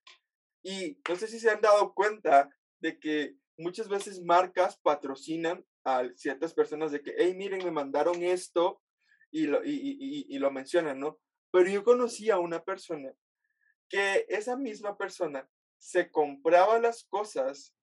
y 0.63 0.99
no 1.09 1.15
sé 1.15 1.27
si 1.27 1.39
se 1.39 1.49
han 1.49 1.61
dado 1.61 1.93
cuenta 1.93 2.49
de 2.79 2.99
que 2.99 3.35
muchas 3.57 3.87
veces 3.87 4.21
marcas 4.21 4.77
patrocinan 4.77 5.65
a 5.83 6.07
ciertas 6.15 6.53
personas 6.53 6.91
de 6.91 7.01
que, 7.01 7.15
hey, 7.17 7.33
miren, 7.35 7.63
me 7.63 7.71
mandaron 7.71 8.21
esto 8.23 8.81
y 9.31 9.47
lo, 9.47 9.63
y, 9.63 10.25
y 10.27 10.39
lo 10.39 10.51
mencionan, 10.51 10.99
¿no? 10.99 11.19
Pero 11.51 11.69
yo 11.69 11.83
conocí 11.83 12.29
a 12.29 12.39
una 12.39 12.63
persona 12.63 13.13
que 13.89 14.25
esa 14.29 14.55
misma 14.55 14.97
persona 14.97 15.49
se 15.77 16.11
compraba 16.11 16.79
las 16.79 17.03
cosas, 17.05 17.75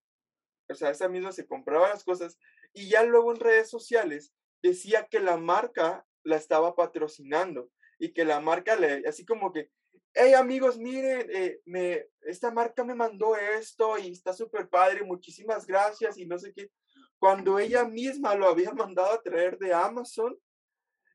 o 0.69 0.73
sea, 0.73 0.89
esa 0.89 1.09
misma 1.09 1.31
se 1.31 1.45
compraba 1.45 1.89
las 1.89 2.03
cosas 2.03 2.39
y 2.73 2.89
ya 2.89 3.03
luego 3.03 3.31
en 3.31 3.39
redes 3.39 3.69
sociales 3.69 4.33
decía 4.63 5.07
que 5.09 5.19
la 5.19 5.37
marca 5.37 6.05
la 6.23 6.37
estaba 6.37 6.75
patrocinando 6.75 7.71
y 7.99 8.13
que 8.13 8.25
la 8.25 8.39
marca 8.39 8.75
le, 8.75 9.07
así 9.07 9.25
como 9.25 9.51
que, 9.51 9.69
hey 10.13 10.33
amigos, 10.33 10.77
miren, 10.77 11.27
eh, 11.31 11.61
me, 11.65 12.07
esta 12.21 12.51
marca 12.51 12.83
me 12.83 12.95
mandó 12.95 13.35
esto 13.35 13.97
y 13.97 14.11
está 14.11 14.33
súper 14.33 14.69
padre, 14.69 15.03
muchísimas 15.03 15.67
gracias 15.67 16.17
y 16.17 16.25
no 16.25 16.39
sé 16.39 16.53
qué, 16.53 16.71
cuando 17.19 17.59
ella 17.59 17.83
misma 17.83 18.35
lo 18.35 18.47
había 18.47 18.71
mandado 18.73 19.11
a 19.11 19.21
traer 19.21 19.57
de 19.57 19.73
Amazon 19.73 20.37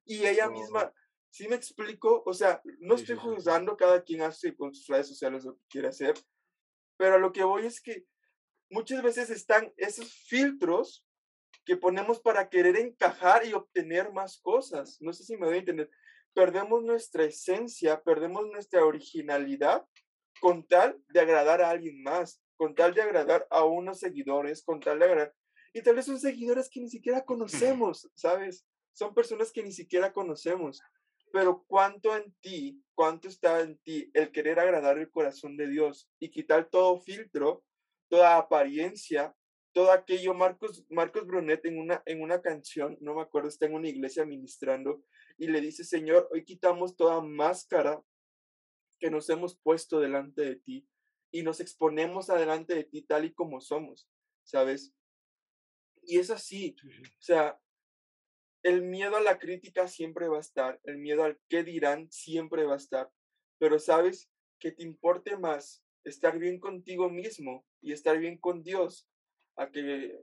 y 0.04 0.26
ella 0.26 0.48
misma 0.48 0.92
¿Sí 1.34 1.48
me 1.48 1.56
explico? 1.56 2.22
O 2.26 2.32
sea, 2.32 2.62
no 2.78 2.94
estoy 2.94 3.16
juzgando, 3.16 3.76
cada 3.76 4.04
quien 4.04 4.22
hace 4.22 4.54
con 4.54 4.72
sus 4.72 4.86
redes 4.86 5.08
sociales 5.08 5.44
lo 5.44 5.56
que 5.56 5.64
quiere 5.68 5.88
hacer, 5.88 6.14
pero 6.96 7.16
a 7.16 7.18
lo 7.18 7.32
que 7.32 7.42
voy 7.42 7.66
es 7.66 7.80
que 7.80 8.06
muchas 8.70 9.02
veces 9.02 9.30
están 9.30 9.72
esos 9.76 10.14
filtros 10.28 11.04
que 11.64 11.76
ponemos 11.76 12.20
para 12.20 12.48
querer 12.48 12.76
encajar 12.76 13.44
y 13.44 13.52
obtener 13.52 14.12
más 14.12 14.38
cosas. 14.38 14.98
No 15.00 15.12
sé 15.12 15.24
si 15.24 15.36
me 15.36 15.46
voy 15.46 15.56
a 15.56 15.58
entender. 15.58 15.90
perdemos 16.34 16.84
nuestra 16.84 17.24
esencia, 17.24 18.00
perdemos 18.00 18.46
nuestra 18.46 18.84
originalidad 18.84 19.84
con 20.40 20.64
tal 20.64 21.02
de 21.08 21.18
agradar 21.18 21.62
a 21.62 21.70
alguien 21.70 22.00
más, 22.00 22.40
con 22.56 22.76
tal 22.76 22.94
de 22.94 23.02
agradar 23.02 23.44
a 23.50 23.64
unos 23.64 23.98
seguidores, 23.98 24.62
con 24.62 24.78
tal 24.78 25.00
de 25.00 25.06
agradar... 25.06 25.34
Y 25.72 25.82
tal 25.82 25.96
vez 25.96 26.06
son 26.06 26.20
seguidores 26.20 26.70
que 26.70 26.78
ni 26.78 26.88
siquiera 26.88 27.24
conocemos, 27.26 28.08
¿sabes? 28.14 28.64
Son 28.94 29.12
personas 29.12 29.52
que 29.52 29.62
ni 29.62 29.72
siquiera 29.72 30.12
conocemos. 30.12 30.80
Pero 31.32 31.64
cuánto 31.66 32.16
en 32.16 32.32
ti, 32.40 32.80
cuánto 32.94 33.28
está 33.28 33.60
en 33.60 33.76
ti 33.78 34.10
el 34.14 34.30
querer 34.30 34.60
agradar 34.60 34.98
el 34.98 35.10
corazón 35.10 35.56
de 35.56 35.66
Dios 35.66 36.08
y 36.20 36.30
quitar 36.30 36.70
todo 36.70 37.00
filtro, 37.00 37.64
toda 38.08 38.36
apariencia, 38.36 39.34
todo 39.72 39.90
aquello. 39.90 40.32
Marcos, 40.32 40.86
Marcos 40.88 41.26
Brunet 41.26 41.64
en 41.66 41.78
una, 41.78 42.02
en 42.06 42.22
una 42.22 42.40
canción, 42.40 42.96
no 43.00 43.14
me 43.14 43.22
acuerdo, 43.22 43.48
está 43.48 43.66
en 43.66 43.74
una 43.74 43.88
iglesia 43.88 44.24
ministrando 44.24 45.04
y 45.36 45.48
le 45.48 45.60
dice, 45.60 45.82
Señor, 45.82 46.28
hoy 46.32 46.44
quitamos 46.44 46.96
toda 46.96 47.20
máscara 47.20 48.00
que 49.00 49.10
nos 49.10 49.28
hemos 49.28 49.58
puesto 49.58 49.98
delante 49.98 50.42
de 50.42 50.56
ti 50.56 50.88
y 51.32 51.42
nos 51.42 51.58
exponemos 51.58 52.30
adelante 52.30 52.76
de 52.76 52.84
ti 52.84 53.02
tal 53.02 53.24
y 53.24 53.34
como 53.34 53.60
somos, 53.60 54.08
¿sabes? 54.44 54.94
Y 56.02 56.18
es 56.18 56.30
así, 56.30 56.76
o 57.18 57.22
sea, 57.22 57.60
el 58.64 58.80
miedo 58.82 59.16
a 59.16 59.20
la 59.20 59.38
crítica 59.38 59.86
siempre 59.86 60.26
va 60.26 60.38
a 60.38 60.40
estar, 60.40 60.80
el 60.84 60.96
miedo 60.96 61.22
al 61.22 61.38
qué 61.48 61.62
dirán 61.62 62.10
siempre 62.10 62.64
va 62.64 62.74
a 62.74 62.78
estar, 62.78 63.10
pero 63.58 63.78
sabes 63.78 64.30
que 64.58 64.72
te 64.72 64.82
importe 64.82 65.36
más 65.36 65.84
estar 66.02 66.38
bien 66.38 66.58
contigo 66.58 67.10
mismo 67.10 67.66
y 67.82 67.92
estar 67.92 68.18
bien 68.18 68.38
con 68.38 68.62
Dios 68.62 69.06
a 69.56 69.70
que, 69.70 70.18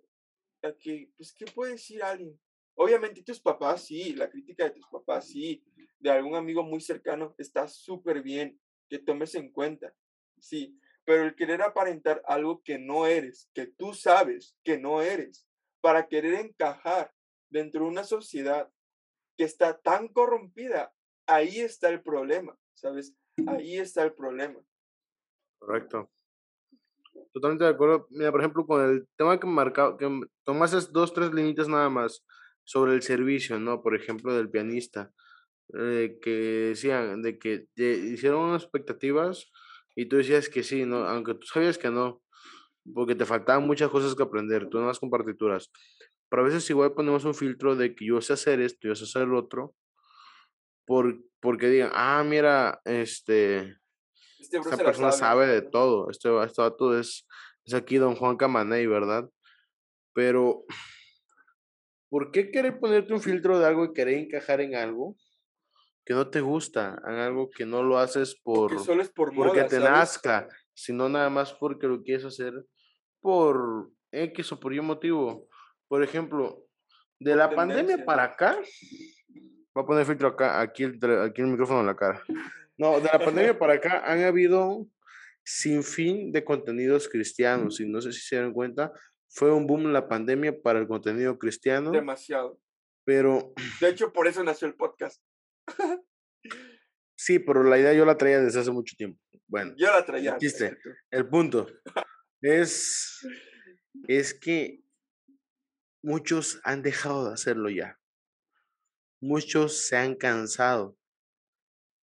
a 0.63 0.73
que, 0.73 1.11
pues, 1.15 1.33
¿qué 1.33 1.45
puede 1.45 1.73
decir 1.73 2.01
alguien? 2.01 2.37
Obviamente 2.73 3.23
tus 3.23 3.39
papás, 3.39 3.85
sí, 3.85 4.13
la 4.13 4.27
crítica 4.27 4.63
de 4.63 4.71
tus 4.71 4.87
papás, 4.87 5.27
sí, 5.27 5.63
de 5.99 6.09
algún 6.09 6.35
amigo 6.35 6.63
muy 6.63 6.81
cercano, 6.81 7.35
está 7.37 7.67
súper 7.67 8.23
bien 8.23 8.59
que 8.89 8.97
tomes 8.97 9.35
en 9.35 9.51
cuenta, 9.51 9.93
sí, 10.39 10.79
pero 11.05 11.25
el 11.25 11.35
querer 11.35 11.61
aparentar 11.61 12.23
algo 12.25 12.63
que 12.63 12.79
no 12.79 13.05
eres, 13.05 13.51
que 13.53 13.67
tú 13.67 13.93
sabes 13.93 14.57
que 14.63 14.79
no 14.79 15.03
eres, 15.03 15.47
para 15.79 16.07
querer 16.07 16.33
encajar 16.33 17.13
dentro 17.51 17.83
de 17.83 17.91
una 17.91 18.03
sociedad 18.03 18.71
que 19.37 19.43
está 19.43 19.79
tan 19.79 20.07
corrompida, 20.07 20.93
ahí 21.27 21.59
está 21.59 21.89
el 21.89 22.01
problema, 22.01 22.57
¿sabes? 22.73 23.15
Ahí 23.47 23.77
está 23.77 24.03
el 24.03 24.13
problema. 24.13 24.59
Correcto. 25.59 26.09
Totalmente 27.33 27.65
de 27.65 27.69
acuerdo. 27.69 28.07
Mira, 28.09 28.31
por 28.31 28.41
ejemplo, 28.41 28.65
con 28.65 28.83
el 28.83 29.07
tema 29.15 29.39
que 29.39 29.47
marcaba, 29.47 29.97
que 29.97 30.21
tomases 30.43 30.91
dos, 30.91 31.13
tres 31.13 31.33
líneas 31.33 31.67
nada 31.67 31.89
más 31.89 32.25
sobre 32.63 32.93
el 32.93 33.01
servicio, 33.01 33.59
¿no? 33.59 33.81
Por 33.81 33.95
ejemplo, 33.95 34.33
del 34.33 34.49
pianista, 34.49 35.11
eh, 35.73 36.19
que 36.21 36.31
decían 36.69 37.21
de 37.21 37.37
que 37.37 37.67
hicieron 37.75 38.49
unas 38.49 38.63
expectativas 38.63 39.51
y 39.95 40.07
tú 40.07 40.17
decías 40.17 40.49
que 40.49 40.63
sí, 40.63 40.85
¿no? 40.85 41.05
Aunque 41.05 41.35
tú 41.35 41.47
sabías 41.47 41.77
que 41.77 41.89
no, 41.89 42.21
porque 42.93 43.15
te 43.15 43.25
faltaban 43.25 43.65
muchas 43.65 43.89
cosas 43.89 44.15
que 44.15 44.23
aprender, 44.23 44.67
tú 44.69 44.79
no 44.79 44.87
vas 44.87 44.99
con 44.99 45.09
partituras. 45.09 45.71
Pero 46.31 46.43
a 46.43 46.45
veces 46.45 46.67
igual 46.69 46.93
ponemos 46.93 47.25
un 47.25 47.35
filtro 47.35 47.75
de 47.75 47.93
que 47.93 48.05
yo 48.05 48.21
sé 48.21 48.31
hacer 48.31 48.61
esto, 48.61 48.87
yo 48.87 48.95
sé 48.95 49.03
hacer 49.03 49.27
lo 49.27 49.37
otro, 49.37 49.75
por, 50.85 51.21
porque 51.41 51.67
digan, 51.67 51.91
ah, 51.93 52.23
mira, 52.25 52.79
este, 52.85 53.75
este 54.39 54.59
esta 54.59 54.77
persona 54.77 55.11
sabe. 55.11 55.45
de 55.47 55.61
todo, 55.61 56.09
este, 56.09 56.29
este 56.45 56.61
vato 56.61 56.97
es, 56.97 57.27
es 57.65 57.73
aquí 57.73 57.97
don 57.97 58.15
Juan 58.15 58.37
Camaney, 58.37 58.87
¿verdad? 58.87 59.29
Pero, 60.13 60.63
¿por 62.09 62.31
qué 62.31 62.49
querer 62.49 62.79
ponerte 62.79 63.13
un 63.13 63.21
filtro 63.21 63.59
de 63.59 63.67
algo 63.67 63.83
y 63.83 63.93
querer 63.93 64.17
encajar 64.17 64.61
en 64.61 64.75
algo? 64.75 65.17
que 66.05 66.13
no 66.13 66.29
te 66.29 66.41
gusta, 66.41 66.99
en 67.05 67.15
algo 67.15 67.49
que 67.49 67.65
no 67.65 67.83
lo 67.83 67.99
haces 67.99 68.39
por, 68.41 68.79
solo 68.79 69.03
es 69.03 69.09
por 69.09 69.35
porque 69.35 69.65
te 69.65 69.79
nazca, 69.79 70.47
sino 70.73 71.07
nada 71.09 71.29
más 71.29 71.53
porque 71.53 71.87
lo 71.87 72.01
quieres 72.01 72.25
hacer 72.25 72.53
por 73.19 73.91
X 74.11 74.51
o 74.51 74.59
por 74.59 74.73
Y 74.73 74.81
motivo. 74.81 75.47
Por 75.91 76.03
ejemplo, 76.03 76.69
de 77.19 77.35
la 77.35 77.53
pandemia 77.53 78.05
para 78.05 78.23
acá, 78.23 78.57
voy 79.73 79.83
a 79.83 79.85
poner 79.85 80.05
filtro 80.05 80.29
acá, 80.29 80.61
aquí 80.61 80.83
el, 80.83 80.97
aquí 81.19 81.41
el 81.41 81.47
micrófono 81.47 81.81
en 81.81 81.87
la 81.87 81.97
cara. 81.97 82.23
No, 82.77 83.01
de 83.01 83.09
la 83.11 83.19
pandemia 83.19 83.59
para 83.59 83.73
acá 83.73 84.01
han 84.05 84.23
habido 84.23 84.87
sin 85.43 85.83
fin 85.83 86.31
de 86.31 86.45
contenidos 86.45 87.09
cristianos 87.09 87.81
y 87.81 87.89
no 87.89 87.99
sé 87.99 88.13
si 88.13 88.21
se 88.21 88.37
dan 88.37 88.53
cuenta, 88.53 88.93
fue 89.27 89.51
un 89.51 89.67
boom 89.67 89.91
la 89.91 90.07
pandemia 90.07 90.61
para 90.61 90.79
el 90.79 90.87
contenido 90.87 91.37
cristiano. 91.37 91.91
Demasiado. 91.91 92.57
Pero... 93.03 93.51
De 93.81 93.89
hecho, 93.89 94.13
por 94.13 94.27
eso 94.27 94.45
nació 94.45 94.69
el 94.69 94.75
podcast. 94.75 95.21
Sí, 97.17 97.37
pero 97.37 97.61
la 97.61 97.77
idea 97.77 97.93
yo 97.93 98.03
la 98.03 98.17
traía 98.17 98.39
desde 98.39 98.61
hace 98.61 98.71
mucho 98.71 98.95
tiempo. 98.97 99.21
Bueno. 99.45 99.75
Yo 99.77 99.91
la 99.91 100.03
traía. 100.03 100.39
El 101.11 101.29
punto 101.29 101.67
es, 102.41 103.19
es 104.07 104.33
que 104.33 104.81
muchos 106.01 106.59
han 106.63 106.81
dejado 106.81 107.27
de 107.27 107.33
hacerlo 107.33 107.69
ya. 107.69 107.99
Muchos 109.19 109.77
se 109.85 109.97
han 109.97 110.15
cansado. 110.15 110.97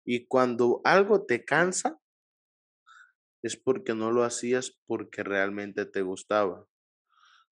Y 0.05 0.27
cuando 0.27 0.81
algo 0.85 1.25
te 1.25 1.45
cansa, 1.45 2.01
es 3.43 3.57
porque 3.57 3.95
no 3.95 4.11
lo 4.11 4.25
hacías 4.25 4.77
porque 4.87 5.23
realmente 5.23 5.87
te 5.87 6.03
gustaba, 6.03 6.67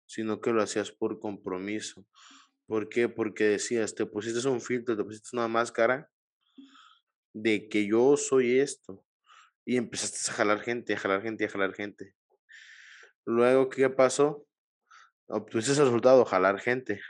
sino 0.05 0.41
que 0.41 0.51
lo 0.51 0.61
hacías 0.61 0.91
por 0.91 1.19
compromiso. 1.19 2.05
¿Por 2.65 2.89
qué? 2.89 3.09
Porque 3.09 3.43
decías, 3.45 3.93
te 3.93 4.05
pusiste 4.05 4.47
un 4.47 4.61
filtro, 4.61 4.97
te 4.97 5.03
pusiste 5.03 5.29
una 5.33 5.47
máscara 5.47 6.09
de 7.33 7.67
que 7.69 7.87
yo 7.87 8.17
soy 8.17 8.59
esto. 8.59 9.05
Y 9.65 9.77
empezaste 9.77 10.31
a 10.31 10.33
jalar 10.33 10.59
gente, 10.61 10.93
a 10.93 10.97
jalar 10.97 11.21
gente, 11.21 11.45
a 11.45 11.49
jalar 11.49 11.73
gente. 11.73 12.15
Luego, 13.25 13.69
¿qué 13.69 13.89
pasó? 13.89 14.45
Obtuviste 15.27 15.71
el 15.71 15.79
resultado, 15.79 16.25
jalar 16.25 16.59
gente. 16.59 17.01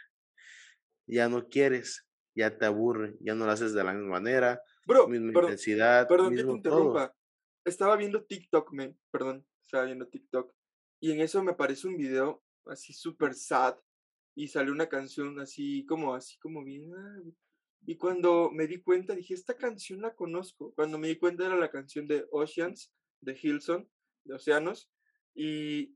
Ya 1.07 1.29
no 1.29 1.47
quieres, 1.47 2.07
ya 2.35 2.57
te 2.57 2.65
aburre, 2.65 3.15
ya 3.19 3.35
no 3.35 3.45
lo 3.45 3.51
haces 3.51 3.73
de 3.73 3.83
la 3.83 3.93
misma 3.93 4.11
manera, 4.11 4.61
Bro, 4.85 5.07
misma 5.07 5.31
intensidad. 5.41 6.07
Perdón 6.07 6.35
que 6.35 6.43
te 6.43 6.51
interrumpa. 6.51 7.15
Estaba 7.65 7.95
viendo 7.95 8.23
TikTok, 8.23 8.71
me, 8.73 8.95
perdón, 9.11 9.45
estaba 9.61 9.85
viendo 9.85 10.07
TikTok. 10.07 10.53
Y 10.99 11.11
en 11.11 11.21
eso 11.21 11.43
me 11.43 11.51
aparece 11.51 11.87
un 11.87 11.97
video 11.97 12.43
así 12.65 12.93
súper 12.93 13.33
sad. 13.33 13.77
Y 14.35 14.47
salió 14.47 14.71
una 14.71 14.89
canción 14.89 15.39
así 15.39 15.85
como, 15.85 16.15
así 16.15 16.39
como 16.39 16.63
bien, 16.63 16.91
ah, 16.95 17.21
y 17.85 17.97
cuando 17.97 18.49
me 18.51 18.67
di 18.67 18.81
cuenta, 18.81 19.13
dije, 19.13 19.33
esta 19.33 19.55
canción 19.57 20.01
la 20.01 20.15
conozco. 20.15 20.73
Cuando 20.73 20.97
me 20.97 21.09
di 21.09 21.17
cuenta 21.17 21.45
era 21.45 21.57
la 21.57 21.69
canción 21.69 22.07
de 22.07 22.25
Oceans, 22.31 22.93
de 23.21 23.37
Hilson, 23.41 23.89
de 24.23 24.35
Océanos. 24.35 24.89
Y, 25.35 25.95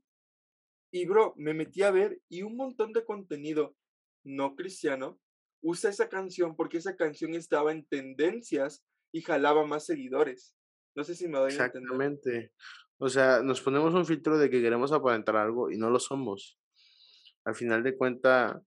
y 0.90 1.06
bro, 1.06 1.34
me 1.36 1.54
metí 1.54 1.82
a 1.82 1.90
ver 1.90 2.20
y 2.28 2.42
un 2.42 2.56
montón 2.56 2.92
de 2.92 3.04
contenido 3.04 3.76
no 4.24 4.54
cristiano 4.56 5.20
usa 5.60 5.90
esa 5.90 6.08
canción 6.08 6.56
porque 6.56 6.78
esa 6.78 6.96
canción 6.96 7.34
estaba 7.34 7.72
en 7.72 7.86
tendencias 7.86 8.84
y 9.12 9.22
jalaba 9.22 9.66
más 9.66 9.86
seguidores. 9.86 10.54
No 10.94 11.04
sé 11.04 11.14
si 11.14 11.28
me 11.28 11.38
doy 11.38 11.52
a 11.52 11.64
entender. 11.64 11.82
Exactamente. 11.82 12.52
O 12.98 13.08
sea, 13.08 13.42
nos 13.42 13.60
ponemos 13.60 13.94
un 13.94 14.06
filtro 14.06 14.38
de 14.38 14.50
que 14.50 14.60
queremos 14.60 14.92
aparentar 14.92 15.36
algo 15.36 15.70
y 15.70 15.78
no 15.78 15.90
lo 15.90 15.98
somos. 15.98 16.58
Al 17.44 17.54
final 17.54 17.82
de 17.82 17.96
cuenta, 17.96 18.60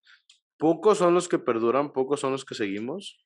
pocos 0.57 0.97
son 0.97 1.13
los 1.13 1.27
que 1.27 1.39
perduran, 1.39 1.91
pocos 1.91 2.19
son 2.19 2.31
los 2.31 2.45
que 2.45 2.55
seguimos. 2.55 3.25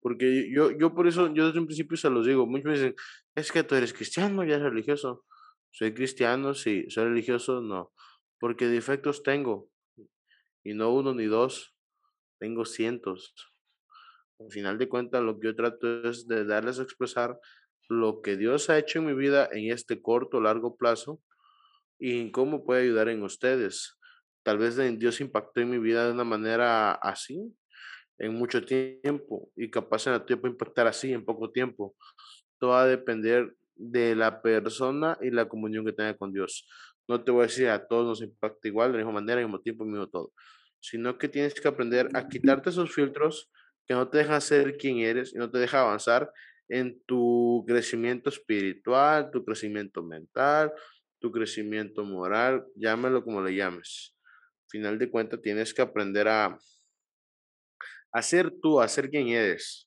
Porque 0.00 0.50
yo, 0.52 0.70
yo 0.70 0.94
por 0.94 1.06
eso, 1.06 1.32
yo 1.32 1.46
desde 1.46 1.60
un 1.60 1.66
principio 1.66 1.96
se 1.96 2.10
los 2.10 2.26
digo, 2.26 2.46
muchos 2.46 2.66
me 2.66 2.72
dicen, 2.72 2.94
es 3.36 3.52
que 3.52 3.62
tú 3.62 3.74
eres 3.74 3.92
cristiano, 3.92 4.44
ya 4.44 4.56
eres 4.56 4.70
religioso. 4.70 5.24
Soy 5.72 5.94
cristiano, 5.94 6.54
sí, 6.54 6.86
soy 6.88 7.04
religioso, 7.04 7.60
no. 7.60 7.92
Porque 8.38 8.66
defectos 8.66 9.22
tengo. 9.22 9.68
Y 10.64 10.74
no 10.74 10.94
uno 10.94 11.14
ni 11.14 11.24
dos, 11.24 11.74
tengo 12.38 12.64
cientos. 12.64 13.34
Al 14.38 14.50
final 14.50 14.78
de 14.78 14.88
cuentas, 14.88 15.22
lo 15.22 15.38
que 15.38 15.48
yo 15.48 15.56
trato 15.56 16.08
es 16.08 16.28
de 16.28 16.44
darles 16.44 16.78
a 16.78 16.82
expresar 16.82 17.38
lo 17.88 18.22
que 18.22 18.36
Dios 18.36 18.70
ha 18.70 18.78
hecho 18.78 19.00
en 19.00 19.06
mi 19.06 19.14
vida 19.14 19.48
en 19.50 19.72
este 19.72 20.00
corto, 20.00 20.40
largo 20.40 20.76
plazo 20.76 21.20
y 21.98 22.30
cómo 22.30 22.64
puede 22.64 22.82
ayudar 22.82 23.08
en 23.08 23.22
ustedes 23.22 23.98
tal 24.42 24.58
vez 24.58 24.76
Dios 24.98 25.20
impactó 25.20 25.60
en 25.60 25.70
mi 25.70 25.78
vida 25.78 26.06
de 26.06 26.12
una 26.12 26.24
manera 26.24 26.92
así 26.92 27.54
en 28.18 28.34
mucho 28.34 28.64
tiempo 28.64 29.50
y 29.56 29.70
capaz 29.70 30.06
en 30.06 30.14
el 30.14 30.24
tiempo 30.24 30.46
impactar 30.46 30.86
así 30.86 31.12
en 31.12 31.24
poco 31.24 31.50
tiempo. 31.50 31.96
Todo 32.58 32.70
va 32.70 32.82
a 32.82 32.86
depender 32.86 33.54
de 33.74 34.14
la 34.14 34.42
persona 34.42 35.18
y 35.20 35.30
la 35.30 35.48
comunión 35.48 35.84
que 35.84 35.92
tenga 35.92 36.16
con 36.16 36.32
Dios. 36.32 36.68
No 37.08 37.22
te 37.24 37.30
voy 37.30 37.42
a 37.42 37.46
decir 37.46 37.68
a 37.68 37.86
todos 37.86 38.06
nos 38.06 38.22
impacta 38.22 38.68
igual, 38.68 38.92
de 38.92 38.98
la 38.98 39.04
misma 39.04 39.20
manera, 39.20 39.40
al 39.40 39.46
mismo 39.46 39.60
tiempo, 39.60 39.84
mismo 39.84 40.08
todo, 40.08 40.32
sino 40.80 41.18
que 41.18 41.28
tienes 41.28 41.54
que 41.54 41.68
aprender 41.68 42.08
a 42.14 42.28
quitarte 42.28 42.70
esos 42.70 42.92
filtros 42.92 43.50
que 43.86 43.94
no 43.94 44.08
te 44.08 44.18
dejan 44.18 44.40
ser 44.40 44.76
quien 44.76 44.98
eres 44.98 45.34
y 45.34 45.38
no 45.38 45.50
te 45.50 45.58
dejan 45.58 45.80
avanzar 45.80 46.30
en 46.68 47.02
tu 47.06 47.64
crecimiento 47.66 48.30
espiritual, 48.30 49.30
tu 49.32 49.44
crecimiento 49.44 50.02
mental, 50.02 50.72
tu 51.20 51.32
crecimiento 51.32 52.04
moral, 52.04 52.64
llámelo 52.76 53.24
como 53.24 53.42
le 53.42 53.54
llames 53.54 54.16
final 54.72 54.98
de 54.98 55.10
cuentas 55.10 55.40
tienes 55.42 55.74
que 55.74 55.82
aprender 55.82 56.26
a, 56.26 56.58
ser 58.22 58.50
tú, 58.62 58.80
a 58.80 58.88
ser 58.88 59.10
quien 59.10 59.28
eres. 59.28 59.86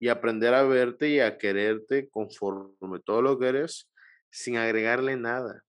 Y 0.00 0.08
aprender 0.08 0.54
a 0.54 0.62
verte 0.62 1.08
y 1.08 1.20
a 1.20 1.38
quererte 1.38 2.08
conforme 2.08 3.00
todo 3.04 3.22
lo 3.22 3.38
que 3.38 3.48
eres 3.48 3.90
sin 4.30 4.56
agregarle 4.56 5.16
nada. 5.16 5.64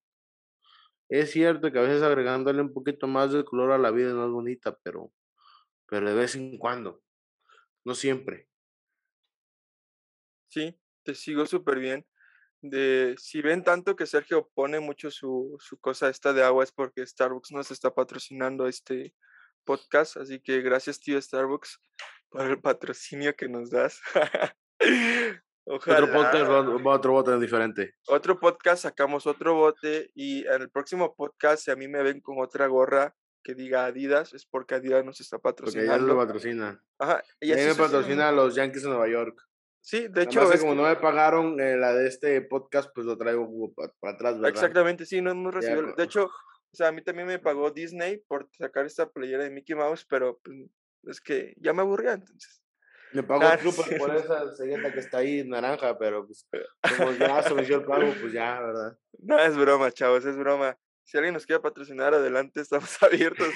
Es 1.09 1.31
cierto 1.31 1.71
que 1.71 1.79
a 1.79 1.83
veces 1.83 2.03
agregándole 2.03 2.61
un 2.61 2.73
poquito 2.73 3.07
más 3.07 3.33
de 3.33 3.43
color 3.43 3.71
a 3.71 3.79
la 3.79 3.89
vida 3.89 4.09
es 4.09 4.13
más 4.13 4.29
bonita, 4.29 4.77
pero, 4.83 5.11
pero 5.87 6.07
de 6.07 6.15
vez 6.15 6.35
en 6.35 6.57
cuando, 6.59 7.01
no 7.83 7.95
siempre. 7.95 8.47
Sí, 10.49 10.79
te 11.03 11.15
sigo 11.15 11.45
súper 11.45 11.79
bien. 11.79 12.05
De, 12.61 13.15
si 13.17 13.41
ven 13.41 13.63
tanto 13.63 13.95
que 13.95 14.05
Sergio 14.05 14.51
pone 14.53 14.79
mucho 14.79 15.09
su, 15.09 15.55
su 15.59 15.79
cosa 15.79 16.09
esta 16.09 16.33
de 16.33 16.43
agua 16.43 16.63
es 16.63 16.71
porque 16.71 17.05
Starbucks 17.05 17.51
nos 17.51 17.71
está 17.71 17.93
patrocinando 17.93 18.67
este 18.67 19.15
podcast, 19.69 20.17
así 20.17 20.39
que 20.39 20.61
gracias 20.61 20.99
tío 20.99 21.21
Starbucks 21.21 21.79
por 22.29 22.41
el 22.41 22.59
patrocinio 22.59 23.35
que 23.35 23.47
nos 23.47 23.69
das. 23.69 24.01
Otro 25.71 26.11
podcast, 26.11 26.49
otro 26.83 27.11
bote 27.11 27.37
diferente. 27.37 27.93
Otro 28.07 28.39
podcast, 28.39 28.81
sacamos 28.81 29.27
otro 29.27 29.53
bote 29.53 30.09
y 30.15 30.43
en 30.47 30.63
el 30.63 30.71
próximo 30.71 31.13
podcast, 31.15 31.65
si 31.65 31.69
a 31.69 31.75
mí 31.75 31.87
me 31.87 32.01
ven 32.01 32.21
con 32.21 32.39
otra 32.39 32.65
gorra 32.65 33.15
que 33.43 33.53
diga 33.53 33.85
Adidas, 33.85 34.33
es 34.33 34.47
porque 34.47 34.73
Adidas 34.73 35.05
nos 35.05 35.21
está 35.21 35.37
patrocinando. 35.37 35.91
Porque 35.91 36.07
ya 36.07 36.13
lo 36.13 36.17
patrocina. 36.17 36.83
Ajá. 36.97 37.21
Y 37.39 37.53
me 37.53 37.75
patrocina 37.75 38.29
a 38.29 38.31
los 38.31 38.55
Yankees 38.55 38.81
de 38.81 38.89
Nueva 38.89 39.07
York. 39.09 39.39
Sí, 39.79 40.07
de 40.07 40.23
hecho. 40.23 40.51
Es 40.51 40.61
como 40.61 40.73
no 40.73 40.83
me 40.83 40.95
pagaron 40.95 41.59
eh, 41.59 41.77
la 41.77 41.93
de 41.93 42.07
este 42.07 42.41
podcast, 42.41 42.89
pues 42.95 43.05
lo 43.05 43.15
traigo 43.15 43.71
para, 43.75 44.13
atrás, 44.15 44.39
¿verdad? 44.39 44.49
Exactamente, 44.49 45.05
sí, 45.05 45.21
no 45.21 45.29
hemos 45.29 45.53
recibido. 45.53 45.93
de 45.95 46.03
hecho, 46.03 46.31
o 46.71 46.75
sea, 46.75 46.89
a 46.89 46.91
mí 46.91 47.01
también 47.01 47.27
me 47.27 47.39
pagó 47.39 47.71
Disney 47.71 48.17
por 48.27 48.49
sacar 48.57 48.85
esta 48.85 49.09
playera 49.09 49.43
de 49.43 49.49
Mickey 49.49 49.75
Mouse, 49.75 50.05
pero 50.05 50.39
pues, 50.43 50.57
es 51.03 51.21
que 51.21 51.53
ya 51.57 51.73
me 51.73 51.81
aburría 51.81 52.13
entonces. 52.13 52.61
Me 53.11 53.23
pagó 53.23 53.43
ah, 53.43 53.57
Super 53.57 53.97
por 53.97 54.15
esa 54.15 54.55
cegueta 54.55 54.93
que 54.93 54.99
está 54.99 55.19
ahí 55.19 55.43
naranja, 55.43 55.97
pero 55.97 56.25
pues 56.25 56.47
como 56.97 57.11
ya 57.13 57.41
se 57.41 57.53
el 57.53 57.83
pago, 57.83 58.13
pues 58.21 58.33
ya, 58.33 58.61
¿verdad? 58.61 58.97
No, 59.19 59.39
es 59.39 59.57
broma, 59.57 59.91
chavos, 59.91 60.25
es 60.25 60.37
broma. 60.37 60.77
Si 61.05 61.17
alguien 61.17 61.33
nos 61.33 61.47
quiere 61.47 61.59
patrocinar, 61.59 62.13
adelante, 62.13 62.61
estamos 62.61 62.95
abiertos. 63.01 63.47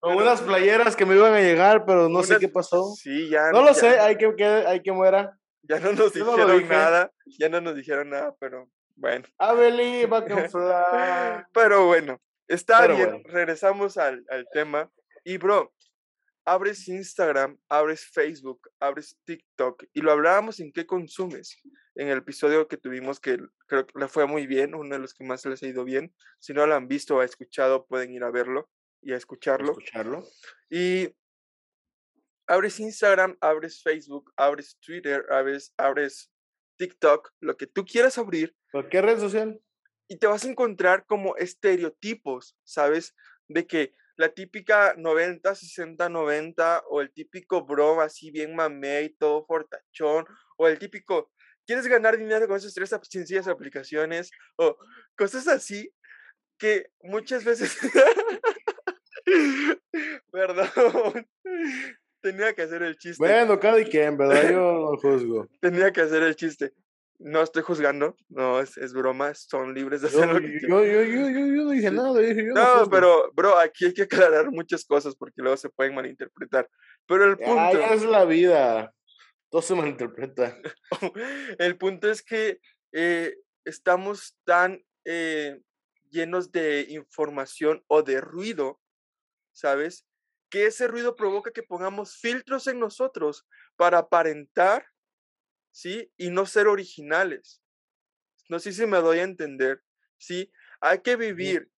Con 0.00 0.16
unas 0.16 0.40
playeras 0.40 0.96
que 0.96 1.06
me 1.06 1.14
iban 1.14 1.32
a 1.32 1.40
llegar, 1.40 1.86
pero 1.86 2.08
no 2.08 2.24
sé 2.24 2.38
qué 2.40 2.48
pasó. 2.48 2.92
Sí, 2.96 3.28
ya. 3.28 3.52
No 3.52 3.62
lo 3.62 3.72
sé, 3.72 4.00
hay 4.00 4.16
que, 4.16 4.34
que, 4.34 4.44
hay 4.44 4.82
que 4.82 4.90
muera. 4.90 5.38
Ya 5.62 5.78
no 5.78 5.92
nos 5.92 6.12
dijeron 6.12 6.68
nada, 6.68 7.12
ya 7.38 7.48
no 7.48 7.60
nos 7.60 7.76
dijeron 7.76 8.10
nada, 8.10 8.34
pero 8.40 8.68
bueno. 8.96 9.26
I 9.40 9.54
believe 9.56 10.16
I 10.16 10.24
can 10.26 10.50
fly. 10.50 11.44
pero 11.52 11.86
bueno, 11.86 12.20
está 12.48 12.86
bien, 12.86 13.22
regresamos 13.24 13.96
al, 13.96 14.24
al 14.28 14.46
tema. 14.52 14.90
Y 15.24 15.38
bro, 15.38 15.72
abres 16.44 16.88
Instagram, 16.88 17.58
abres 17.68 18.04
Facebook, 18.06 18.68
abres 18.80 19.16
TikTok 19.24 19.84
y 19.92 20.00
lo 20.00 20.12
hablábamos 20.12 20.60
en 20.60 20.72
qué 20.72 20.86
consumes. 20.86 21.58
En 21.94 22.08
el 22.08 22.18
episodio 22.18 22.68
que 22.68 22.78
tuvimos 22.78 23.20
que 23.20 23.38
creo 23.66 23.86
que 23.86 23.98
le 23.98 24.08
fue 24.08 24.26
muy 24.26 24.46
bien, 24.46 24.74
uno 24.74 24.94
de 24.94 25.00
los 25.00 25.14
que 25.14 25.24
más 25.24 25.44
les 25.44 25.62
ha 25.62 25.66
ido 25.66 25.84
bien. 25.84 26.14
Si 26.38 26.52
no 26.52 26.66
lo 26.66 26.74
han 26.74 26.88
visto 26.88 27.16
o 27.16 27.22
escuchado, 27.22 27.86
pueden 27.86 28.12
ir 28.12 28.24
a 28.24 28.30
verlo 28.30 28.70
y 29.02 29.12
a 29.12 29.16
escucharlo. 29.16 29.72
escucharlo. 29.72 30.24
Y 30.70 31.14
abres 32.46 32.80
Instagram, 32.80 33.36
abres 33.40 33.82
Facebook, 33.82 34.32
abres 34.36 34.78
Twitter, 34.80 35.24
abres, 35.30 35.74
abres 35.76 36.31
TikTok, 36.82 37.32
lo 37.38 37.56
que 37.56 37.68
tú 37.68 37.84
quieras 37.84 38.18
abrir. 38.18 38.56
¿Cualquier 38.72 39.04
red 39.04 39.20
social? 39.20 39.60
Y 40.08 40.16
te 40.16 40.26
vas 40.26 40.44
a 40.44 40.48
encontrar 40.48 41.06
como 41.06 41.36
estereotipos, 41.36 42.56
¿sabes? 42.64 43.14
De 43.46 43.68
que 43.68 43.94
la 44.16 44.30
típica 44.30 44.94
90, 44.98 45.54
60, 45.54 46.08
90 46.08 46.82
o 46.90 47.00
el 47.00 47.12
típico 47.12 47.64
bro 47.64 48.00
así 48.00 48.32
bien 48.32 48.56
mamey, 48.56 49.10
todo 49.10 49.46
fortachón 49.46 50.26
o 50.56 50.66
el 50.66 50.80
típico, 50.80 51.30
¿quieres 51.64 51.86
ganar 51.86 52.18
dinero 52.18 52.48
con 52.48 52.56
esas 52.56 52.74
tres 52.74 52.90
sencillas 53.08 53.46
aplicaciones? 53.46 54.32
O 54.56 54.76
cosas 55.16 55.46
así 55.46 55.94
que 56.58 56.90
muchas 57.00 57.44
veces... 57.44 57.78
Perdón. 60.32 61.28
Tenía 62.22 62.54
que 62.54 62.62
hacer 62.62 62.82
el 62.82 62.96
chiste. 62.96 63.18
Bueno, 63.18 63.58
cada 63.60 63.82
quien, 63.84 64.16
¿verdad? 64.16 64.50
Yo 64.50 64.90
no 64.90 64.96
juzgo. 64.96 65.48
Tenía 65.60 65.92
que 65.92 66.00
hacer 66.00 66.22
el 66.22 66.36
chiste 66.36 66.72
no 67.24 67.42
estoy 67.42 67.62
juzgando, 67.62 68.16
no, 68.28 68.60
es, 68.60 68.76
es 68.76 68.92
broma, 68.92 69.32
son 69.34 69.74
libres 69.74 70.02
de 70.02 70.08
hacer 70.08 70.28
yo, 70.28 70.40
que 70.40 70.60
yo, 70.60 70.84
yo, 70.84 71.02
yo, 71.04 71.30
yo, 71.30 71.46
no 71.64 71.70
dije 71.70 71.90
nada. 71.90 72.80
no, 72.80 72.90
pero, 72.90 73.30
bro, 73.32 73.58
aquí 73.58 73.86
hay 73.86 73.94
que 73.94 74.02
aclarar 74.02 74.50
muchas 74.50 74.84
cosas 74.84 75.14
porque 75.14 75.40
luego 75.40 75.56
se 75.56 75.70
pueden 75.70 75.94
malinterpretar. 75.94 76.68
Pero 77.06 77.24
el 77.24 77.36
punto. 77.36 77.60
Ay, 77.60 77.94
es 77.94 78.02
la 78.04 78.24
vida. 78.24 78.92
Todo 79.50 79.62
se 79.62 79.74
malinterpreta. 79.74 80.58
el 81.58 81.76
punto 81.76 82.10
es 82.10 82.22
que 82.22 82.58
eh, 82.92 83.36
estamos 83.64 84.36
tan 84.44 84.82
eh, 85.04 85.60
llenos 86.10 86.50
de 86.50 86.86
información 86.88 87.82
o 87.86 88.02
de 88.02 88.20
ruido, 88.20 88.80
¿sabes? 89.52 90.06
Que 90.52 90.66
ese 90.66 90.86
ruido 90.86 91.16
provoca 91.16 91.50
que 91.50 91.62
pongamos 91.62 92.14
filtros 92.16 92.66
en 92.66 92.78
nosotros 92.78 93.46
para 93.76 93.96
aparentar 93.96 94.84
¿sí? 95.72 96.12
Y 96.16 96.30
no 96.30 96.46
ser 96.46 96.68
originales. 96.68 97.60
No 98.48 98.60
sé 98.60 98.72
si 98.72 98.86
me 98.86 98.98
doy 98.98 99.18
a 99.18 99.24
entender, 99.24 99.82
¿sí? 100.18 100.52
Hay 100.80 101.00
que 101.00 101.16
vivir 101.16 101.70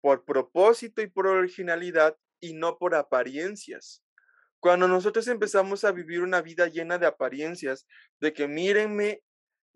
por 0.00 0.24
propósito 0.24 1.02
y 1.02 1.08
por 1.08 1.26
originalidad 1.26 2.16
y 2.40 2.54
no 2.54 2.78
por 2.78 2.94
apariencias. 2.94 4.02
Cuando 4.60 4.88
nosotros 4.88 5.26
empezamos 5.28 5.84
a 5.84 5.92
vivir 5.92 6.22
una 6.22 6.40
vida 6.40 6.66
llena 6.68 6.98
de 6.98 7.06
apariencias, 7.06 7.86
de 8.20 8.32
que 8.32 8.46
mírenme, 8.46 9.22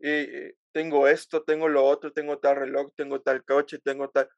eh, 0.00 0.55
tengo 0.72 1.09
esto, 1.09 1.42
tengo 1.42 1.68
lo 1.68 1.85
otro, 1.85 2.12
tengo 2.12 2.38
tal 2.38 2.57
reloj, 2.57 2.92
tengo 2.96 3.20
tal 3.20 3.44
coche, 3.44 3.79
tengo 3.79 4.09
tal... 4.11 4.29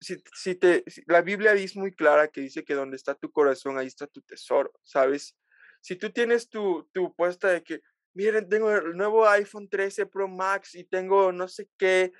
Si, 0.00 0.22
si 0.34 0.54
te, 0.54 0.84
la 1.06 1.22
Biblia 1.22 1.52
es 1.52 1.76
muy 1.76 1.92
clara 1.92 2.28
que 2.28 2.40
dice 2.40 2.64
que 2.64 2.74
donde 2.74 2.96
está 2.96 3.14
tu 3.14 3.30
corazón, 3.30 3.78
ahí 3.78 3.86
está 3.86 4.06
tu 4.06 4.20
tesoro, 4.22 4.72
¿sabes? 4.82 5.36
Si 5.80 5.96
tú 5.96 6.10
tienes 6.10 6.48
tu, 6.48 6.88
tu 6.92 7.14
puesta 7.14 7.48
de 7.48 7.62
que, 7.62 7.80
miren, 8.14 8.48
tengo 8.48 8.70
el 8.70 8.96
nuevo 8.96 9.28
iPhone 9.28 9.68
13 9.68 10.06
Pro 10.06 10.28
Max 10.28 10.74
y 10.74 10.84
tengo 10.84 11.32
no 11.32 11.48
sé 11.48 11.68
qué, 11.78 12.12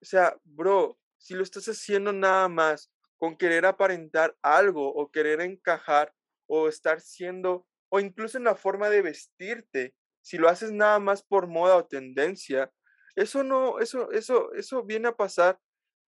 o 0.00 0.04
sea, 0.04 0.36
bro, 0.44 0.98
si 1.18 1.34
lo 1.34 1.42
estás 1.42 1.66
haciendo 1.68 2.12
nada 2.12 2.48
más 2.48 2.90
con 3.16 3.36
querer 3.36 3.64
aparentar 3.66 4.36
algo 4.42 4.92
o 4.92 5.10
querer 5.10 5.40
encajar 5.40 6.14
o 6.46 6.68
estar 6.68 7.00
siendo, 7.00 7.66
o 7.88 8.00
incluso 8.00 8.38
en 8.38 8.44
la 8.44 8.54
forma 8.54 8.90
de 8.90 9.02
vestirte, 9.02 9.94
si 10.20 10.38
lo 10.38 10.48
haces 10.48 10.72
nada 10.72 10.98
más 10.98 11.22
por 11.22 11.46
moda 11.46 11.76
o 11.76 11.86
tendencia, 11.86 12.70
eso 13.16 13.44
no, 13.44 13.78
eso, 13.78 14.10
eso, 14.12 14.52
eso 14.54 14.82
viene 14.82 15.08
a 15.08 15.16
pasar. 15.16 15.58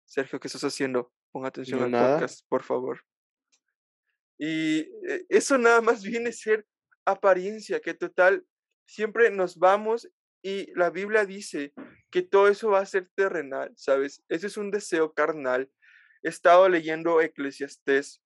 Sergio, 0.09 0.41
¿qué 0.41 0.49
estás 0.49 0.65
haciendo? 0.65 1.13
Pon 1.31 1.45
atención 1.45 1.95
al 1.95 2.13
podcast, 2.13 2.47
por 2.49 2.63
favor. 2.63 3.05
Y 4.39 4.81
eh, 5.07 5.27
eso 5.29 5.59
nada 5.59 5.83
más 5.83 6.03
viene 6.03 6.31
a 6.31 6.33
ser 6.33 6.67
apariencia, 7.05 7.81
que 7.81 7.93
total, 7.93 8.47
siempre 8.87 9.31
nos 9.31 9.59
vamos 9.59 10.09
y 10.43 10.73
la 10.75 10.89
Biblia 10.91 11.27
dice 11.27 11.75
que 12.11 12.23
todo 12.23 12.49
eso 12.49 12.71
va 12.71 12.81
a 12.81 12.87
ser 12.87 13.11
terrenal, 13.15 13.73
¿sabes? 13.77 14.25
Ese 14.31 14.47
es 14.47 14.57
un 14.57 14.71
deseo 14.71 15.13
carnal. 15.13 15.71
He 16.23 16.31
estado 16.31 16.69
leyendo 16.71 17.21
Eclesiastés 17.21 18.23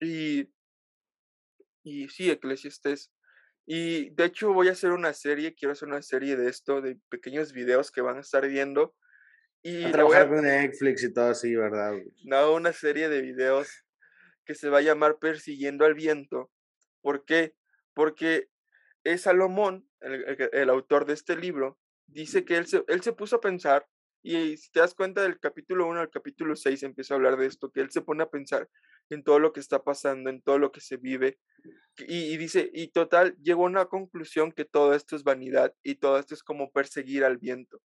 y, 0.00 0.50
y 1.84 2.08
sí, 2.08 2.28
Eclesiastés. 2.30 3.12
Y 3.66 4.10
de 4.10 4.24
hecho 4.24 4.52
voy 4.52 4.68
a 4.68 4.72
hacer 4.72 4.90
una 4.90 5.12
serie, 5.12 5.54
quiero 5.54 5.72
hacer 5.72 5.88
una 5.88 6.02
serie 6.02 6.36
de 6.36 6.48
esto, 6.48 6.80
de 6.80 6.98
pequeños 7.08 7.52
videos 7.52 7.92
que 7.92 8.00
van 8.00 8.16
a 8.16 8.22
estar 8.22 8.46
viendo. 8.48 8.96
Y 9.64 9.82
a 9.84 9.90
trabajar 9.90 10.28
con 10.28 10.42
Netflix 10.42 11.02
y 11.02 11.12
todo 11.12 11.30
así, 11.30 11.56
¿verdad? 11.56 11.94
No, 12.22 12.54
una 12.54 12.72
serie 12.72 13.08
de 13.08 13.20
videos 13.20 13.84
que 14.44 14.54
se 14.54 14.68
va 14.68 14.78
a 14.78 14.82
llamar 14.82 15.18
Persiguiendo 15.18 15.84
al 15.84 15.94
Viento. 15.94 16.52
¿Por 17.00 17.24
qué? 17.24 17.54
porque 17.94 18.48
es 19.04 19.22
Salomón, 19.22 19.88
el, 20.00 20.70
autor 20.70 21.06
de 21.06 21.14
este 21.14 21.36
libro, 21.36 21.78
dice 22.06 22.44
que 22.44 22.56
él 22.56 22.66
se, 22.66 22.84
él 22.88 23.02
se 23.02 23.12
puso 23.12 23.36
a 23.36 23.40
pensar, 23.40 23.86
y 24.22 24.56
si 24.56 24.70
te 24.70 24.80
das 24.80 24.94
cuenta 24.94 25.22
del 25.22 25.38
capítulo 25.38 25.86
1 25.86 26.00
al 26.00 26.10
capítulo 26.10 26.56
6 26.56 26.82
empieza 26.82 27.14
a 27.14 27.16
hablar 27.16 27.36
de 27.36 27.46
esto, 27.46 27.70
que 27.70 27.80
él 27.80 27.90
se 27.90 28.00
pone 28.00 28.22
a 28.22 28.30
pensar 28.30 28.68
en 29.10 29.22
todo 29.22 29.38
lo 29.38 29.52
que 29.52 29.60
está 29.60 29.84
pasando, 29.84 30.30
en 30.30 30.40
todo 30.40 30.58
lo 30.58 30.72
que 30.72 30.80
se 30.80 30.96
vive, 30.96 31.38
y, 31.98 32.32
y 32.32 32.36
dice, 32.36 32.70
y 32.72 32.88
total, 32.88 33.36
llegó 33.42 33.64
a 33.64 33.70
una 33.70 33.84
conclusión 33.86 34.52
que 34.52 34.64
todo 34.64 34.94
esto 34.94 35.14
es 35.14 35.24
vanidad 35.24 35.74
y 35.82 35.96
todo 35.96 36.18
esto 36.18 36.34
es 36.34 36.42
como 36.42 36.72
perseguir 36.72 37.24
al 37.24 37.36
viento, 37.38 37.82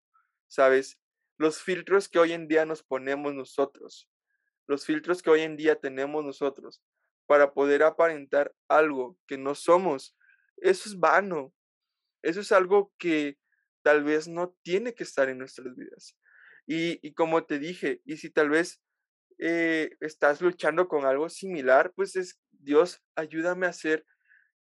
¿sabes? 0.47 0.97
Los 1.39 1.61
filtros 1.63 2.09
que 2.09 2.19
hoy 2.19 2.33
en 2.33 2.49
día 2.49 2.65
nos 2.65 2.83
ponemos 2.83 3.33
nosotros, 3.33 4.09
los 4.67 4.85
filtros 4.85 5.23
que 5.23 5.29
hoy 5.29 5.41
en 5.41 5.55
día 5.55 5.77
tenemos 5.77 6.23
nosotros, 6.23 6.81
para 7.27 7.53
poder 7.53 7.81
aparentar 7.81 8.53
algo 8.67 9.17
que 9.25 9.37
no 9.37 9.55
somos. 9.55 10.17
Eso 10.57 10.89
es 10.89 10.99
vano. 10.99 11.53
Eso 12.23 12.41
es 12.41 12.51
algo 12.51 12.91
que 12.97 13.37
tal 13.83 14.03
vez 14.03 14.27
no 14.27 14.53
tiene 14.63 14.93
que 14.93 15.03
estar 15.03 15.29
en 15.29 15.37
nuestras 15.37 15.73
vidas. 15.77 16.17
Y, 16.67 17.13
como 17.13 17.45
te 17.45 17.57
dije, 17.57 18.01
y 18.03 18.17
si 18.17 18.29
tal 18.29 18.49
vez 18.49 18.81
eh, 19.37 19.91
estás 20.01 20.41
luchando 20.41 20.89
con 20.89 21.05
algo 21.05 21.29
similar, 21.29 21.93
pues 21.95 22.17
es, 22.17 22.37
Dios, 22.51 23.01
ayúdame 23.15 23.65
a 23.65 23.71
ser 23.73 24.05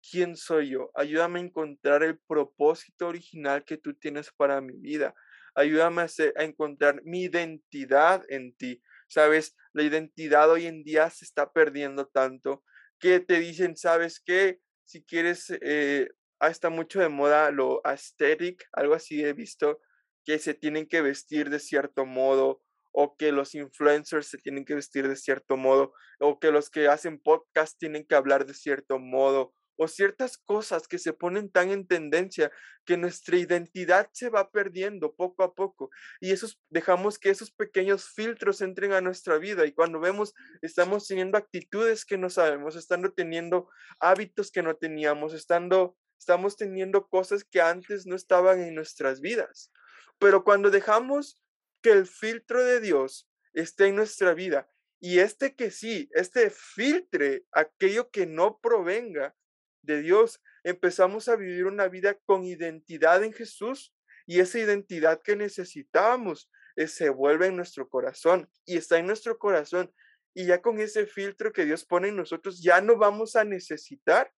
quién 0.10 0.38
soy 0.38 0.70
yo. 0.70 0.90
Ayúdame 0.96 1.40
a 1.40 1.44
encontrar 1.44 2.02
el 2.04 2.18
propósito 2.18 3.10
original 3.10 3.66
que 3.66 3.78
tú 3.78 3.94
tienes 3.94 4.32
para 4.32 4.62
mi 4.62 4.78
vida. 4.78 5.14
Ayúdame 5.56 6.04
a, 6.04 6.08
encontrar 6.44 7.02
mi 7.04 7.24
identidad 7.24 8.24
en 8.30 8.56
ti. 8.56 8.82
Sabes, 9.08 9.56
la 9.74 9.84
identidad 9.84 10.50
hoy 10.50 10.66
en 10.66 10.84
día 10.84 11.10
se 11.10 11.26
está 11.26 11.52
perdiendo 11.52 12.08
tanto 12.08 12.64
que 13.00 13.20
te 13.20 13.40
dicen, 13.40 13.76
¿sabes 13.76 14.22
qué? 14.24 14.60
Si 14.86 15.04
quieres, 15.04 15.52
eh, 15.62 16.10
ah, 16.40 16.50
está 16.50 16.70
mucho 16.70 17.00
de 17.00 17.10
moda 17.10 17.52
lo 17.52 17.82
aesthetic, 17.86 18.68
algo 18.74 18.94
así 18.94 19.24
he 19.24 19.34
visto, 19.34 19.80
que 20.26 20.38
se 20.40 20.54
tienen 20.54 20.88
que 20.88 21.02
vestir 21.02 21.50
de 21.50 21.60
cierto 21.60 22.06
modo 22.06 22.62
o 22.92 23.18
que 23.18 23.32
los 23.32 23.56
influencers 23.56 24.28
se 24.28 24.38
tienen 24.38 24.66
que 24.66 24.76
vestir 24.76 25.08
de 25.08 25.16
cierto 25.16 25.58
modo, 25.58 25.94
o 26.20 26.40
que 26.40 26.52
los 26.52 26.70
que 26.70 26.88
hacen 26.88 27.20
podcast 27.20 27.78
tienen 27.80 28.06
que 28.06 28.16
hablar 28.16 28.46
de 28.46 28.54
cierto 28.54 29.00
modo, 29.00 29.54
o 29.78 29.88
ciertas 29.88 30.38
cosas 30.38 30.88
que 30.88 30.98
se 30.98 31.14
ponen 31.14 31.50
tan 31.50 31.70
en 31.70 31.88
tendencia 31.88 32.52
que 32.86 32.98
nuestra 32.98 33.38
identidad 33.38 34.10
se 34.12 34.30
va 34.30 34.52
perdiendo 34.52 35.16
poco 35.16 35.44
a 35.44 35.54
poco 35.54 35.90
y 36.20 36.32
esos 36.32 36.60
dejamos 36.70 37.20
que 37.20 37.30
esos 37.30 37.52
pequeños 37.52 38.10
filtros 38.10 38.62
entren 38.62 38.94
a 38.94 39.02
nuestra 39.02 39.38
vida 39.38 39.66
y 39.66 39.74
cuando 39.74 40.00
vemos 40.00 40.34
estamos 40.62 41.08
teniendo 41.08 41.38
actitudes 41.38 42.06
que 42.06 42.18
no 42.18 42.30
sabemos, 42.30 42.76
estando 42.76 43.12
teniendo 43.14 43.70
hábitos 44.00 44.52
que 44.52 44.64
no 44.64 44.76
teníamos, 44.76 45.34
estando 45.34 45.98
estamos 46.18 46.56
teniendo 46.56 47.08
cosas 47.08 47.44
que 47.44 47.62
antes 47.62 48.06
no 48.06 48.16
estaban 48.16 48.62
en 48.62 48.76
nuestras 48.76 49.22
vidas. 49.22 49.72
Pero 50.20 50.44
cuando 50.44 50.70
dejamos 50.70 51.42
que 51.82 51.92
el 51.92 52.06
filtro 52.06 52.64
de 52.64 52.80
Dios 52.80 53.28
esté 53.54 53.88
en 53.88 53.96
nuestra 53.96 54.36
vida 54.36 54.70
y 55.00 55.18
este 55.18 55.56
que 55.56 55.72
sí, 55.72 56.10
este 56.14 56.52
filtre 56.52 57.46
aquello 57.52 58.12
que 58.12 58.28
no 58.28 58.60
provenga 58.62 59.36
de 59.82 60.02
Dios, 60.02 60.42
empezamos 60.64 61.28
a 61.28 61.36
vivir 61.36 61.66
una 61.66 61.88
vida 61.88 62.16
con 62.26 62.44
identidad 62.44 63.24
en 63.24 63.34
Jesús 63.34 63.94
y 64.26 64.40
esa 64.40 64.60
identidad 64.60 65.22
que 65.24 65.36
necesitábamos 65.36 66.50
eh, 66.76 66.88
se 66.88 67.10
vuelve 67.10 67.48
en 67.48 67.56
nuestro 67.56 67.90
corazón 67.90 68.50
y 68.66 68.78
está 68.78 68.98
en 68.98 69.08
nuestro 69.08 69.38
corazón. 69.38 69.94
Y 70.34 70.46
ya 70.46 70.62
con 70.62 70.80
ese 70.80 71.06
filtro 71.06 71.52
que 71.52 71.66
Dios 71.66 71.84
pone 71.86 72.08
en 72.08 72.16
nosotros, 72.16 72.62
ya 72.64 72.80
no 72.80 72.98
vamos 72.98 73.36
a 73.36 73.44
necesitar 73.44 74.32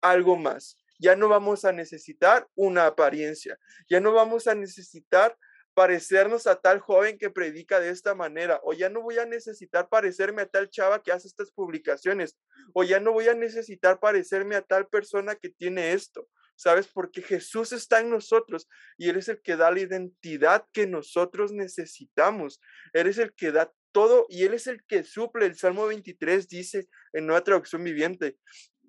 algo 0.00 0.36
más. 0.36 0.76
Ya 0.98 1.16
no 1.16 1.28
vamos 1.28 1.64
a 1.64 1.72
necesitar 1.72 2.48
una 2.54 2.86
apariencia. 2.86 3.58
Ya 3.88 4.00
no 4.00 4.12
vamos 4.12 4.46
a 4.46 4.54
necesitar 4.54 5.36
parecernos 5.74 6.46
a 6.46 6.60
tal 6.60 6.80
joven 6.80 7.18
que 7.18 7.30
predica 7.30 7.80
de 7.80 7.90
esta 7.90 8.14
manera, 8.14 8.60
o 8.62 8.72
ya 8.72 8.88
no 8.88 9.02
voy 9.02 9.18
a 9.18 9.26
necesitar 9.26 9.88
parecerme 9.88 10.42
a 10.42 10.46
tal 10.46 10.70
chava 10.70 11.02
que 11.02 11.12
hace 11.12 11.28
estas 11.28 11.50
publicaciones, 11.50 12.36
o 12.72 12.84
ya 12.84 13.00
no 13.00 13.12
voy 13.12 13.28
a 13.28 13.34
necesitar 13.34 13.98
parecerme 14.00 14.54
a 14.54 14.62
tal 14.62 14.86
persona 14.86 15.34
que 15.34 15.50
tiene 15.50 15.92
esto, 15.92 16.28
¿sabes? 16.54 16.86
Porque 16.86 17.22
Jesús 17.22 17.72
está 17.72 18.00
en 18.00 18.10
nosotros 18.10 18.68
y 18.96 19.08
Él 19.08 19.16
es 19.16 19.28
el 19.28 19.42
que 19.42 19.56
da 19.56 19.70
la 19.70 19.80
identidad 19.80 20.64
que 20.72 20.86
nosotros 20.86 21.52
necesitamos, 21.52 22.60
Él 22.92 23.08
es 23.08 23.18
el 23.18 23.34
que 23.34 23.50
da 23.50 23.72
todo 23.92 24.26
y 24.28 24.44
Él 24.44 24.54
es 24.54 24.66
el 24.66 24.84
que 24.84 25.02
suple. 25.04 25.46
El 25.46 25.56
Salmo 25.56 25.86
23 25.86 26.48
dice 26.48 26.88
en 27.12 27.26
nueva 27.26 27.44
traducción 27.44 27.82
viviente, 27.82 28.38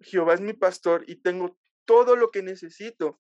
Jehová 0.02 0.36
es 0.36 0.42
mi 0.42 0.54
pastor 0.54 1.04
y 1.08 1.16
tengo 1.16 1.58
todo 1.86 2.16
lo 2.16 2.32
que 2.32 2.44
necesito. 2.44 3.20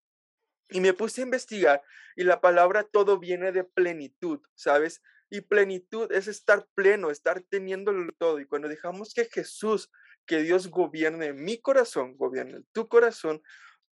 Y 0.69 0.81
me 0.81 0.93
puse 0.93 1.21
a 1.21 1.25
investigar 1.25 1.83
y 2.15 2.23
la 2.23 2.41
palabra 2.41 2.83
todo 2.83 3.19
viene 3.19 3.51
de 3.51 3.63
plenitud, 3.63 4.39
¿sabes? 4.55 5.01
Y 5.29 5.41
plenitud 5.41 6.11
es 6.11 6.27
estar 6.27 6.67
pleno, 6.75 7.11
estar 7.11 7.41
teniéndolo 7.41 8.11
todo. 8.17 8.39
Y 8.39 8.45
cuando 8.45 8.67
dejamos 8.67 9.13
que 9.13 9.25
Jesús, 9.25 9.91
que 10.25 10.41
Dios 10.41 10.69
gobierne 10.69 11.33
mi 11.33 11.59
corazón, 11.59 12.15
gobierne 12.17 12.63
tu 12.71 12.87
corazón, 12.87 13.41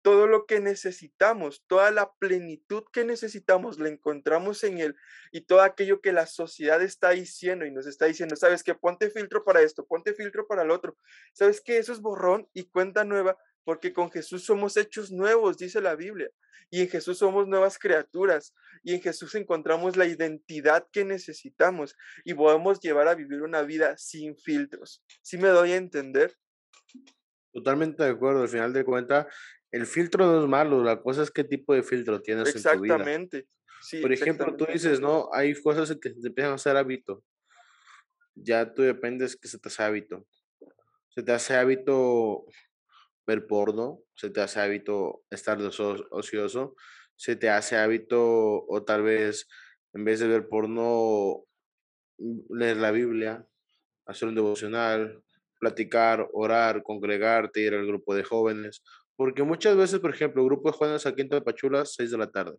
todo 0.03 0.27
lo 0.27 0.45
que 0.45 0.59
necesitamos, 0.59 1.63
toda 1.65 1.89
la 1.89 2.11
plenitud 2.19 2.83
que 2.91 3.05
necesitamos, 3.05 3.79
la 3.79 3.87
encontramos 3.87 4.63
en 4.63 4.79
Él. 4.79 4.95
Y 5.31 5.41
todo 5.41 5.61
aquello 5.61 6.01
que 6.01 6.11
la 6.11 6.27
sociedad 6.27 6.81
está 6.81 7.11
diciendo 7.11 7.65
y 7.65 7.71
nos 7.71 7.87
está 7.87 8.05
diciendo, 8.05 8.35
sabes 8.35 8.63
que 8.63 8.75
ponte 8.75 9.09
filtro 9.09 9.45
para 9.45 9.61
esto, 9.61 9.85
ponte 9.85 10.13
filtro 10.13 10.45
para 10.45 10.63
el 10.63 10.71
otro. 10.71 10.97
Sabes 11.33 11.61
que 11.61 11.77
eso 11.77 11.93
es 11.93 12.01
borrón 12.01 12.49
y 12.53 12.65
cuenta 12.65 13.05
nueva, 13.05 13.37
porque 13.63 13.93
con 13.93 14.11
Jesús 14.11 14.43
somos 14.43 14.77
hechos 14.77 15.11
nuevos, 15.11 15.57
dice 15.57 15.81
la 15.81 15.95
Biblia. 15.95 16.29
Y 16.69 16.81
en 16.81 16.89
Jesús 16.89 17.19
somos 17.19 17.47
nuevas 17.47 17.77
criaturas. 17.77 18.53
Y 18.83 18.95
en 18.95 19.01
Jesús 19.01 19.35
encontramos 19.35 19.95
la 19.95 20.05
identidad 20.05 20.87
que 20.91 21.05
necesitamos 21.05 21.95
y 22.25 22.33
podemos 22.33 22.79
llevar 22.79 23.07
a 23.07 23.15
vivir 23.15 23.43
una 23.43 23.61
vida 23.61 23.95
sin 23.97 24.35
filtros. 24.35 25.03
¿Sí 25.21 25.37
me 25.37 25.49
doy 25.49 25.71
a 25.71 25.77
entender? 25.77 26.35
Totalmente 27.51 28.03
de 28.03 28.09
acuerdo. 28.09 28.41
Al 28.41 28.49
final 28.49 28.73
de 28.73 28.83
cuentas, 28.83 29.27
el 29.71 29.85
filtro 29.85 30.25
no 30.25 30.41
es 30.41 30.49
malo. 30.49 30.83
La 30.83 31.01
cosa 31.01 31.21
es 31.21 31.31
qué 31.31 31.43
tipo 31.43 31.73
de 31.73 31.83
filtro 31.83 32.21
tienes 32.21 32.55
en 32.55 32.63
tu 32.63 32.81
vida. 32.81 32.95
Exactamente. 32.95 33.47
Por 34.01 34.11
ejemplo, 34.11 34.55
tú 34.55 34.65
dices, 34.65 34.99
no, 34.99 35.29
hay 35.31 35.53
cosas 35.53 35.95
que 36.01 36.09
te 36.09 36.27
empiezan 36.27 36.53
a 36.53 36.55
hacer 36.55 36.75
hábito. 36.75 37.23
Ya 38.35 38.73
tú 38.73 38.81
dependes 38.81 39.35
que 39.35 39.47
se 39.47 39.59
te 39.59 39.69
hace 39.69 39.83
hábito. 39.83 40.25
Se 41.09 41.21
te 41.21 41.31
hace 41.31 41.53
hábito 41.53 42.45
ver 43.25 43.47
porno, 43.47 43.99
se 44.15 44.29
te 44.29 44.41
hace 44.41 44.59
hábito 44.59 45.23
estar 45.29 45.57
ocioso, 46.11 46.75
se 47.15 47.35
te 47.35 47.49
hace 47.49 47.77
hábito 47.77 48.65
o 48.67 48.83
tal 48.83 49.03
vez 49.03 49.47
en 49.93 50.03
vez 50.03 50.19
de 50.19 50.27
ver 50.27 50.47
porno, 50.49 51.45
mm, 52.17 52.57
leer 52.57 52.77
la 52.77 52.91
Biblia, 52.91 53.45
hacer 54.05 54.27
un 54.27 54.35
devocional, 54.35 55.23
platicar, 55.59 56.27
orar, 56.33 56.83
congregarte, 56.83 57.61
ir 57.61 57.73
al 57.73 57.87
grupo 57.87 58.15
de 58.15 58.23
jóvenes. 58.23 58.83
Porque 59.15 59.43
muchas 59.43 59.77
veces, 59.77 59.99
por 59.99 60.13
ejemplo, 60.13 60.43
grupo 60.43 60.69
de 60.69 60.77
jóvenes 60.77 61.05
aquí 61.05 61.21
en 61.21 61.29
Tapachula, 61.29 61.85
6 61.85 62.11
de 62.11 62.17
la 62.17 62.31
tarde, 62.31 62.57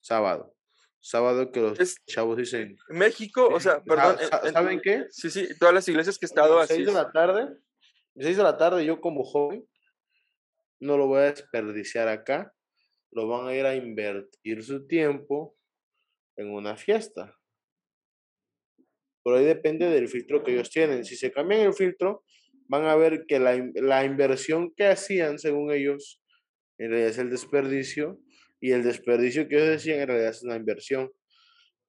sábado. 0.00 0.54
Sábado 1.00 1.52
que 1.52 1.60
los 1.60 1.78
chavos 2.06 2.36
dicen. 2.36 2.76
México, 2.88 3.48
o 3.48 3.60
sea, 3.60 3.82
perdón. 3.82 4.16
¿Saben 4.52 4.80
qué? 4.82 5.06
Sí, 5.10 5.30
sí, 5.30 5.48
todas 5.58 5.72
las 5.72 5.88
iglesias 5.88 6.18
que 6.18 6.26
he 6.26 6.28
estado 6.28 6.58
así. 6.58 6.74
6 6.74 6.86
de 6.88 6.92
la 6.92 7.10
tarde, 7.12 7.48
6 8.16 8.36
de 8.36 8.42
la 8.42 8.56
tarde, 8.56 8.84
yo 8.84 9.00
como 9.00 9.22
joven, 9.22 9.64
no 10.80 10.96
lo 10.96 11.06
voy 11.06 11.20
a 11.20 11.32
desperdiciar 11.32 12.08
acá, 12.08 12.52
lo 13.12 13.26
van 13.26 13.48
a 13.48 13.54
ir 13.54 13.66
a 13.66 13.74
invertir 13.74 14.62
su 14.62 14.86
tiempo 14.86 15.56
en 16.36 16.50
una 16.50 16.76
fiesta. 16.76 17.36
Pero 19.24 19.36
ahí 19.36 19.44
depende 19.44 19.90
del 19.90 20.08
filtro 20.08 20.42
que 20.42 20.52
ellos 20.52 20.70
tienen. 20.70 21.04
Si 21.04 21.16
se 21.16 21.32
cambian 21.32 21.60
el 21.62 21.74
filtro, 21.74 22.24
van 22.68 22.84
a 22.84 22.96
ver 22.96 23.24
que 23.26 23.38
la, 23.38 23.56
la 23.74 24.04
inversión 24.04 24.72
que 24.74 24.86
hacían, 24.86 25.38
según 25.38 25.72
ellos, 25.72 26.22
en 26.78 26.90
realidad 26.90 27.10
es 27.10 27.18
el 27.18 27.30
desperdicio, 27.30 28.20
y 28.60 28.72
el 28.72 28.82
desperdicio 28.82 29.48
que 29.48 29.56
ellos 29.56 29.68
decían 29.68 30.00
en 30.00 30.08
realidad 30.08 30.30
es 30.30 30.42
una 30.42 30.56
inversión. 30.56 31.10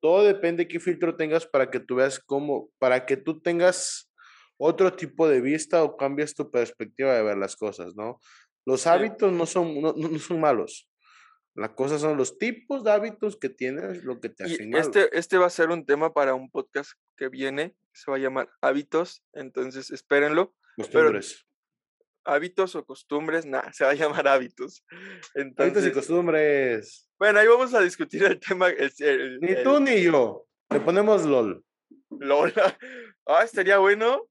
Todo 0.02 0.24
depende 0.24 0.64
de 0.64 0.68
qué 0.68 0.80
filtro 0.80 1.16
tengas 1.16 1.46
para 1.46 1.70
que 1.70 1.80
tú 1.80 1.96
veas 1.96 2.20
cómo, 2.20 2.70
para 2.80 3.06
que 3.06 3.18
tú 3.18 3.42
tengas 3.42 4.12
otro 4.58 4.94
tipo 4.94 5.28
de 5.28 5.42
vista 5.42 5.84
o 5.84 5.98
cambies 5.98 6.36
tu 6.36 6.50
perspectiva 6.52 7.16
de 7.16 7.24
ver 7.24 7.38
las 7.38 7.56
cosas, 7.56 7.96
¿no? 7.96 8.20
Los 8.66 8.88
hábitos 8.88 9.32
no 9.32 9.46
son, 9.46 9.82
no, 9.82 9.94
no 9.94 10.20
son 10.20 10.40
malos. 10.40 10.90
La 11.60 11.76
cosa 11.76 12.00
son 12.00 12.16
los 12.16 12.38
tipos 12.38 12.86
de 12.86 12.92
hábitos 12.92 13.36
que 13.36 13.50
tienes, 13.50 14.06
lo 14.06 14.22
que 14.22 14.30
te 14.30 14.46
hacen 14.46 14.74
este, 14.76 15.10
este 15.18 15.38
va 15.38 15.48
a 15.48 15.50
ser 15.50 15.70
un 15.70 15.86
tema 15.86 16.14
para 16.14 16.34
un 16.34 16.50
podcast 16.50 16.92
que 17.18 17.28
viene, 17.28 17.76
se 17.92 18.10
va 18.10 18.16
a 18.16 18.20
llamar 18.20 18.50
hábitos, 18.62 19.26
entonces 19.34 19.92
espérenlo. 19.92 20.56
Costumbres. 20.78 21.46
hábitos 22.24 22.76
o 22.76 22.86
costumbres, 22.86 23.46
nada, 23.46 23.72
se 23.74 23.84
va 23.84 23.92
a 23.92 23.96
llamar 23.96 24.28
hábitos. 24.30 24.86
hábitos 25.58 25.86
y 25.86 25.92
costumbres. 25.92 27.10
Bueno, 27.20 27.40
ahí 27.40 27.48
vamos 27.48 27.74
a 27.74 27.82
discutir 27.82 28.24
el 28.24 28.40
tema. 28.40 28.70
ni 29.42 29.62
tú 29.62 29.82
ni 29.82 30.04
yo. 30.04 30.48
Le 30.70 30.80
ponemos 30.80 31.26
LOL. 31.26 31.64
LOL. 32.10 32.54
Ah, 33.32 33.44
estaría 33.44 33.78
bueno. 33.78 34.28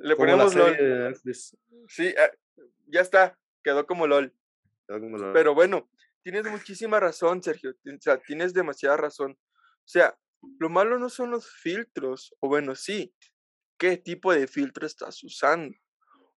Le 0.00 0.14
ponemos 0.14 0.54
LOL. 0.54 1.16
Sí, 1.88 2.14
ah, 2.18 2.30
ya 2.86 3.00
está 3.00 3.38
quedó 3.66 3.84
como 3.84 4.06
LOL. 4.06 4.32
Pero 5.32 5.52
bueno, 5.52 5.90
tienes 6.22 6.48
muchísima 6.48 7.00
razón, 7.00 7.42
Sergio. 7.42 7.70
O 7.70 8.00
sea, 8.00 8.16
tienes 8.18 8.54
demasiada 8.54 8.96
razón. 8.96 9.32
O 9.32 9.88
sea, 9.88 10.16
lo 10.60 10.68
malo 10.68 11.00
no 11.00 11.08
son 11.08 11.32
los 11.32 11.50
filtros, 11.50 12.32
o 12.38 12.46
bueno, 12.46 12.76
sí, 12.76 13.12
¿qué 13.76 13.96
tipo 13.96 14.32
de 14.32 14.46
filtro 14.46 14.86
estás 14.86 15.24
usando? 15.24 15.76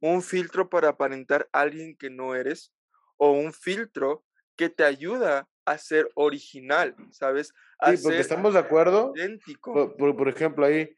¿Un 0.01 0.23
filtro 0.23 0.71
para 0.71 0.89
aparentar 0.89 1.47
a 1.51 1.61
alguien 1.61 1.95
que 1.95 2.09
no 2.09 2.33
eres? 2.33 2.73
¿O 3.17 3.33
un 3.33 3.53
filtro 3.53 4.25
que 4.55 4.69
te 4.69 4.83
ayuda 4.83 5.47
a 5.65 5.77
ser 5.77 6.09
original, 6.15 6.95
¿sabes? 7.11 7.53
sí, 7.85 7.97
porque 8.01 8.19
estamos 8.21 8.55
de 8.55 8.59
acuerdo. 8.59 9.13
Idéntico. 9.15 9.95
Por, 9.95 10.17
por, 10.17 10.27
ejemplo, 10.29 10.65
ahí, 10.65 10.95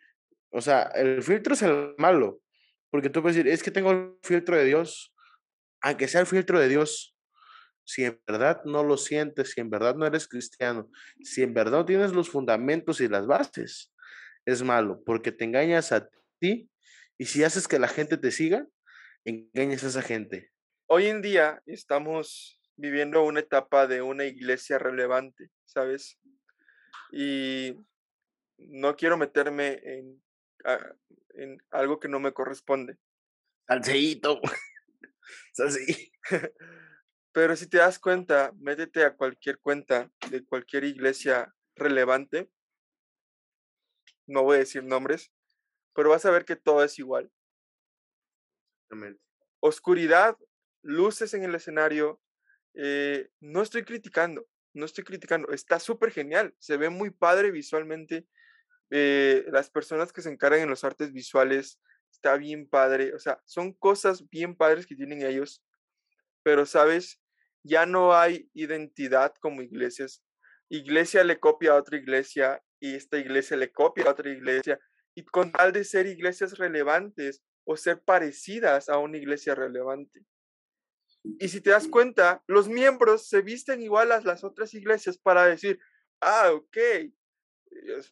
o 0.50 0.62
sea, 0.62 0.84
el 0.96 1.22
filtro 1.22 1.56
es 1.56 1.62
el 1.64 1.94
malo, 1.98 2.40
porque 2.90 3.10
tú 3.10 3.22
puedes 3.22 3.36
decir, 3.36 3.52
es 3.52 3.62
que 3.62 3.72
tengo 3.72 3.92
el 3.92 4.18
filtro 4.24 4.56
de 4.56 4.64
Dios, 4.64 5.14
aunque 5.82 6.08
sea 6.08 6.22
el 6.22 6.28
filtro 6.28 6.60
de 6.60 6.70
Dios, 6.70 7.16
si 7.84 8.06
en 8.06 8.22
verdad 8.28 8.62
no 8.66 8.84
lo 8.84 8.98
sientes, 8.98 9.52
si 9.52 9.62
en 9.62 9.70
verdad 9.70 9.96
no 9.96 10.06
eres 10.06 10.28
cristiano, 10.28 10.90
si 11.22 11.42
en 11.44 11.54
verdad 11.54 11.80
no 11.80 11.86
tienes 11.86 12.12
los 12.12 12.30
fundamentos 12.30 13.02
y 13.02 13.08
las 13.08 13.26
bases, 13.26 13.94
es 14.46 14.64
malo, 14.64 15.02
porque 15.06 15.32
te 15.32 15.46
engañas 15.46 15.92
a 15.92 16.10
ti 16.40 16.70
y 17.18 17.26
si 17.26 17.44
haces 17.44 17.68
que 17.68 17.80
la 17.80 17.88
gente 17.88 18.18
te 18.18 18.32
siga, 18.32 18.66
engañas 19.26 19.84
a 19.84 19.88
esa 19.88 20.02
gente. 20.02 20.52
hoy 20.88 21.08
en 21.08 21.22
día 21.22 21.62
estamos 21.66 22.60
viviendo 22.76 23.24
una 23.24 23.40
etapa 23.40 23.88
de 23.88 24.02
una 24.02 24.26
iglesia 24.26 24.80
relevante, 24.80 25.50
¿sabes? 25.66 26.20
Y 27.12 27.76
no 28.58 28.96
quiero 28.96 29.18
meterme 29.18 29.80
en, 29.84 30.24
ah, 30.66 30.94
en 31.36 31.62
algo 31.70 32.00
que 32.00 32.08
no 32.08 32.20
me 32.20 32.34
corresponde. 32.34 32.98
Pero 37.34 37.56
si 37.56 37.68
te 37.68 37.78
das 37.78 38.00
cuenta, 38.00 38.52
métete 38.60 39.06
a 39.06 39.16
cualquier 39.16 39.60
cuenta 39.60 40.12
de 40.30 40.46
cualquier 40.46 40.84
iglesia 40.84 41.54
relevante. 41.76 42.52
No 44.28 44.44
voy 44.44 44.56
a 44.56 44.60
decir 44.60 44.84
nombres, 44.84 45.32
pero 45.94 46.10
vas 46.10 46.26
a 46.26 46.32
ver 46.32 46.46
que 46.46 46.56
todo 46.56 46.84
es 46.84 47.00
igual. 47.00 47.32
Oscuridad, 49.62 50.38
luces 50.82 51.34
en 51.34 51.44
el 51.44 51.56
escenario. 51.56 52.22
Eh, 52.74 53.30
no 53.40 53.62
estoy 53.62 53.84
criticando, 53.84 54.48
no 54.74 54.86
estoy 54.86 55.04
criticando. 55.04 55.52
Está 55.52 55.80
súper 55.80 56.12
genial, 56.12 56.54
se 56.60 56.78
ve 56.78 56.90
muy 56.90 57.12
padre 57.12 57.52
visualmente. 57.52 58.28
Eh, 58.90 59.46
las 59.52 59.70
personas 59.70 60.12
que 60.12 60.22
se 60.22 60.30
encargan 60.30 60.62
en 60.62 60.70
los 60.70 60.84
artes 60.84 61.14
visuales, 61.14 61.80
está 62.12 62.38
bien 62.38 62.68
padre. 62.68 63.14
O 63.14 63.20
sea, 63.20 63.42
son 63.46 63.74
cosas 63.74 64.30
bien 64.30 64.56
padres 64.56 64.86
que 64.86 64.96
tienen 64.96 65.26
ellos. 65.26 65.64
Pero, 66.44 66.66
¿sabes? 66.66 67.20
Ya 67.64 67.86
no 67.86 68.16
hay 68.16 68.50
identidad 68.54 69.34
como 69.40 69.62
iglesias. 69.62 70.24
Iglesia 70.70 71.24
le 71.24 71.40
copia 71.40 71.72
a 71.72 71.76
otra 71.76 71.98
iglesia 71.98 72.64
y 72.80 72.96
esta 72.96 73.18
iglesia 73.18 73.58
le 73.58 73.72
copia 73.72 74.06
a 74.06 74.12
otra 74.12 74.30
iglesia. 74.30 74.80
Y 75.16 75.24
con 75.26 75.52
tal 75.52 75.72
de 75.72 75.84
ser 75.84 76.08
iglesias 76.08 76.58
relevantes 76.58 77.44
o 77.64 77.76
ser 77.78 78.02
parecidas 78.02 78.90
a 78.90 78.98
una 78.98 79.18
iglesia 79.18 79.56
relevante. 79.56 80.26
Y 81.24 81.50
si 81.50 81.62
te 81.62 81.70
das 81.70 81.88
cuenta, 81.88 82.44
los 82.48 82.68
miembros 82.68 83.28
se 83.28 83.42
visten 83.42 83.82
igual 83.82 84.12
a 84.12 84.22
las 84.22 84.44
otras 84.44 84.74
iglesias 84.74 85.18
para 85.18 85.46
decir, 85.46 85.80
ah, 86.20 86.52
ok, 86.52 86.78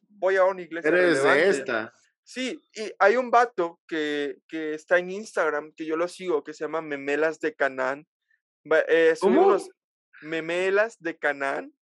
voy 0.09 0.35
a 0.35 0.45
una 0.45 0.61
iglesia 0.61 0.89
Eres 0.89 1.23
de 1.23 1.49
esta. 1.49 1.93
Sí, 2.29 2.61
y 2.75 2.91
hay 2.99 3.15
un 3.15 3.31
vato 3.31 3.81
que, 3.87 4.37
que, 4.47 4.75
está 4.75 4.99
en 4.99 5.09
Instagram, 5.09 5.73
que 5.75 5.87
yo 5.87 5.97
lo 5.97 6.07
sigo, 6.07 6.43
que 6.43 6.53
se 6.53 6.63
llama 6.63 6.79
Memelas 6.79 7.39
de 7.39 7.55
Canaán. 7.55 8.05
Eh, 8.87 9.15
unos 9.23 9.71
Memelas 10.21 10.99
de 10.99 11.17
Canaán. 11.17 11.73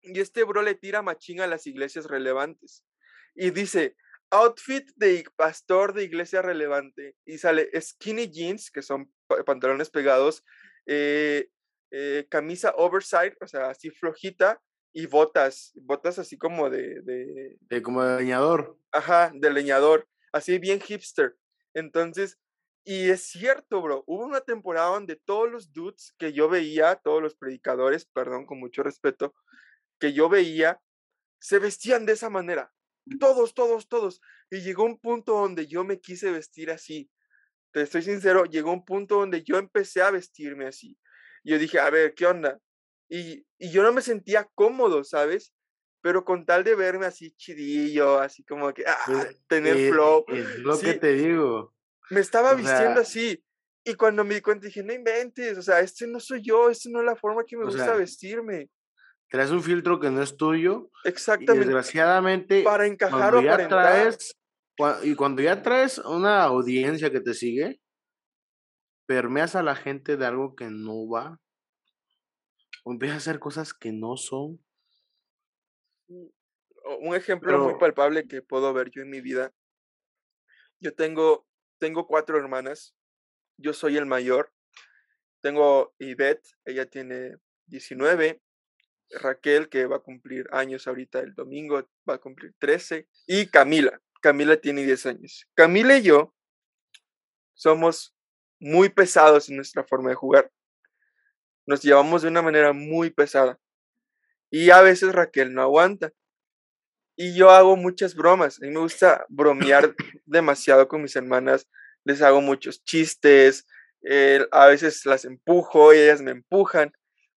Y 0.00 0.18
este 0.18 0.44
bro 0.44 0.62
le 0.62 0.76
tira 0.76 1.02
machín 1.02 1.42
a 1.42 1.46
las 1.46 1.66
iglesias 1.66 2.06
relevantes. 2.06 2.82
Y 3.34 3.50
dice, 3.50 3.96
outfit 4.30 4.90
de 4.96 5.26
pastor 5.36 5.92
de 5.92 6.04
iglesia 6.04 6.40
relevante. 6.40 7.16
Y 7.26 7.36
sale 7.36 7.68
skinny 7.78 8.30
jeans, 8.30 8.70
que 8.70 8.80
son 8.80 9.12
pantalones 9.44 9.90
pegados, 9.90 10.42
eh, 10.86 11.50
eh, 11.90 12.26
camisa 12.30 12.72
oversight, 12.78 13.34
o 13.42 13.46
sea, 13.46 13.68
así 13.68 13.90
flojita, 13.90 14.58
y 14.92 15.06
botas, 15.06 15.72
botas 15.74 16.18
así 16.18 16.36
como 16.36 16.68
de, 16.70 17.00
de... 17.02 17.82
como 17.82 18.02
de 18.04 18.18
leñador. 18.20 18.78
Ajá, 18.92 19.30
de 19.34 19.50
leñador, 19.52 20.08
así 20.32 20.58
bien 20.58 20.80
hipster. 20.80 21.36
Entonces, 21.74 22.38
y 22.84 23.10
es 23.10 23.22
cierto, 23.22 23.82
bro, 23.82 24.04
hubo 24.06 24.24
una 24.24 24.40
temporada 24.40 24.88
donde 24.88 25.16
todos 25.16 25.50
los 25.50 25.72
dudes 25.72 26.14
que 26.18 26.32
yo 26.32 26.48
veía, 26.48 26.96
todos 26.96 27.22
los 27.22 27.34
predicadores, 27.36 28.06
perdón, 28.06 28.46
con 28.46 28.58
mucho 28.58 28.82
respeto, 28.82 29.34
que 29.98 30.12
yo 30.12 30.28
veía, 30.28 30.80
se 31.38 31.58
vestían 31.58 32.06
de 32.06 32.14
esa 32.14 32.30
manera. 32.30 32.72
Todos, 33.18 33.54
todos, 33.54 33.88
todos. 33.88 34.20
Y 34.50 34.60
llegó 34.60 34.84
un 34.84 34.98
punto 34.98 35.34
donde 35.34 35.66
yo 35.66 35.84
me 35.84 36.00
quise 36.00 36.30
vestir 36.30 36.70
así. 36.70 37.10
Te 37.72 37.82
estoy 37.82 38.02
sincero, 38.02 38.44
llegó 38.44 38.72
un 38.72 38.84
punto 38.84 39.16
donde 39.16 39.42
yo 39.42 39.58
empecé 39.58 40.02
a 40.02 40.10
vestirme 40.10 40.66
así. 40.66 40.98
Yo 41.44 41.58
dije, 41.58 41.78
a 41.78 41.90
ver, 41.90 42.14
¿qué 42.14 42.26
onda? 42.26 42.60
Y, 43.10 43.44
yo 43.58 43.82
no 43.82 43.92
me 43.92 44.02
sentía 44.02 44.48
cómodo, 44.54 45.02
¿sabes? 45.04 45.52
Pero 46.00 46.24
con 46.24 46.46
tal 46.46 46.64
de 46.64 46.76
verme 46.76 47.06
así 47.06 47.32
chidillo, 47.32 48.20
así 48.20 48.44
como 48.44 48.72
que, 48.72 48.84
ah, 48.86 48.96
pues, 49.04 49.42
tener 49.48 49.76
es, 49.76 49.90
flow. 49.90 50.24
Es 50.28 50.58
lo 50.60 50.78
que 50.78 50.94
te 50.94 51.12
digo. 51.12 51.74
Me 52.08 52.20
estaba 52.20 52.54
vistiendo 52.54 53.00
así. 53.00 53.44
Y 53.84 53.94
cuando 53.94 54.24
me 54.24 54.36
di 54.36 54.40
cuenta 54.40 54.66
dije, 54.66 54.82
no 54.82 54.92
inventes, 54.92 55.58
o 55.58 55.62
sea, 55.62 55.80
este 55.80 56.06
no 56.06 56.20
soy 56.20 56.42
yo, 56.42 56.70
este 56.70 56.88
no 56.90 57.00
es 57.00 57.06
la 57.06 57.16
forma 57.16 57.44
que 57.44 57.56
me 57.56 57.64
gusta 57.64 57.94
vestirme. 57.96 58.70
Traes 59.28 59.50
un 59.50 59.62
filtro 59.62 59.98
que 60.00 60.10
no 60.10 60.22
es 60.22 60.36
tuyo. 60.36 60.90
Exactamente. 61.04 61.64
Y 61.64 61.66
desgraciadamente. 61.66 62.62
Para 62.62 62.86
encajar 62.86 63.34
o 63.34 63.42
para 63.42 63.68
traes, 63.68 64.36
Y 65.02 65.14
cuando 65.14 65.42
ya 65.42 65.62
traes 65.62 65.98
una 65.98 66.44
audiencia 66.44 67.10
que 67.10 67.20
te 67.20 67.34
sigue, 67.34 67.80
permeas 69.06 69.56
a 69.56 69.62
la 69.62 69.74
gente 69.74 70.16
de 70.16 70.26
algo 70.26 70.54
que 70.54 70.70
no 70.70 71.08
va 71.08 71.38
o 72.84 72.92
empieza 72.92 73.14
a 73.14 73.18
hacer 73.18 73.38
cosas 73.38 73.74
que 73.74 73.92
no 73.92 74.16
son. 74.16 74.62
Mm, 76.08 76.26
un 77.00 77.14
ejemplo 77.14 77.58
muy 77.58 77.78
palpable 77.78 78.26
que 78.26 78.42
puedo 78.42 78.72
ver 78.72 78.90
yo 78.90 79.02
en 79.02 79.10
mi 79.10 79.20
vida. 79.20 79.52
Yo 80.80 80.94
tengo, 80.94 81.46
tengo 81.78 82.06
cuatro 82.06 82.38
hermanas. 82.38 82.94
Yo 83.58 83.72
soy 83.72 83.96
el 83.96 84.06
mayor. 84.06 84.52
Tengo 85.42 85.94
Ivette, 85.98 86.56
ella 86.64 86.86
tiene 86.86 87.36
19. 87.66 88.42
Raquel, 89.12 89.68
que 89.68 89.86
va 89.86 89.96
a 89.96 90.00
cumplir 90.00 90.46
años 90.52 90.86
ahorita 90.86 91.18
el 91.20 91.34
domingo, 91.34 91.88
va 92.08 92.14
a 92.14 92.18
cumplir 92.18 92.54
13. 92.58 93.08
Y 93.26 93.46
Camila. 93.46 94.00
Camila 94.20 94.56
tiene 94.56 94.84
10 94.84 95.06
años. 95.06 95.46
Camila 95.54 95.96
y 95.98 96.02
yo 96.02 96.34
somos 97.54 98.14
muy 98.58 98.88
pesados 98.88 99.48
en 99.48 99.56
nuestra 99.56 99.84
forma 99.84 100.10
de 100.10 100.14
jugar 100.14 100.50
nos 101.70 101.82
llevamos 101.82 102.22
de 102.22 102.28
una 102.28 102.42
manera 102.42 102.72
muy 102.72 103.10
pesada. 103.10 103.56
Y 104.50 104.70
a 104.70 104.80
veces 104.80 105.12
Raquel 105.12 105.54
no 105.54 105.62
aguanta. 105.62 106.12
Y 107.16 107.36
yo 107.36 107.50
hago 107.50 107.76
muchas 107.76 108.16
bromas. 108.16 108.60
A 108.60 108.66
mí 108.66 108.72
me 108.72 108.80
gusta 108.80 109.24
bromear 109.28 109.94
demasiado 110.26 110.88
con 110.88 111.02
mis 111.02 111.14
hermanas. 111.14 111.68
Les 112.04 112.22
hago 112.22 112.40
muchos 112.40 112.82
chistes. 112.82 113.68
Eh, 114.02 114.44
a 114.50 114.66
veces 114.66 115.06
las 115.06 115.24
empujo 115.24 115.94
y 115.94 115.98
ellas 115.98 116.22
me 116.22 116.32
empujan. 116.32 116.92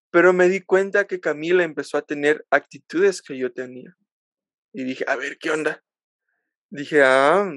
Pero 0.09 0.34
me 0.34 0.49
di 0.49 0.61
cuenta 0.61 1.05
que 1.05 1.19
Camila 1.19 1.63
empezó 1.63 1.99
a 1.99 2.01
tener 2.01 2.43
actitudes 2.49 3.21
que 3.21 3.38
yo 3.38 3.53
tenía. 3.53 3.95
Y 4.73 4.84
dije, 4.84 5.05
a 5.07 5.15
ver, 5.15 5.38
¿qué 5.38 5.51
onda? 5.51 5.84
Dije, 6.71 7.03
ah. 7.03 7.51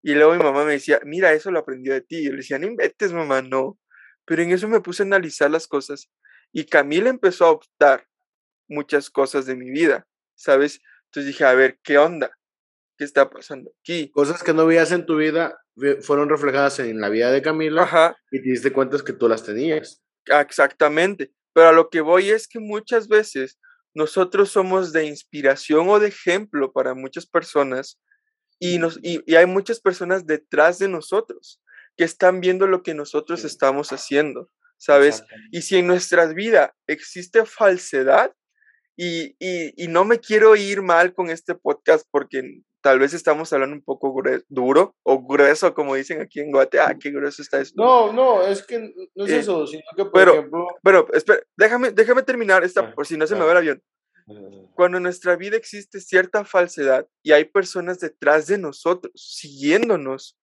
Y 0.00 0.14
luego 0.14 0.34
mi 0.34 0.44
mamá 0.44 0.64
me 0.64 0.74
decía, 0.74 1.00
mira, 1.04 1.32
eso 1.32 1.50
lo 1.50 1.58
aprendió 1.58 1.92
de 1.92 2.02
ti. 2.02 2.18
Y 2.18 2.26
yo 2.26 2.30
le 2.30 2.36
decía, 2.36 2.60
no 2.60 2.68
inventes, 2.68 3.12
mamá, 3.12 3.42
no. 3.42 3.80
Pero 4.26 4.42
en 4.42 4.50
eso 4.50 4.68
me 4.68 4.80
puse 4.80 5.02
a 5.02 5.06
analizar 5.06 5.50
las 5.50 5.66
cosas 5.66 6.10
y 6.52 6.64
Camila 6.64 7.10
empezó 7.10 7.46
a 7.46 7.50
optar 7.50 8.06
muchas 8.68 9.10
cosas 9.10 9.46
de 9.46 9.56
mi 9.56 9.70
vida, 9.70 10.06
¿sabes? 10.34 10.80
Entonces 11.06 11.32
dije, 11.32 11.44
a 11.44 11.54
ver, 11.54 11.78
¿qué 11.82 11.98
onda? 11.98 12.30
¿Qué 12.96 13.04
está 13.04 13.28
pasando 13.28 13.72
aquí? 13.80 14.10
Cosas 14.12 14.42
que 14.42 14.54
no 14.54 14.66
veías 14.66 14.92
en 14.92 15.04
tu 15.04 15.16
vida 15.16 15.58
fueron 16.02 16.28
reflejadas 16.28 16.78
en 16.78 17.00
la 17.00 17.08
vida 17.08 17.32
de 17.32 17.42
Camila 17.42 17.82
Ajá. 17.82 18.16
y 18.30 18.40
te 18.40 18.50
diste 18.50 18.72
cuenta 18.72 18.96
que 19.04 19.12
tú 19.12 19.28
las 19.28 19.42
tenías. 19.42 20.02
Ah, 20.30 20.40
exactamente. 20.40 21.32
Pero 21.52 21.68
a 21.68 21.72
lo 21.72 21.90
que 21.90 22.00
voy 22.00 22.30
es 22.30 22.46
que 22.46 22.60
muchas 22.60 23.08
veces 23.08 23.58
nosotros 23.92 24.50
somos 24.50 24.92
de 24.92 25.06
inspiración 25.06 25.88
o 25.88 25.98
de 25.98 26.08
ejemplo 26.08 26.72
para 26.72 26.94
muchas 26.94 27.26
personas 27.26 28.00
y, 28.60 28.78
nos, 28.78 28.98
y 29.02 29.34
hay 29.34 29.46
muchas 29.46 29.80
personas 29.80 30.26
detrás 30.26 30.78
de 30.78 30.88
nosotros 30.88 31.60
que 31.96 32.04
están 32.04 32.40
viendo 32.40 32.66
lo 32.66 32.82
que 32.82 32.94
nosotros 32.94 33.44
estamos 33.44 33.90
haciendo, 33.90 34.50
¿sabes? 34.78 35.24
Y 35.50 35.62
si 35.62 35.76
en 35.78 35.86
nuestras 35.86 36.34
vidas 36.34 36.70
existe 36.86 37.44
falsedad, 37.44 38.32
y, 38.96 39.34
y, 39.40 39.88
no 39.88 40.04
me 40.04 40.20
quiero 40.20 40.54
ir 40.54 40.80
mal 40.80 41.14
con 41.14 41.28
este 41.28 41.56
podcast 41.56 42.06
porque 42.12 42.62
tal 42.80 43.00
vez 43.00 43.12
estamos 43.12 43.52
hablando 43.52 43.74
un 43.74 43.82
poco 43.82 44.14
duro 44.48 44.94
o 45.02 45.26
grueso, 45.26 45.74
como 45.74 45.94
dicen 45.94 46.20
aquí 46.20 46.40
en 46.40 46.52
Guate. 46.52 46.78
Ah, 46.78 46.94
qué 47.00 47.10
grueso 47.10 47.42
está 47.42 47.60
esto. 47.60 47.82
No, 47.82 48.12
no, 48.12 48.46
es 48.46 48.62
que 48.64 48.92
no 49.14 49.24
es 49.24 49.32
eh, 49.32 49.38
eso, 49.38 49.66
sino 49.66 49.82
que, 49.96 50.04
por 50.04 50.12
pero, 50.12 50.32
ejemplo. 50.34 50.66
Pero, 50.82 51.12
espera, 51.12 51.40
déjame, 51.56 51.90
déjame 51.90 52.22
terminar 52.22 52.62
esta, 52.62 52.94
por 52.94 53.06
si 53.06 53.16
no 53.16 53.26
se 53.26 53.34
me 53.34 53.44
va 53.44 53.52
el 53.52 53.56
avión. 53.56 53.82
Cuando 54.74 54.98
en 54.98 55.02
nuestra 55.02 55.34
vida 55.36 55.56
existe 55.56 56.00
cierta 56.00 56.44
falsedad 56.44 57.06
y 57.22 57.32
hay 57.32 57.44
personas 57.46 58.00
detrás 58.00 58.46
de 58.46 58.58
nosotros, 58.58 59.12
siguiéndonos, 59.16 60.38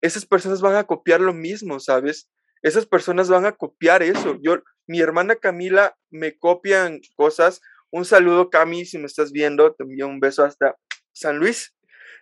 esas 0.00 0.26
personas 0.26 0.60
van 0.60 0.76
a 0.76 0.84
copiar 0.84 1.20
lo 1.20 1.32
mismo, 1.32 1.80
¿sabes? 1.80 2.28
Esas 2.62 2.86
personas 2.86 3.28
van 3.28 3.46
a 3.46 3.52
copiar 3.52 4.02
eso. 4.02 4.36
Yo, 4.42 4.58
mi 4.86 5.00
hermana 5.00 5.36
Camila 5.36 5.96
me 6.10 6.36
copian 6.36 7.00
cosas. 7.14 7.60
Un 7.90 8.04
saludo, 8.04 8.50
Cami, 8.50 8.84
si 8.84 8.98
me 8.98 9.06
estás 9.06 9.32
viendo, 9.32 9.74
te 9.74 9.84
envío 9.84 10.06
un 10.06 10.20
beso 10.20 10.44
hasta 10.44 10.76
San 11.12 11.38
Luis. 11.38 11.74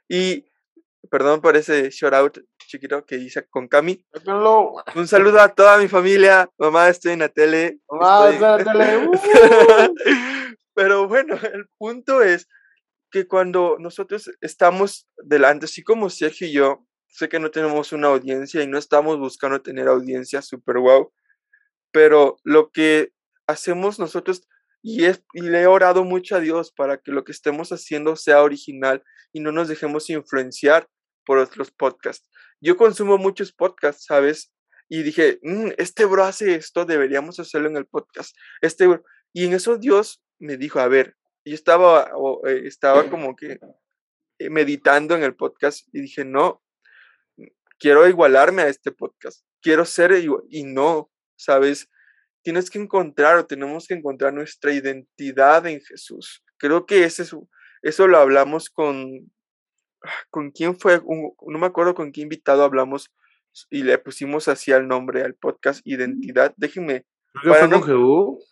Y 0.09 0.47
perdón 1.11 1.41
por 1.41 1.57
ese 1.57 1.91
shout 1.91 2.15
out 2.15 2.39
chiquito 2.67 3.05
que 3.05 3.17
hice 3.17 3.47
con 3.49 3.69
Cami. 3.69 4.05
Un 4.95 5.09
saludo 5.09 5.41
a 5.41 5.49
toda 5.49 5.79
mi 5.79 5.89
familia. 5.89 6.51
Mamá, 6.59 6.89
estoy 6.89 7.13
en 7.13 7.21
la 7.21 7.29
tele. 7.29 7.79
Mamá, 7.89 8.31
estoy... 8.31 8.61
en 8.61 8.65
la 8.65 8.73
tele. 8.73 9.11
Uh. 10.09 10.45
Pero 10.75 11.09
bueno, 11.09 11.37
el 11.55 11.67
punto 11.79 12.23
es 12.23 12.49
que 13.11 13.27
cuando 13.27 13.77
nosotros 13.79 14.31
estamos 14.43 15.09
delante, 15.17 15.65
así 15.65 15.83
como 15.83 16.11
Sergio 16.11 16.47
y 16.47 16.53
yo, 16.53 16.87
sé 17.17 17.31
que 17.31 17.41
no 17.41 17.51
tenemos 17.51 17.93
una 17.93 18.09
audiencia 18.09 18.63
y 18.63 18.67
no 18.67 18.77
estamos 18.77 19.19
buscando 19.19 19.63
tener 19.63 19.89
audiencia 19.89 20.43
super 20.43 20.77
wow, 20.77 21.11
pero 21.91 22.37
lo 22.45 22.71
que 22.71 23.13
hacemos 23.47 23.99
nosotros 23.99 24.47
y, 24.83 25.07
es, 25.07 25.25
y 25.33 25.41
le 25.41 25.63
he 25.63 25.67
orado 25.67 26.05
mucho 26.05 26.37
a 26.37 26.41
Dios 26.41 26.73
para 26.73 26.99
que 26.99 27.13
lo 27.13 27.25
que 27.25 27.33
estemos 27.33 27.73
haciendo 27.73 28.17
sea 28.17 28.43
original 28.43 29.03
y 29.33 29.41
no 29.41 29.51
nos 29.51 29.69
dejemos 29.69 30.11
influenciar 30.11 30.89
por 31.25 31.39
otros 31.39 31.71
podcasts. 31.71 32.29
Yo 32.61 32.77
consumo 32.77 33.17
muchos 33.17 33.51
podcasts, 33.51 34.05
¿sabes? 34.05 34.53
Y 34.89 35.03
dije, 35.03 35.39
mm, 35.43 35.71
este 35.79 36.05
bro 36.05 36.23
hace 36.23 36.55
esto, 36.55 36.85
deberíamos 36.85 37.41
hacerlo 37.41 37.69
en 37.69 37.79
el 37.79 37.87
podcast. 37.87 38.37
Este 38.61 38.87
Y 39.33 39.47
en 39.47 39.55
eso 39.55 39.79
Dios 39.79 40.23
me 40.39 40.59
dijo, 40.59 40.81
a 40.81 40.89
ver, 40.89 41.17
yo 41.47 41.55
estaba, 41.55 42.11
eh, 42.47 42.63
estaba 42.67 43.09
como 43.09 43.35
que 43.35 43.59
eh, 44.39 44.51
meditando 44.51 45.17
en 45.17 45.23
el 45.23 45.35
podcast 45.35 45.89
y 45.93 46.03
dije, 46.03 46.25
no, 46.25 46.63
quiero 47.79 48.07
igualarme 48.09 48.63
a 48.63 48.69
este 48.69 48.93
podcast, 48.93 49.45
quiero 49.61 49.85
ser 49.85 50.13
y 50.51 50.65
no, 50.65 51.11
¿sabes? 51.37 51.89
Tienes 52.43 52.71
que 52.71 52.79
encontrar 52.79 53.37
o 53.39 53.47
tenemos 53.47 53.87
que 53.87 53.95
encontrar 53.95 54.33
nuestra 54.33 54.73
identidad 54.73 55.67
en 55.67 55.81
Jesús. 55.81 56.43
Creo 56.59 56.87
que 56.87 57.05
ese 57.05 57.25
eso 57.83 58.07
lo 58.09 58.19
hablamos 58.19 58.71
con, 58.71 59.31
¿con 60.31 60.51
quién 60.51 60.79
fue? 60.79 61.01
no 61.01 61.59
me 61.59 61.67
acuerdo 61.67 61.95
con 61.95 62.13
qué 62.13 62.21
invitado 62.21 62.65
hablamos 62.65 63.13
y 63.71 63.83
le 63.83 63.99
pusimos 63.99 64.49
así 64.49 64.73
al 64.73 64.87
nombre 64.87 65.23
al 65.23 65.35
podcast 65.35 65.81
Identidad. 65.87 66.53
Déjenme. 66.57 67.07
Que 67.43 67.49
fue 67.49 67.71
con 67.71 67.81
GU. 67.81 68.43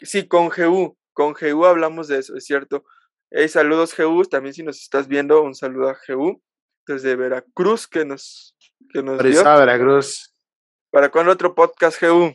Sí, 0.00 0.26
con 0.26 0.48
GU. 0.48 0.96
Con 1.12 1.34
GU 1.34 1.64
hablamos 1.64 2.08
de 2.08 2.18
eso, 2.18 2.36
es 2.36 2.44
cierto. 2.44 2.84
Hey, 3.30 3.48
saludos 3.48 3.94
GU, 3.96 4.24
también 4.24 4.54
si 4.54 4.62
nos 4.62 4.80
estás 4.80 5.08
viendo, 5.08 5.42
un 5.42 5.54
saludo 5.54 5.88
a 5.88 5.98
GU 6.08 6.40
desde 6.86 7.16
Veracruz 7.16 7.86
que 7.86 8.04
nos, 8.04 8.53
que 8.94 9.02
nos 9.02 9.22
dio. 9.22 9.42
Veracruz. 9.42 10.32
¿Para 10.90 11.10
cuándo 11.10 11.32
otro 11.32 11.54
podcast 11.54 12.00
GU? 12.00 12.32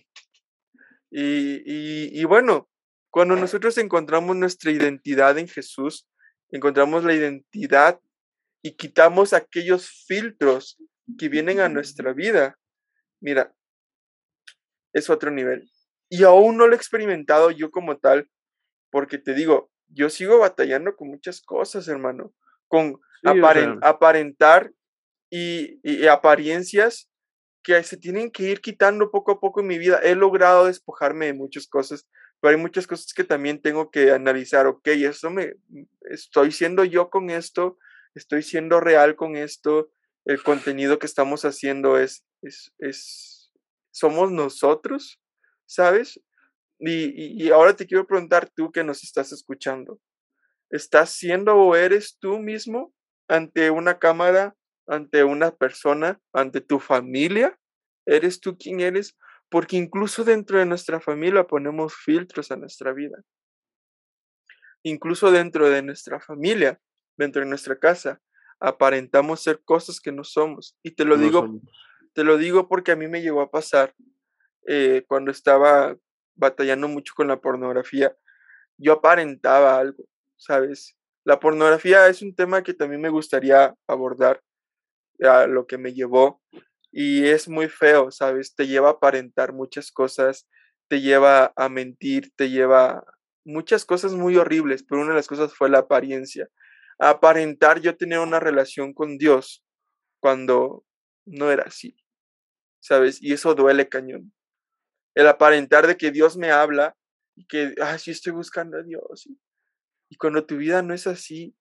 Y, 1.09 1.63
y, 1.65 2.21
y 2.21 2.23
bueno, 2.25 2.69
cuando 3.09 3.37
nosotros 3.37 3.77
encontramos 3.77 4.35
nuestra 4.35 4.69
identidad 4.71 5.37
en 5.37 5.47
Jesús, 5.47 6.07
encontramos 6.51 7.05
la 7.05 7.13
identidad 7.13 7.99
y 8.61 8.75
quitamos 8.75 9.31
aquellos 9.31 9.89
filtros 10.05 10.77
que 11.17 11.29
vienen 11.29 11.61
a 11.61 11.69
nuestra 11.69 12.11
vida, 12.11 12.59
mira, 13.21 13.55
es 14.93 15.09
otro 15.09 15.31
nivel. 15.31 15.71
Y 16.09 16.23
aún 16.23 16.57
no 16.57 16.67
lo 16.67 16.73
he 16.73 16.75
experimentado 16.75 17.51
yo 17.51 17.71
como 17.71 17.97
tal, 17.99 18.29
porque 18.91 19.17
te 19.17 19.33
digo, 19.33 19.71
yo 19.87 20.09
sigo 20.09 20.39
batallando 20.39 20.97
con 20.97 21.07
muchas 21.07 21.41
cosas, 21.41 21.87
hermano, 21.87 22.33
con 22.67 22.99
aparentar 23.81 24.73
y, 25.29 26.07
apariencias 26.07 27.09
que 27.63 27.81
se 27.83 27.97
tienen 27.97 28.31
que 28.31 28.43
ir 28.43 28.61
quitando 28.61 29.11
poco 29.11 29.33
a 29.33 29.39
poco 29.39 29.61
en 29.61 29.67
mi 29.67 29.77
vida. 29.77 29.99
He 30.01 30.15
logrado 30.15 30.65
despojarme 30.65 31.27
de 31.27 31.33
muchas 31.33 31.67
cosas, 31.67 32.07
pero 32.39 32.55
hay 32.55 32.61
muchas 32.61 32.87
cosas 32.87 33.13
que 33.13 33.23
también 33.23 33.61
tengo 33.61 33.91
que 33.91 34.11
analizar. 34.11 34.65
Ok, 34.67 34.87
eso 34.87 35.29
me 35.29 35.53
estoy 36.09 36.51
siendo 36.51 36.83
yo 36.85 37.09
con 37.09 37.29
esto, 37.29 37.77
estoy 38.15 38.43
siendo 38.43 38.79
real 38.79 39.15
con 39.15 39.35
esto, 39.35 39.91
el 40.25 40.41
contenido 40.43 40.99
que 40.99 41.05
estamos 41.05 41.43
haciendo 41.45 41.97
es, 41.97 42.25
es, 42.41 42.73
es 42.79 43.51
somos 43.91 44.31
nosotros, 44.31 45.21
¿sabes? 45.65 46.19
Y, 46.79 47.49
ahora 47.51 47.75
te 47.75 47.85
quiero 47.85 48.07
preguntar 48.07 48.49
tú 48.55 48.71
que 48.71 48.83
nos 48.83 49.03
estás 49.03 49.33
escuchando, 49.33 49.99
¿estás 50.69 51.11
siendo 51.11 51.55
o 51.55 51.75
eres 51.75 52.17
tú 52.19 52.39
mismo 52.39 52.93
ante 53.27 53.69
una 53.69 53.99
cámara, 53.99 54.55
ante 54.89 55.23
una 55.23 55.51
persona, 55.51 56.19
ante 56.33 56.61
tu 56.61 56.79
familia? 56.79 57.57
¿Eres 58.05 58.39
tú 58.39 58.57
quien 58.57 58.79
eres? 58.79 59.17
Porque 59.49 59.77
incluso 59.77 60.23
dentro 60.23 60.59
de 60.59 60.65
nuestra 60.65 60.99
familia 60.99 61.45
ponemos 61.45 61.95
filtros 61.95 62.51
a 62.51 62.57
nuestra 62.57 62.93
vida. 62.93 63.23
Incluso 64.83 65.31
dentro 65.31 65.69
de 65.69 65.81
nuestra 65.81 66.19
familia 66.19 66.79
dentro 67.19 67.41
de 67.41 67.47
nuestra 67.47 67.77
casa, 67.77 68.21
aparentamos 68.59 69.41
ser 69.43 69.61
cosas 69.63 69.99
que 69.99 70.11
no 70.11 70.23
somos. 70.23 70.75
Y 70.81 70.91
te 70.91 71.05
lo 71.05 71.17
digo, 71.17 71.61
te 72.13 72.23
lo 72.23 72.37
digo 72.37 72.67
porque 72.67 72.93
a 72.93 72.95
mí 72.95 73.07
me 73.07 73.21
llegó 73.21 73.41
a 73.41 73.51
pasar 73.51 73.93
eh, 74.67 75.03
cuando 75.07 75.29
estaba 75.29 75.95
batallando 76.35 76.87
mucho 76.87 77.13
con 77.15 77.27
la 77.27 77.39
pornografía. 77.39 78.15
Yo 78.77 78.93
aparentaba 78.93 79.77
algo, 79.77 80.05
¿sabes? 80.37 80.95
La 81.25 81.39
pornografía 81.39 82.07
es 82.07 82.21
un 82.21 82.33
tema 82.33 82.63
que 82.63 82.73
también 82.73 83.01
me 83.01 83.09
gustaría 83.09 83.75
abordar, 83.85 84.41
a 85.21 85.47
lo 85.47 85.67
que 85.67 85.77
me 85.77 85.93
llevó. 85.93 86.41
Y 86.91 87.27
es 87.27 87.47
muy 87.47 87.69
feo, 87.69 88.11
¿sabes? 88.11 88.55
Te 88.55 88.67
lleva 88.67 88.89
a 88.89 88.93
aparentar 88.93 89.53
muchas 89.53 89.91
cosas, 89.91 90.47
te 90.87 91.01
lleva 91.01 91.53
a 91.55 91.69
mentir, 91.69 92.31
te 92.35 92.49
lleva 92.49 93.03
muchas 93.45 93.85
cosas 93.85 94.13
muy 94.13 94.37
horribles, 94.37 94.83
pero 94.83 95.01
una 95.01 95.11
de 95.11 95.17
las 95.17 95.27
cosas 95.27 95.53
fue 95.53 95.69
la 95.69 95.79
apariencia 95.79 96.49
aparentar 96.99 97.79
yo 97.79 97.95
tener 97.95 98.19
una 98.19 98.39
relación 98.39 98.93
con 98.93 99.17
Dios 99.17 99.65
cuando 100.19 100.85
no 101.25 101.49
era 101.51 101.63
así, 101.63 101.95
¿sabes? 102.81 103.21
Y 103.21 103.33
eso 103.33 103.55
duele 103.55 103.87
cañón. 103.87 104.33
El 105.15 105.27
aparentar 105.27 105.87
de 105.87 105.97
que 105.97 106.11
Dios 106.11 106.37
me 106.37 106.51
habla 106.51 106.95
y 107.35 107.45
que, 107.45 107.73
ah, 107.81 107.97
sí 107.97 108.11
estoy 108.11 108.33
buscando 108.33 108.77
a 108.77 108.83
Dios. 108.83 109.27
Y, 110.09 110.17
cuando 110.17 110.45
tu 110.45 110.57
vida 110.57 110.81
no 110.81 110.93
es 110.93 111.07
así, 111.07 111.55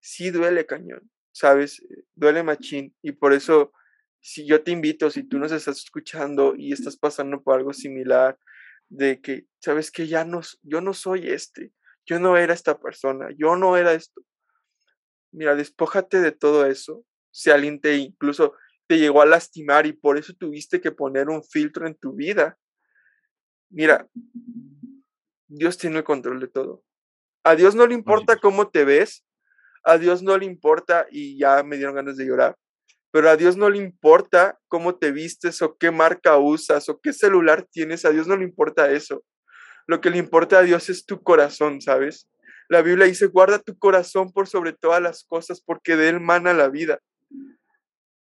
sí 0.00 0.30
duele 0.30 0.66
cañón, 0.66 1.10
¿sabes? 1.40 1.82
Duele 2.14 2.42
machín. 2.42 2.94
Y 3.02 3.12
por 3.12 3.32
eso, 3.32 3.72
si 4.20 4.46
yo 4.46 4.62
te 4.62 4.70
invito, 4.70 5.10
si 5.10 5.22
tú 5.24 5.38
nos 5.38 5.52
estás 5.52 5.78
escuchando 5.78 6.54
y 6.56 6.72
estás 6.72 6.96
pasando 6.96 7.42
por 7.42 7.58
algo 7.58 7.72
similar, 7.72 8.38
de 8.88 9.20
que, 9.20 9.46
¿sabes 9.60 9.90
que 9.90 10.06
Ya 10.06 10.24
no, 10.24 10.40
yo 10.62 10.80
no 10.80 10.94
soy 10.94 11.30
este, 11.30 11.72
yo 12.06 12.18
no 12.18 12.36
era 12.36 12.54
esta 12.54 12.78
persona, 12.78 13.28
yo 13.36 13.56
no 13.56 13.76
era 13.76 13.92
esto 13.92 14.22
mira, 15.32 15.54
despójate 15.54 16.20
de 16.20 16.32
todo 16.32 16.66
eso. 16.66 17.04
Si 17.30 17.50
alguien 17.50 17.80
te 17.80 17.96
incluso 17.96 18.54
te 18.86 18.98
llegó 18.98 19.22
a 19.22 19.26
lastimar 19.26 19.86
y 19.86 19.92
por 19.92 20.18
eso 20.18 20.34
tuviste 20.34 20.80
que 20.80 20.90
poner 20.90 21.28
un 21.28 21.44
filtro 21.44 21.86
en 21.86 21.94
tu 21.94 22.12
vida. 22.12 22.58
Mira, 23.70 24.08
Dios 25.46 25.78
tiene 25.78 25.98
el 25.98 26.04
control 26.04 26.40
de 26.40 26.48
todo. 26.48 26.82
A 27.44 27.54
Dios 27.54 27.76
no 27.76 27.86
le 27.86 27.94
importa 27.94 28.36
cómo 28.36 28.68
te 28.68 28.84
ves, 28.84 29.24
a 29.84 29.98
Dios 29.98 30.22
no 30.22 30.36
le 30.36 30.46
importa, 30.46 31.06
y 31.10 31.38
ya 31.38 31.62
me 31.62 31.76
dieron 31.76 31.94
ganas 31.94 32.16
de 32.16 32.26
llorar, 32.26 32.56
pero 33.10 33.28
a 33.28 33.36
Dios 33.36 33.56
no 33.56 33.68
le 33.68 33.78
importa 33.78 34.58
cómo 34.68 34.96
te 34.96 35.10
vistes 35.10 35.62
o 35.62 35.76
qué 35.76 35.90
marca 35.90 36.36
usas 36.36 36.88
o 36.88 37.00
qué 37.00 37.12
celular 37.12 37.66
tienes, 37.70 38.04
a 38.04 38.10
Dios 38.10 38.26
no 38.26 38.36
le 38.36 38.44
importa 38.44 38.90
eso. 38.90 39.24
Lo 39.86 40.00
que 40.00 40.10
le 40.10 40.18
importa 40.18 40.58
a 40.58 40.62
Dios 40.62 40.88
es 40.88 41.04
tu 41.04 41.22
corazón, 41.22 41.80
¿sabes? 41.80 42.28
La 42.68 42.82
Biblia 42.82 43.06
dice, 43.06 43.26
guarda 43.26 43.58
tu 43.58 43.76
corazón 43.76 44.32
por 44.32 44.46
sobre 44.46 44.72
todas 44.72 45.02
las 45.02 45.24
cosas, 45.24 45.60
porque 45.60 45.96
de 45.96 46.08
él 46.10 46.20
mana 46.20 46.52
la 46.52 46.68
vida. 46.68 47.00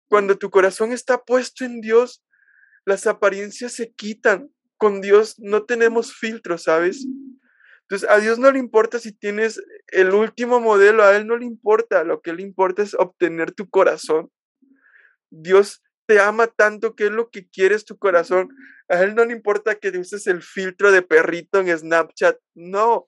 Cuando 0.08 0.38
tu 0.38 0.52
corazón 0.52 0.92
está 0.92 1.18
puesto 1.18 1.66
en 1.66 1.82
Dios, 1.82 2.24
las 2.86 3.08
apariencias 3.08 3.74
se 3.74 3.92
quitan. 3.92 4.52
Con 4.78 5.02
Dios 5.02 5.40
no 5.40 5.64
tenemos 5.64 6.14
filtros, 6.14 6.64
¿sabes? 6.64 7.08
Entonces, 7.90 8.10
a 8.10 8.20
Dios 8.20 8.38
no 8.38 8.52
le 8.52 8.60
importa 8.60 9.00
si 9.00 9.14
tienes 9.14 9.62
el 9.88 10.14
último 10.14 10.60
modelo, 10.60 11.04
a 11.04 11.16
Él 11.16 11.26
no 11.26 11.38
le 11.38 11.46
importa, 11.46 12.04
lo 12.04 12.22
que 12.22 12.34
le 12.34 12.44
importa 12.44 12.84
es 12.84 12.94
obtener 12.94 13.52
tu 13.54 13.70
corazón. 13.70 14.30
Dios 15.30 15.82
te 16.06 16.20
ama 16.20 16.48
tanto 16.48 16.96
que 16.96 17.06
es 17.06 17.12
lo 17.12 17.30
que 17.30 17.48
quieres 17.50 17.86
tu 17.86 17.98
corazón. 17.98 18.50
A 18.90 19.02
Él 19.04 19.16
no 19.16 19.26
le 19.26 19.34
importa 19.34 19.76
que 19.76 19.90
uses 19.98 20.28
el 20.28 20.42
filtro 20.42 20.92
de 20.92 21.02
perrito 21.02 21.60
en 21.60 21.78
Snapchat, 21.78 22.38
no. 22.56 23.08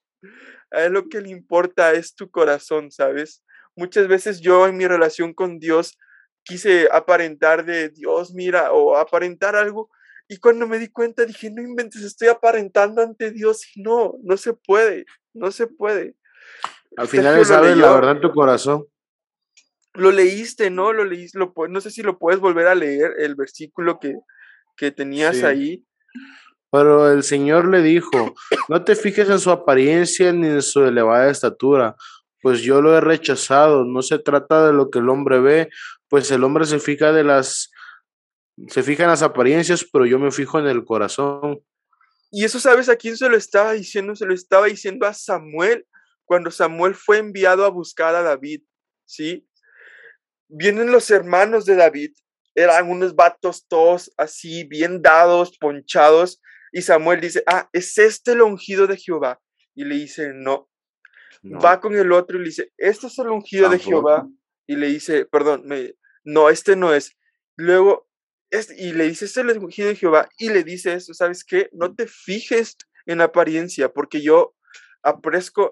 A 0.72 0.84
él 0.84 0.94
lo 0.94 1.10
que 1.10 1.22
le 1.22 1.30
importa 1.30 1.94
es 1.94 2.16
tu 2.16 2.30
corazón, 2.30 2.92
¿sabes? 2.92 3.44
Muchas 3.76 4.08
veces 4.08 4.42
yo 4.42 4.68
en 4.68 4.78
mi 4.78 4.88
relación 4.88 5.34
con 5.34 5.60
Dios 5.60 5.98
quise 6.44 6.90
aparentar 6.92 7.66
de 7.66 7.90
Dios, 7.90 8.34
mira, 8.34 8.72
o 8.72 8.98
aparentar 8.98 9.56
algo. 9.56 9.90
Y 10.32 10.38
cuando 10.38 10.68
me 10.68 10.78
di 10.78 10.90
cuenta 10.90 11.26
dije, 11.26 11.50
no 11.50 11.60
inventes, 11.60 12.04
estoy 12.04 12.28
aparentando 12.28 13.02
ante 13.02 13.32
Dios. 13.32 13.66
Y 13.76 13.82
no, 13.82 14.14
no 14.24 14.38
se 14.38 14.54
puede, 14.54 15.08
no 15.34 15.50
se 15.50 15.66
puede. 15.66 16.16
Al 16.98 17.08
final 17.08 17.44
sabes 17.46 17.76
la 17.76 17.92
verdad 17.92 18.12
en 18.12 18.22
tu 18.22 18.32
corazón. 18.32 18.86
Lo 19.96 20.12
leíste, 20.12 20.70
¿no? 20.70 20.94
Lo 20.94 21.04
leíste, 21.04 21.40
lo, 21.40 21.52
no 21.68 21.82
sé 21.82 21.90
si 21.90 22.04
lo 22.04 22.20
puedes 22.20 22.40
volver 22.40 22.68
a 22.68 22.76
leer, 22.76 23.14
el 23.18 23.34
versículo 23.34 24.00
que, 24.00 24.18
que 24.78 24.92
tenías 24.92 25.44
ahí. 25.44 25.84
Pero 26.72 27.12
el 27.12 27.24
Señor 27.24 27.68
le 27.68 27.82
dijo, 27.82 28.36
no 28.68 28.84
te 28.84 28.96
fijes 28.96 29.30
en 29.32 29.40
su 29.40 29.50
apariencia 29.50 30.32
ni 30.32 30.46
en 30.46 30.62
su 30.62 30.84
elevada 30.84 31.32
estatura, 31.32 31.96
pues 32.44 32.62
yo 32.62 32.84
lo 32.84 32.96
he 32.96 33.02
rechazado. 33.02 33.84
No 33.84 34.04
se 34.04 34.20
trata 34.20 34.68
de 34.68 34.74
lo 34.74 34.92
que 34.92 35.00
el 35.00 35.10
hombre 35.10 35.40
ve, 35.40 35.70
pues 36.08 36.30
el 36.30 36.44
hombre 36.44 36.66
se 36.66 36.80
fija 36.80 37.12
de 37.12 37.24
las 37.24 37.72
se 38.68 38.84
fija 38.84 39.04
en 39.04 39.10
las 39.10 39.22
apariencias, 39.22 39.86
pero 39.92 40.06
yo 40.06 40.20
me 40.20 40.32
fijo 40.32 40.60
en 40.60 40.68
el 40.68 40.84
corazón. 40.84 41.64
Y 42.32 42.46
eso 42.46 42.60
sabes 42.60 42.90
a 42.90 42.96
quién 42.96 43.18
se 43.18 43.30
lo 43.30 43.38
estaba 43.38 43.74
diciendo, 43.74 44.16
se 44.16 44.26
lo 44.26 44.34
estaba 44.34 44.68
diciendo 44.68 45.06
a 45.08 45.14
Samuel 45.14 45.88
cuando 46.26 46.52
Samuel 46.52 46.94
fue 46.94 47.18
enviado 47.18 47.66
a 47.66 47.70
buscar 47.70 48.14
a 48.14 48.22
David, 48.22 48.62
¿sí? 49.06 49.50
vienen 50.50 50.92
los 50.92 51.10
hermanos 51.12 51.66
de 51.66 51.76
David, 51.76 52.12
eran 52.56 52.90
unos 52.90 53.16
vatos 53.16 53.68
todos 53.68 54.12
así, 54.18 54.66
bien 54.66 55.02
dados, 55.02 55.58
ponchados, 55.58 56.42
y 56.72 56.82
Samuel 56.82 57.22
dice, 57.22 57.44
ah, 57.48 57.70
¿es 57.72 57.98
este 57.98 58.34
el 58.34 58.42
ungido 58.42 58.88
de 58.88 58.98
Jehová? 58.98 59.40
Y 59.76 59.86
le 59.86 59.96
dice, 59.96 60.32
no. 60.34 60.70
Va 61.64 61.80
con 61.80 61.96
el 61.96 62.12
otro 62.12 62.38
y 62.38 62.42
le 62.42 62.46
dice, 62.48 62.74
¿este 62.78 63.08
es 63.08 63.18
el 63.18 63.30
ungido 63.30 63.70
de 63.70 63.80
Jehová? 63.80 64.28
Y 64.68 64.76
le 64.76 64.88
dice, 64.88 65.26
perdón, 65.26 65.64
me, 65.66 65.96
no, 66.24 66.50
este 66.50 66.76
no 66.76 66.94
es. 66.94 67.16
Luego, 67.56 68.09
y 68.78 68.94
le 68.94 69.06
dice, 69.06 69.26
es 69.26 69.38
el 69.38 69.58
ungido 69.58 69.90
de 69.90 69.96
Jehová, 69.96 70.30
y 70.38 70.50
le 70.50 70.64
dice 70.64 70.94
eso, 70.94 71.14
¿sabes 71.14 71.44
qué? 71.44 71.70
No 71.72 71.94
te 71.94 72.08
fijes 72.08 72.78
en 73.06 73.22
apariencia, 73.22 73.94
porque 73.94 74.22
yo 74.22 74.56
aprecio, 75.04 75.72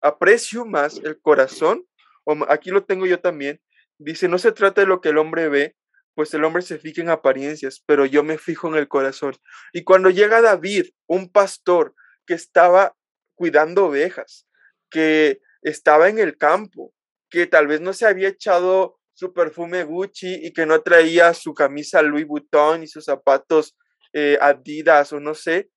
aprecio 0.00 0.64
más 0.64 0.98
el 0.98 1.20
corazón, 1.20 1.86
o 2.24 2.36
aquí 2.48 2.70
lo 2.70 2.84
tengo 2.84 3.06
yo 3.06 3.20
también, 3.20 3.60
dice, 3.98 4.28
no 4.28 4.38
se 4.38 4.52
trata 4.52 4.82
de 4.82 4.86
lo 4.86 5.00
que 5.00 5.10
el 5.10 5.18
hombre 5.18 5.48
ve, 5.48 5.76
pues 6.14 6.34
el 6.34 6.44
hombre 6.44 6.62
se 6.62 6.78
fija 6.78 7.00
en 7.00 7.10
apariencias, 7.10 7.82
pero 7.86 8.04
yo 8.04 8.24
me 8.24 8.38
fijo 8.38 8.68
en 8.68 8.74
el 8.74 8.88
corazón. 8.88 9.36
Y 9.72 9.84
cuando 9.84 10.10
llega 10.10 10.42
David, 10.42 10.86
un 11.06 11.30
pastor 11.30 11.94
que 12.26 12.34
estaba 12.34 12.96
cuidando 13.36 13.86
ovejas, 13.86 14.46
que 14.90 15.40
estaba 15.62 16.08
en 16.08 16.18
el 16.18 16.36
campo, 16.36 16.92
que 17.30 17.46
tal 17.46 17.68
vez 17.68 17.80
no 17.80 17.92
se 17.92 18.06
había 18.06 18.28
echado 18.28 18.97
su 19.18 19.32
perfume 19.32 19.82
Gucci 19.82 20.46
y 20.46 20.52
que 20.52 20.64
no 20.64 20.80
traía 20.80 21.34
su 21.34 21.52
camisa 21.52 22.02
Louis 22.02 22.24
Vuitton 22.24 22.84
y 22.84 22.86
sus 22.86 23.04
zapatos 23.04 23.76
eh, 24.12 24.38
Adidas 24.40 25.12
o 25.12 25.18
no 25.18 25.34
sé, 25.34 25.72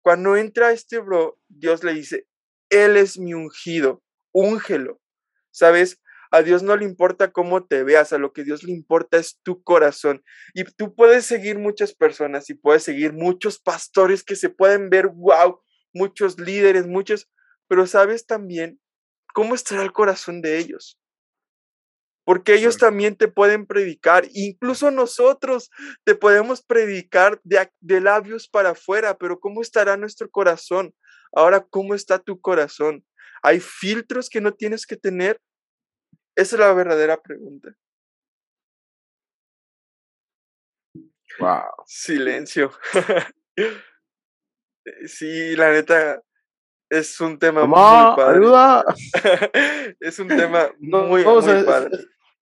cuando 0.00 0.36
entra 0.36 0.70
este 0.70 1.00
bro, 1.00 1.36
Dios 1.48 1.82
le 1.82 1.92
dice, 1.92 2.28
Él 2.70 2.96
es 2.96 3.18
mi 3.18 3.34
ungido, 3.34 4.04
úngelo. 4.32 5.00
¿Sabes? 5.50 6.00
A 6.30 6.42
Dios 6.42 6.62
no 6.62 6.76
le 6.76 6.84
importa 6.84 7.32
cómo 7.32 7.66
te 7.66 7.82
veas, 7.82 8.12
a 8.12 8.18
lo 8.18 8.32
que 8.32 8.44
Dios 8.44 8.62
le 8.62 8.70
importa 8.70 9.18
es 9.18 9.40
tu 9.42 9.64
corazón. 9.64 10.22
Y 10.54 10.62
tú 10.62 10.94
puedes 10.94 11.26
seguir 11.26 11.58
muchas 11.58 11.96
personas 11.96 12.48
y 12.48 12.54
puedes 12.54 12.84
seguir 12.84 13.12
muchos 13.12 13.58
pastores 13.58 14.22
que 14.22 14.36
se 14.36 14.50
pueden 14.50 14.88
ver, 14.88 15.08
wow, 15.08 15.60
muchos 15.92 16.38
líderes, 16.38 16.86
muchos, 16.86 17.28
pero 17.66 17.88
sabes 17.88 18.24
también 18.24 18.80
cómo 19.34 19.56
estará 19.56 19.82
el 19.82 19.92
corazón 19.92 20.42
de 20.42 20.58
ellos. 20.58 21.00
Porque 22.24 22.54
ellos 22.54 22.78
también 22.78 23.16
te 23.16 23.28
pueden 23.28 23.66
predicar, 23.66 24.26
incluso 24.32 24.90
nosotros 24.90 25.70
te 26.04 26.14
podemos 26.14 26.62
predicar 26.62 27.38
de, 27.44 27.70
de 27.80 28.00
labios 28.00 28.48
para 28.48 28.70
afuera, 28.70 29.18
pero 29.18 29.38
¿cómo 29.38 29.60
estará 29.60 29.96
nuestro 29.96 30.30
corazón? 30.30 30.94
Ahora, 31.32 31.66
¿cómo 31.68 31.94
está 31.94 32.18
tu 32.18 32.40
corazón? 32.40 33.04
¿Hay 33.42 33.60
filtros 33.60 34.30
que 34.30 34.40
no 34.40 34.54
tienes 34.54 34.86
que 34.86 34.96
tener? 34.96 35.40
Esa 36.34 36.56
es 36.56 36.60
la 36.60 36.72
verdadera 36.72 37.20
pregunta. 37.20 37.76
Wow. 41.38 41.84
Silencio. 41.86 42.70
sí, 45.06 45.56
la 45.56 45.72
neta, 45.72 46.22
es 46.98 47.20
un 47.20 47.38
tema 47.38 47.66
muy 47.66 47.74
padre. 47.74 48.38
Ayuda. 48.38 48.84
es 50.00 50.18
un 50.18 50.28
tema 50.28 50.70
muy, 50.78 51.24
muy 51.24 51.64
padre. 51.64 51.90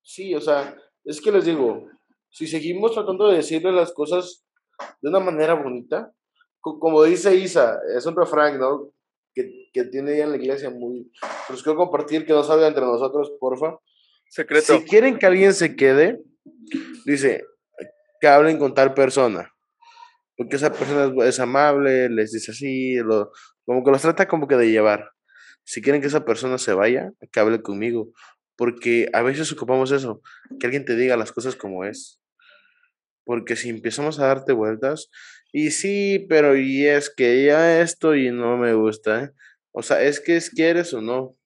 sí, 0.01 0.33
o 0.35 0.41
sea, 0.41 0.75
es 1.03 1.21
que 1.21 1.31
les 1.31 1.45
digo, 1.45 1.87
si 2.29 2.47
seguimos 2.47 2.93
tratando 2.93 3.27
de 3.27 3.37
decirle 3.37 3.71
las 3.71 3.91
cosas 3.91 4.45
de 5.01 5.09
una 5.09 5.19
manera 5.19 5.53
bonita, 5.53 6.11
como 6.59 7.03
dice 7.03 7.35
Isa, 7.35 7.79
es 7.95 8.05
un 8.05 8.15
refrán, 8.15 8.59
¿no? 8.59 8.91
Que, 9.35 9.69
que 9.73 9.83
tiene 9.85 10.13
ella 10.13 10.25
en 10.25 10.31
la 10.31 10.37
iglesia 10.37 10.69
muy... 10.69 11.11
Pues 11.47 11.61
quiero 11.63 11.77
compartir, 11.77 12.25
que 12.25 12.33
no 12.33 12.43
salga 12.43 12.67
entre 12.67 12.83
nosotros, 12.83 13.33
porfa. 13.39 13.77
Secreto. 14.29 14.77
Si 14.77 14.85
quieren 14.85 15.17
que 15.17 15.25
alguien 15.25 15.53
se 15.53 15.75
quede, 15.75 16.21
dice, 17.05 17.43
que 18.21 18.27
hablen 18.27 18.57
con 18.57 18.73
tal 18.73 18.93
persona. 18.93 19.52
Porque 20.43 20.57
esa 20.57 20.73
persona 20.73 21.09
es, 21.25 21.39
amable, 21.39 22.09
les 22.09 22.33
dice 22.33 22.51
así, 22.51 22.95
lo, 22.97 23.31
como 23.65 23.81
que 23.81 23.91
los 23.91 24.01
trata 24.01 24.27
como 24.27 24.45
que 24.45 24.57
de 24.57 24.71
llevar. 24.71 25.11
Si 25.63 25.81
quieren 25.81 26.01
que 26.01 26.07
esa 26.07 26.25
persona 26.25 26.57
se 26.57 26.73
vaya, 26.73 27.13
que 27.31 27.39
hable 27.39 27.61
conmigo. 27.61 28.11
Porque 28.57 29.07
a 29.13 29.21
veces 29.21 29.49
ocupamos 29.53 29.91
eso, 29.93 30.21
que 30.59 30.67
alguien 30.67 30.83
te 30.83 30.97
diga 30.97 31.15
las 31.15 31.31
cosas 31.31 31.55
como 31.55 31.85
es. 31.85 32.19
Porque 33.23 33.55
si 33.55 33.69
empezamos 33.69 34.19
a 34.19 34.27
darte 34.27 34.51
vueltas, 34.51 35.09
y 35.53 35.71
sí, 35.71 36.25
pero 36.27 36.57
y 36.57 36.87
es 36.87 37.09
que 37.09 37.45
ya 37.45 37.79
esto 37.79 38.13
y 38.13 38.29
no 38.29 38.57
me 38.57 38.73
gusta, 38.73 39.23
¿eh? 39.23 39.31
O 39.71 39.81
sea, 39.81 40.01
es 40.03 40.19
que 40.19 40.35
es 40.35 40.49
quieres 40.49 40.93
o 40.93 41.01
no. 41.01 41.37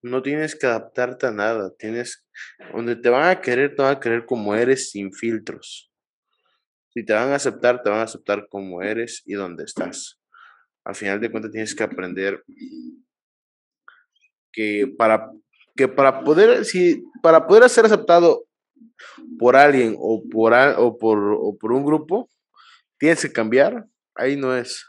No 0.00 0.22
tienes 0.22 0.56
que 0.56 0.66
adaptarte 0.66 1.26
a 1.26 1.30
nada. 1.30 1.74
Tienes, 1.78 2.26
donde 2.72 2.96
te 2.96 3.10
van 3.10 3.28
a 3.28 3.42
querer, 3.42 3.76
te 3.76 3.82
van 3.82 3.96
a 3.96 4.00
querer 4.00 4.24
como 4.24 4.54
eres, 4.54 4.90
sin 4.92 5.12
filtros. 5.12 5.93
Si 6.94 7.04
te 7.04 7.12
van 7.12 7.32
a 7.32 7.34
aceptar, 7.34 7.82
te 7.82 7.90
van 7.90 7.98
a 7.98 8.04
aceptar 8.04 8.46
como 8.48 8.80
eres 8.80 9.22
y 9.26 9.34
donde 9.34 9.64
estás. 9.64 10.20
Al 10.84 10.94
final 10.94 11.20
de 11.20 11.30
cuentas 11.30 11.50
tienes 11.50 11.74
que 11.74 11.82
aprender 11.82 12.44
que 14.52 14.94
para, 14.96 15.32
que 15.74 15.88
para 15.88 16.22
poder, 16.22 16.64
si, 16.64 17.02
para 17.20 17.48
poder 17.48 17.68
ser 17.68 17.86
aceptado 17.86 18.44
por 19.40 19.56
alguien 19.56 19.96
o 19.98 20.22
por, 20.30 20.54
o 20.54 20.96
por, 20.96 21.18
o 21.18 21.56
por 21.58 21.72
un 21.72 21.84
grupo, 21.84 22.30
tienes 22.96 23.20
que 23.22 23.32
cambiar. 23.32 23.86
Ahí 24.14 24.36
no 24.36 24.56
es. 24.56 24.86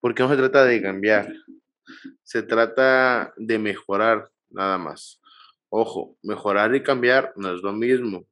Porque 0.00 0.22
no 0.22 0.28
se 0.28 0.36
trata 0.36 0.64
de 0.64 0.80
cambiar. 0.80 1.32
Se 2.22 2.44
trata 2.44 3.32
de 3.36 3.58
mejorar 3.58 4.30
nada 4.50 4.78
más. 4.78 5.20
Ojo, 5.68 6.16
mejorar 6.22 6.74
y 6.76 6.82
cambiar 6.84 7.32
no 7.34 7.52
es 7.52 7.60
lo 7.60 7.72
mismo. 7.72 8.24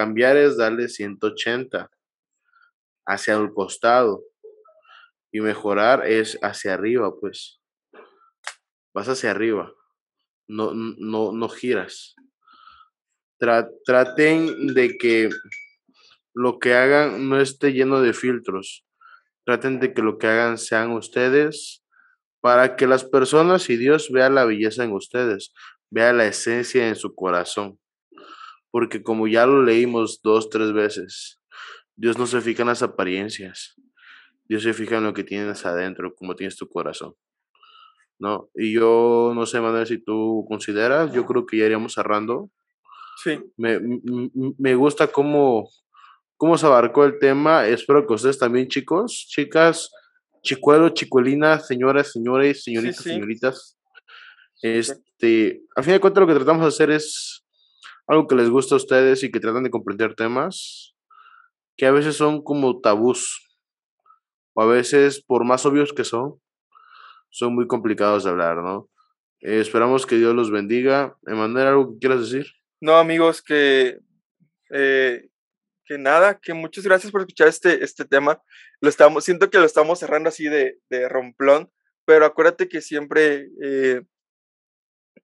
Cambiar 0.00 0.38
es 0.38 0.56
darle 0.56 0.88
180 0.88 1.90
hacia 3.04 3.34
el 3.34 3.52
costado. 3.52 4.24
Y 5.30 5.42
mejorar 5.42 6.06
es 6.06 6.38
hacia 6.40 6.72
arriba, 6.72 7.14
pues. 7.20 7.60
Vas 8.94 9.10
hacia 9.10 9.32
arriba. 9.32 9.70
No, 10.48 10.72
no, 10.72 11.32
no 11.32 11.48
giras. 11.50 12.16
traten 13.84 14.72
de 14.72 14.96
que 14.96 15.28
lo 16.32 16.58
que 16.58 16.72
hagan 16.72 17.28
no 17.28 17.38
esté 17.38 17.74
lleno 17.74 18.00
de 18.00 18.14
filtros. 18.14 18.86
Traten 19.44 19.80
de 19.80 19.92
que 19.92 20.00
lo 20.00 20.16
que 20.16 20.28
hagan 20.28 20.56
sean 20.56 20.92
ustedes 20.92 21.84
para 22.40 22.74
que 22.74 22.86
las 22.86 23.04
personas 23.04 23.68
y 23.68 23.76
Dios 23.76 24.10
vean 24.10 24.34
la 24.34 24.46
belleza 24.46 24.82
en 24.82 24.92
ustedes, 24.92 25.52
vea 25.90 26.14
la 26.14 26.24
esencia 26.24 26.88
en 26.88 26.96
su 26.96 27.14
corazón. 27.14 27.78
Porque 28.70 29.02
como 29.02 29.26
ya 29.26 29.46
lo 29.46 29.62
leímos 29.62 30.20
dos, 30.22 30.48
tres 30.48 30.72
veces, 30.72 31.40
Dios 31.96 32.18
no 32.18 32.26
se 32.26 32.40
fija 32.40 32.62
en 32.62 32.68
las 32.68 32.82
apariencias. 32.82 33.74
Dios 34.48 34.62
se 34.62 34.74
fija 34.74 34.98
en 34.98 35.04
lo 35.04 35.14
que 35.14 35.24
tienes 35.24 35.64
adentro, 35.66 36.14
como 36.14 36.34
tienes 36.34 36.56
tu 36.56 36.68
corazón. 36.68 37.14
¿No? 38.18 38.50
Y 38.54 38.72
yo 38.72 39.32
no 39.34 39.46
sé, 39.46 39.60
Manuel, 39.60 39.86
si 39.86 39.98
tú 39.98 40.44
consideras, 40.48 41.12
yo 41.12 41.24
creo 41.24 41.46
que 41.46 41.56
ya 41.58 41.64
iríamos 41.66 41.94
cerrando. 41.94 42.50
Sí. 43.22 43.38
Me, 43.56 43.80
me 44.58 44.74
gusta 44.74 45.06
cómo, 45.06 45.70
cómo 46.36 46.56
se 46.58 46.66
abarcó 46.66 47.04
el 47.04 47.18
tema. 47.18 47.66
Espero 47.66 48.06
que 48.06 48.14
ustedes 48.14 48.38
también, 48.38 48.68
chicos, 48.68 49.26
chicas, 49.28 49.90
chicuelos, 50.42 50.94
chicuelinas, 50.94 51.66
señoras, 51.66 52.12
señores, 52.12 52.64
señoritas, 52.64 53.02
señoritas. 53.02 53.78
Este, 54.62 55.62
a 55.76 55.82
fin 55.82 55.94
de 55.94 56.00
cuentas, 56.00 56.20
lo 56.20 56.26
que 56.26 56.34
tratamos 56.34 56.62
de 56.62 56.68
hacer 56.68 56.90
es 56.90 57.44
algo 58.10 58.26
que 58.26 58.34
les 58.34 58.50
gusta 58.50 58.74
a 58.74 58.78
ustedes 58.78 59.22
y 59.22 59.30
que 59.30 59.38
tratan 59.38 59.62
de 59.62 59.70
comprender 59.70 60.14
temas 60.16 60.96
que 61.76 61.86
a 61.86 61.92
veces 61.92 62.16
son 62.16 62.42
como 62.42 62.80
tabús, 62.80 63.56
o 64.52 64.62
a 64.62 64.66
veces, 64.66 65.24
por 65.24 65.44
más 65.44 65.64
obvios 65.64 65.92
que 65.92 66.04
son, 66.04 66.40
son 67.30 67.54
muy 67.54 67.68
complicados 67.68 68.24
de 68.24 68.30
hablar, 68.30 68.56
¿no? 68.56 68.90
Eh, 69.40 69.60
esperamos 69.60 70.04
que 70.06 70.16
Dios 70.16 70.34
los 70.34 70.50
bendiga. 70.50 71.16
Emanuel, 71.26 71.68
¿algo 71.68 71.92
que 71.92 71.98
quieras 72.00 72.20
decir? 72.20 72.52
No, 72.80 72.96
amigos, 72.96 73.40
que 73.42 74.00
eh, 74.72 75.28
que 75.86 75.96
nada, 75.96 76.38
que 76.38 76.52
muchas 76.52 76.84
gracias 76.84 77.12
por 77.12 77.22
escuchar 77.22 77.48
este, 77.48 77.82
este 77.82 78.04
tema. 78.04 78.42
Lo 78.80 78.88
estamos, 78.88 79.24
siento 79.24 79.50
que 79.50 79.58
lo 79.58 79.64
estamos 79.64 80.00
cerrando 80.00 80.28
así 80.28 80.48
de, 80.48 80.80
de 80.90 81.08
romplón, 81.08 81.72
pero 82.04 82.26
acuérdate 82.26 82.68
que 82.68 82.80
siempre 82.80 83.48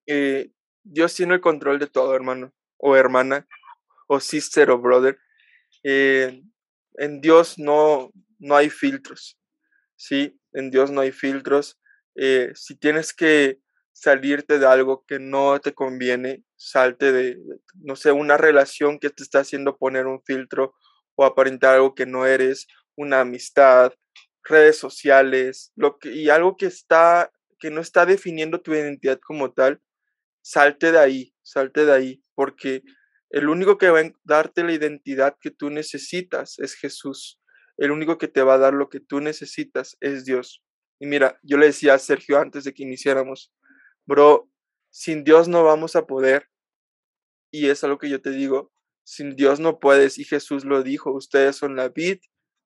eh, 0.07 0.51
Dios 0.85 1.15
tiene 1.15 1.35
el 1.35 1.41
control 1.41 1.81
de 1.81 1.89
todo, 1.89 2.15
hermano, 2.15 2.53
o 2.79 2.97
hermana, 2.97 3.47
o 4.09 4.21
sister 4.21 4.71
o 4.71 4.79
brother. 4.79 5.19
Eh, 5.83 6.43
en 6.95 7.21
Dios 7.21 7.59
no, 7.59 8.11
no 8.39 8.57
hay 8.57 8.71
filtros, 8.71 9.39
¿sí? 9.97 10.39
En 10.53 10.71
Dios 10.71 10.91
no 10.91 11.01
hay 11.01 11.13
filtros. 11.13 11.79
si 12.55 12.77
tienes 12.77 13.13
que 13.13 13.61
salirte 13.97 14.59
de 14.59 14.67
algo 14.67 15.05
que 15.07 15.19
no 15.19 15.59
te 15.59 15.73
conviene, 15.73 16.45
salte 16.55 17.13
de, 17.13 17.39
no 17.75 17.97
sé, 17.97 18.13
una 18.13 18.37
relación 18.37 18.99
que 18.99 19.09
te 19.09 19.23
está 19.23 19.41
haciendo 19.41 19.79
poner 19.79 20.07
un 20.07 20.23
filtro 20.23 20.75
o 21.15 21.25
aparentar 21.25 21.77
algo 21.77 21.95
que 21.95 22.05
no 22.05 22.27
eres, 22.27 22.67
una 22.95 23.21
amistad, 23.21 23.95
redes 24.45 24.77
sociales, 24.77 25.73
lo 25.77 25.99
que, 25.99 26.13
y 26.13 26.29
algo 26.29 26.59
que 26.59 26.67
está, 26.67 27.33
que 27.59 27.71
no 27.71 27.81
está 27.81 28.05
definiendo 28.05 28.61
tu 28.61 28.75
identidad 28.75 29.19
como 29.19 29.53
tal, 29.53 29.81
salte 30.43 30.93
de 30.93 30.99
ahí, 30.99 31.35
salte 31.47 31.87
de 31.87 31.93
ahí, 31.93 32.23
porque 32.35 32.83
el 33.31 33.49
único 33.49 33.79
que 33.79 33.91
va 33.91 34.01
a 34.01 34.13
darte 34.25 34.65
la 34.65 34.73
identidad 34.73 35.37
que 35.41 35.51
tú 35.51 35.71
necesitas 35.71 36.59
es 36.59 36.75
Jesús. 36.75 37.41
El 37.77 37.93
único 37.93 38.19
que 38.19 38.29
te 38.29 38.43
va 38.43 38.55
a 38.55 38.59
dar 38.59 38.75
lo 38.75 38.89
que 38.89 39.01
tú 39.01 39.21
necesitas 39.21 39.97
es 40.01 40.25
Dios. 40.25 40.63
Y 40.99 41.07
mira, 41.07 41.39
yo 41.43 41.57
le 41.57 41.67
decía 41.67 41.95
a 41.95 41.99
Sergio 41.99 42.39
antes 42.39 42.65
de 42.65 42.75
que 42.75 42.83
iniciáramos, 42.83 43.53
bro, 44.07 44.51
sin 44.91 45.23
Dios 45.25 45.47
no 45.47 45.63
vamos 45.63 45.95
a 45.95 46.07
poder. 46.07 46.49
Y 47.53 47.69
es 47.69 47.85
algo 47.85 47.99
que 47.99 48.09
yo 48.09 48.21
te 48.21 48.31
digo, 48.31 48.73
sin 49.05 49.37
Dios 49.37 49.61
no 49.61 49.79
puedes. 49.79 50.19
Y 50.19 50.25
Jesús 50.25 50.65
lo 50.65 50.83
dijo, 50.83 51.13
ustedes 51.13 51.57
son 51.57 51.77
la 51.77 51.91
vid, 51.91 52.19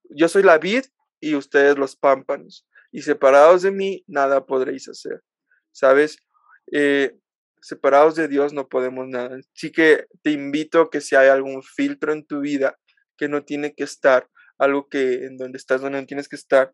yo 0.08 0.28
soy 0.28 0.42
la 0.42 0.58
vid 0.58 0.84
y 1.20 1.34
ustedes 1.34 1.76
los 1.76 1.96
pámpanos. 1.96 2.66
Y 2.92 3.02
separados 3.02 3.62
de 3.62 3.72
mí, 3.72 4.04
nada 4.06 4.46
podréis 4.46 4.88
hacer. 4.88 5.22
¿Sabes? 5.72 6.16
Eh, 6.72 7.18
separados 7.60 8.14
de 8.14 8.28
Dios 8.28 8.52
no 8.52 8.68
podemos 8.68 9.08
nada. 9.08 9.38
Así 9.54 9.72
que 9.72 10.06
te 10.22 10.30
invito 10.30 10.82
a 10.82 10.90
que 10.90 11.00
si 11.00 11.16
hay 11.16 11.28
algún 11.28 11.62
filtro 11.62 12.12
en 12.12 12.26
tu 12.26 12.40
vida 12.40 12.78
que 13.16 13.28
no 13.28 13.44
tiene 13.44 13.74
que 13.74 13.84
estar, 13.84 14.28
algo 14.58 14.88
que 14.88 15.24
en 15.24 15.36
donde 15.36 15.58
estás 15.58 15.80
donde 15.80 16.00
no 16.00 16.06
tienes 16.06 16.28
que 16.28 16.36
estar, 16.36 16.72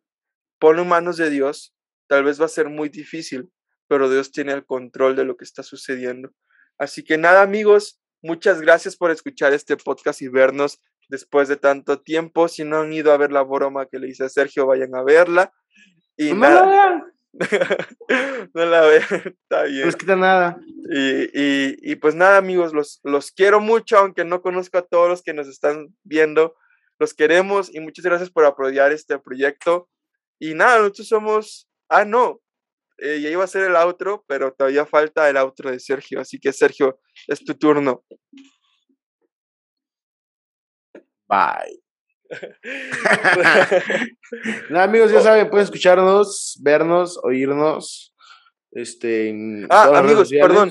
ponlo 0.58 0.82
en 0.82 0.88
manos 0.88 1.16
de 1.16 1.30
Dios. 1.30 1.74
Tal 2.08 2.24
vez 2.24 2.40
va 2.40 2.46
a 2.46 2.48
ser 2.48 2.68
muy 2.68 2.88
difícil, 2.88 3.50
pero 3.88 4.10
Dios 4.10 4.32
tiene 4.32 4.52
el 4.52 4.64
control 4.64 5.16
de 5.16 5.24
lo 5.24 5.36
que 5.36 5.44
está 5.44 5.62
sucediendo. 5.62 6.30
Así 6.78 7.04
que 7.04 7.18
nada, 7.18 7.42
amigos, 7.42 8.00
muchas 8.22 8.60
gracias 8.60 8.96
por 8.96 9.10
escuchar 9.10 9.52
este 9.52 9.76
podcast 9.76 10.22
y 10.22 10.28
vernos 10.28 10.80
después 11.08 11.48
de 11.48 11.56
tanto 11.56 12.00
tiempo. 12.02 12.48
Si 12.48 12.64
no 12.64 12.80
han 12.80 12.92
ido 12.92 13.12
a 13.12 13.16
ver 13.16 13.32
la 13.32 13.42
broma 13.42 13.86
que 13.86 13.98
le 13.98 14.08
hice 14.08 14.24
a 14.24 14.28
Sergio, 14.28 14.66
vayan 14.66 14.94
a 14.94 15.02
verla. 15.02 15.52
Y 16.16 16.32
No 16.32 16.40
nada, 16.40 17.04
no 18.54 18.64
la 18.66 18.80
vean, 18.82 19.02
está 19.42 19.64
bien. 19.64 19.80
no 19.80 19.86
les 19.86 19.96
quita 19.96 20.16
nada. 20.16 20.58
Y, 20.90 21.24
y, 21.34 21.76
y 21.92 21.96
pues 21.96 22.14
nada, 22.14 22.38
amigos, 22.38 22.72
los, 22.72 23.00
los 23.04 23.30
quiero 23.32 23.60
mucho, 23.60 23.98
aunque 23.98 24.24
no 24.24 24.40
conozco 24.42 24.78
a 24.78 24.82
todos 24.86 25.08
los 25.08 25.22
que 25.22 25.34
nos 25.34 25.48
están 25.48 25.94
viendo. 26.04 26.56
Los 26.98 27.12
queremos 27.14 27.74
y 27.74 27.80
muchas 27.80 28.04
gracias 28.04 28.30
por 28.30 28.44
apoyar 28.46 28.92
este 28.92 29.18
proyecto. 29.18 29.88
Y 30.40 30.54
nada, 30.54 30.78
nosotros 30.78 31.08
somos. 31.08 31.68
Ah, 31.88 32.04
no. 32.04 32.40
eh, 32.98 33.20
ya 33.20 33.30
iba 33.30 33.44
a 33.44 33.46
ser 33.46 33.64
el 33.64 33.76
outro, 33.76 34.24
pero 34.26 34.52
todavía 34.52 34.86
falta 34.86 35.28
el 35.28 35.36
outro 35.36 35.70
de 35.70 35.80
Sergio. 35.80 36.20
Así 36.20 36.38
que, 36.40 36.52
Sergio, 36.52 36.98
es 37.28 37.44
tu 37.44 37.54
turno. 37.54 38.04
Bye. 41.28 41.85
Nada, 44.70 44.84
amigos, 44.84 45.12
ya 45.12 45.20
saben, 45.20 45.48
pueden 45.50 45.64
escucharnos, 45.64 46.56
vernos, 46.60 47.18
oírnos. 47.22 48.14
Este, 48.72 49.28
en 49.30 49.66
Ah, 49.70 49.90
amigos, 49.98 50.30
perdón. 50.30 50.70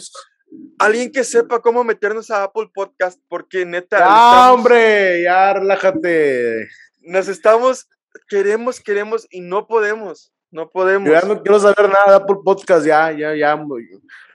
Alguien 0.78 1.12
que 1.12 1.24
sepa 1.24 1.60
cómo 1.62 1.84
meternos 1.84 2.30
a 2.32 2.44
Apple 2.44 2.70
Podcast, 2.74 3.20
porque 3.28 3.66
neta. 3.66 3.98
Ya, 4.00 4.06
estamos- 4.06 4.60
hombre, 4.60 5.24
ya 5.24 5.54
relájate. 5.54 6.68
Nos 7.02 7.28
estamos. 7.28 7.88
Queremos, 8.30 8.80
queremos 8.80 9.28
y 9.30 9.42
no 9.42 9.68
podemos. 9.68 10.32
No 10.52 10.70
podemos. 10.70 11.10
Yo 11.10 11.16
ya 11.16 11.22
no 11.28 11.42
quiero 11.42 11.60
saber 11.60 11.90
nada 11.90 12.06
de 12.08 12.16
Apple 12.16 12.38
Podcast, 12.46 12.86
ya, 12.86 13.12
ya, 13.12 13.36
ya. 13.36 13.60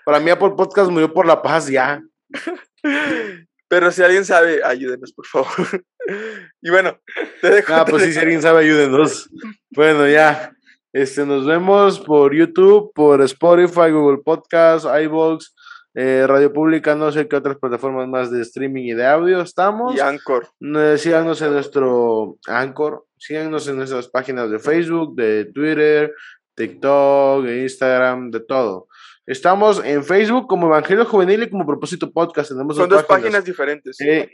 Para 0.05 0.21
mí 0.21 0.31
Apple 0.31 0.51
Podcast 0.57 0.91
murió 0.91 1.13
por 1.13 1.27
la 1.27 1.41
paz, 1.41 1.69
ya. 1.69 2.03
Pero 3.71 3.93
si 3.93 4.03
alguien 4.03 4.25
sabe, 4.25 4.65
ayúdenos, 4.65 5.13
por 5.13 5.27
favor. 5.27 5.47
y 6.61 6.71
bueno, 6.71 6.99
te 7.41 7.51
dejo. 7.51 7.73
Ah, 7.73 7.85
pues 7.89 8.03
sí, 8.03 8.13
si 8.13 8.19
alguien 8.19 8.43
sabe, 8.43 8.65
ayúdenos. 8.65 9.31
Bueno, 9.71 10.09
ya. 10.09 10.53
Este, 10.93 11.25
nos 11.25 11.47
vemos 11.47 12.01
por 12.01 12.35
YouTube, 12.35 12.93
por 12.93 13.23
Spotify, 13.23 13.93
Google 13.93 14.23
Podcast, 14.25 14.87
iVoox, 14.87 15.55
eh, 15.95 16.25
Radio 16.27 16.53
Pública, 16.53 16.97
no 16.97 17.13
sé 17.13 17.29
qué 17.29 17.37
otras 17.37 17.59
plataformas 17.59 18.09
más 18.09 18.33
de 18.33 18.43
streaming 18.43 18.87
y 18.87 18.95
de 18.95 19.07
audio 19.07 19.41
estamos. 19.41 19.95
Y 19.95 20.01
Anchor. 20.01 20.49
Eh, 20.61 20.99
síganos 20.99 21.41
en 21.41 21.53
nuestro 21.53 22.39
Anchor, 22.49 23.07
síganos 23.17 23.69
en 23.69 23.77
nuestras 23.77 24.09
páginas 24.09 24.51
de 24.51 24.59
Facebook, 24.59 25.15
de 25.15 25.45
Twitter, 25.45 26.13
TikTok, 26.57 27.45
de 27.45 27.63
Instagram, 27.63 28.33
de 28.33 28.41
todo. 28.41 28.89
Estamos 29.27 29.83
en 29.85 30.05
Facebook 30.05 30.47
como 30.49 30.67
Evangelio 30.67 31.05
Juvenil 31.05 31.43
y 31.43 31.51
como 31.51 31.67
Propósito 31.67 32.11
Podcast. 32.11 32.51
Tenemos 32.51 32.77
Son 32.77 32.89
dos 32.89 33.05
páginas 33.05 33.45
diferentes. 33.45 34.01
Eh, 34.01 34.31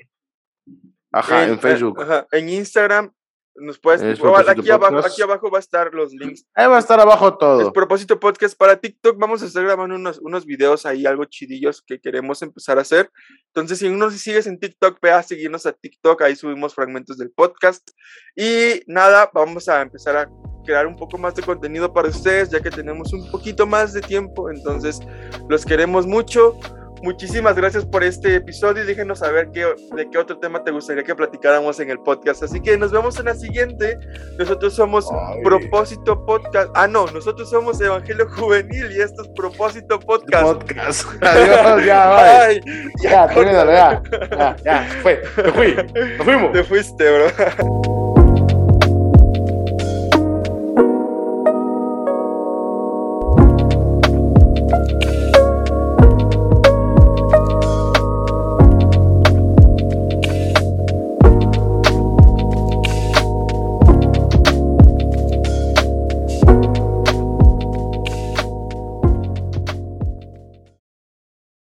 ajá, 1.12 1.45
en, 1.45 1.55
eh, 1.55 1.59
Facebook. 1.59 2.01
ajá, 2.01 2.26
En 2.32 2.49
Instagram 2.49 3.12
nos 3.59 3.78
puedes. 3.78 4.03
Es 4.03 4.20
aquí, 4.49 4.70
abajo, 4.70 4.99
aquí 4.99 5.22
abajo 5.22 5.51
va 5.51 5.59
a 5.59 5.61
estar 5.61 5.93
los 5.93 6.12
links. 6.12 6.45
Ahí 6.55 6.66
va 6.68 6.76
a 6.76 6.80
estar 6.80 7.01
abajo 7.01 7.28
Es 7.28 7.39
todo. 7.39 7.72
propósito 7.72 8.20
podcast 8.20 8.57
para 8.57 8.76
TikTok. 8.76 9.18
Vamos 9.18 9.43
a 9.43 9.47
estar 9.47 9.64
grabando 9.64 9.95
unos, 9.95 10.18
unos 10.18 10.45
videos 10.45 10.87
ahí, 10.87 11.07
algo 11.07 11.24
chidillos 11.24 11.82
que 11.82 12.01
queremos 12.01 12.43
empezar 12.43 12.78
a 12.78 12.82
hacer. 12.82 13.11
Entonces, 13.49 13.78
si 13.78 13.89
no 13.89 13.97
nos 13.97 14.14
sigues 14.14 14.47
en 14.47 14.59
TikTok, 14.61 14.99
ve 15.01 15.11
a 15.11 15.22
seguirnos 15.22 15.66
a 15.66 15.72
TikTok. 15.72 16.22
Ahí 16.22 16.37
subimos 16.37 16.74
fragmentos 16.74 17.16
del 17.18 17.30
podcast. 17.30 17.89
Y 18.34 18.82
nada, 18.87 19.30
vamos 19.32 19.68
a 19.68 19.80
empezar 19.82 20.16
a 20.16 20.30
crear 20.66 20.86
un 20.86 20.96
poco 20.96 21.16
más 21.16 21.34
de 21.34 21.42
contenido 21.42 21.92
para 21.92 22.08
ustedes, 22.08 22.50
ya 22.50 22.60
que 22.60 22.70
tenemos 22.70 23.12
un 23.12 23.30
poquito 23.30 23.66
más 23.66 23.94
de 23.94 24.02
tiempo. 24.02 24.50
Entonces, 24.50 25.00
los 25.48 25.64
queremos 25.64 26.06
mucho. 26.06 26.58
Muchísimas 27.02 27.54
gracias 27.56 27.84
por 27.84 28.02
este 28.02 28.36
episodio 28.36 28.82
y 28.82 28.86
déjenos 28.86 29.18
saber 29.18 29.50
qué, 29.52 29.66
de 29.94 30.10
qué 30.10 30.18
otro 30.18 30.38
tema 30.38 30.64
te 30.64 30.70
gustaría 30.70 31.04
que 31.04 31.14
platicáramos 31.14 31.78
en 31.78 31.90
el 31.90 31.98
podcast. 32.00 32.42
Así 32.42 32.60
que 32.60 32.76
nos 32.78 32.90
vemos 32.90 33.18
en 33.18 33.26
la 33.26 33.34
siguiente. 33.34 33.98
Nosotros 34.38 34.74
somos 34.74 35.06
Ay. 35.12 35.42
Propósito 35.44 36.24
Podcast. 36.24 36.70
Ah, 36.74 36.88
no, 36.88 37.06
nosotros 37.08 37.50
somos 37.50 37.80
Evangelio 37.80 38.26
Juvenil 38.30 38.90
y 38.92 39.00
esto 39.00 39.22
es 39.22 39.28
Propósito 39.36 40.00
Podcast. 40.00 40.44
Podcast. 40.44 41.06
Adiós, 41.22 41.84
ya, 41.84 42.08
bye. 42.08 42.26
Ay, 42.26 42.60
Ya, 43.02 43.28
termínalo, 43.28 43.72
ya. 43.72 44.02
Ya, 44.36 44.56
ya, 44.64 44.88
fue. 45.02 45.22
Me 45.36 45.52
fui. 45.52 45.74
Nos 45.74 46.24
fuimos. 46.24 46.52
te 46.52 46.64
fuiste, 46.64 47.12
bro. 47.12 47.96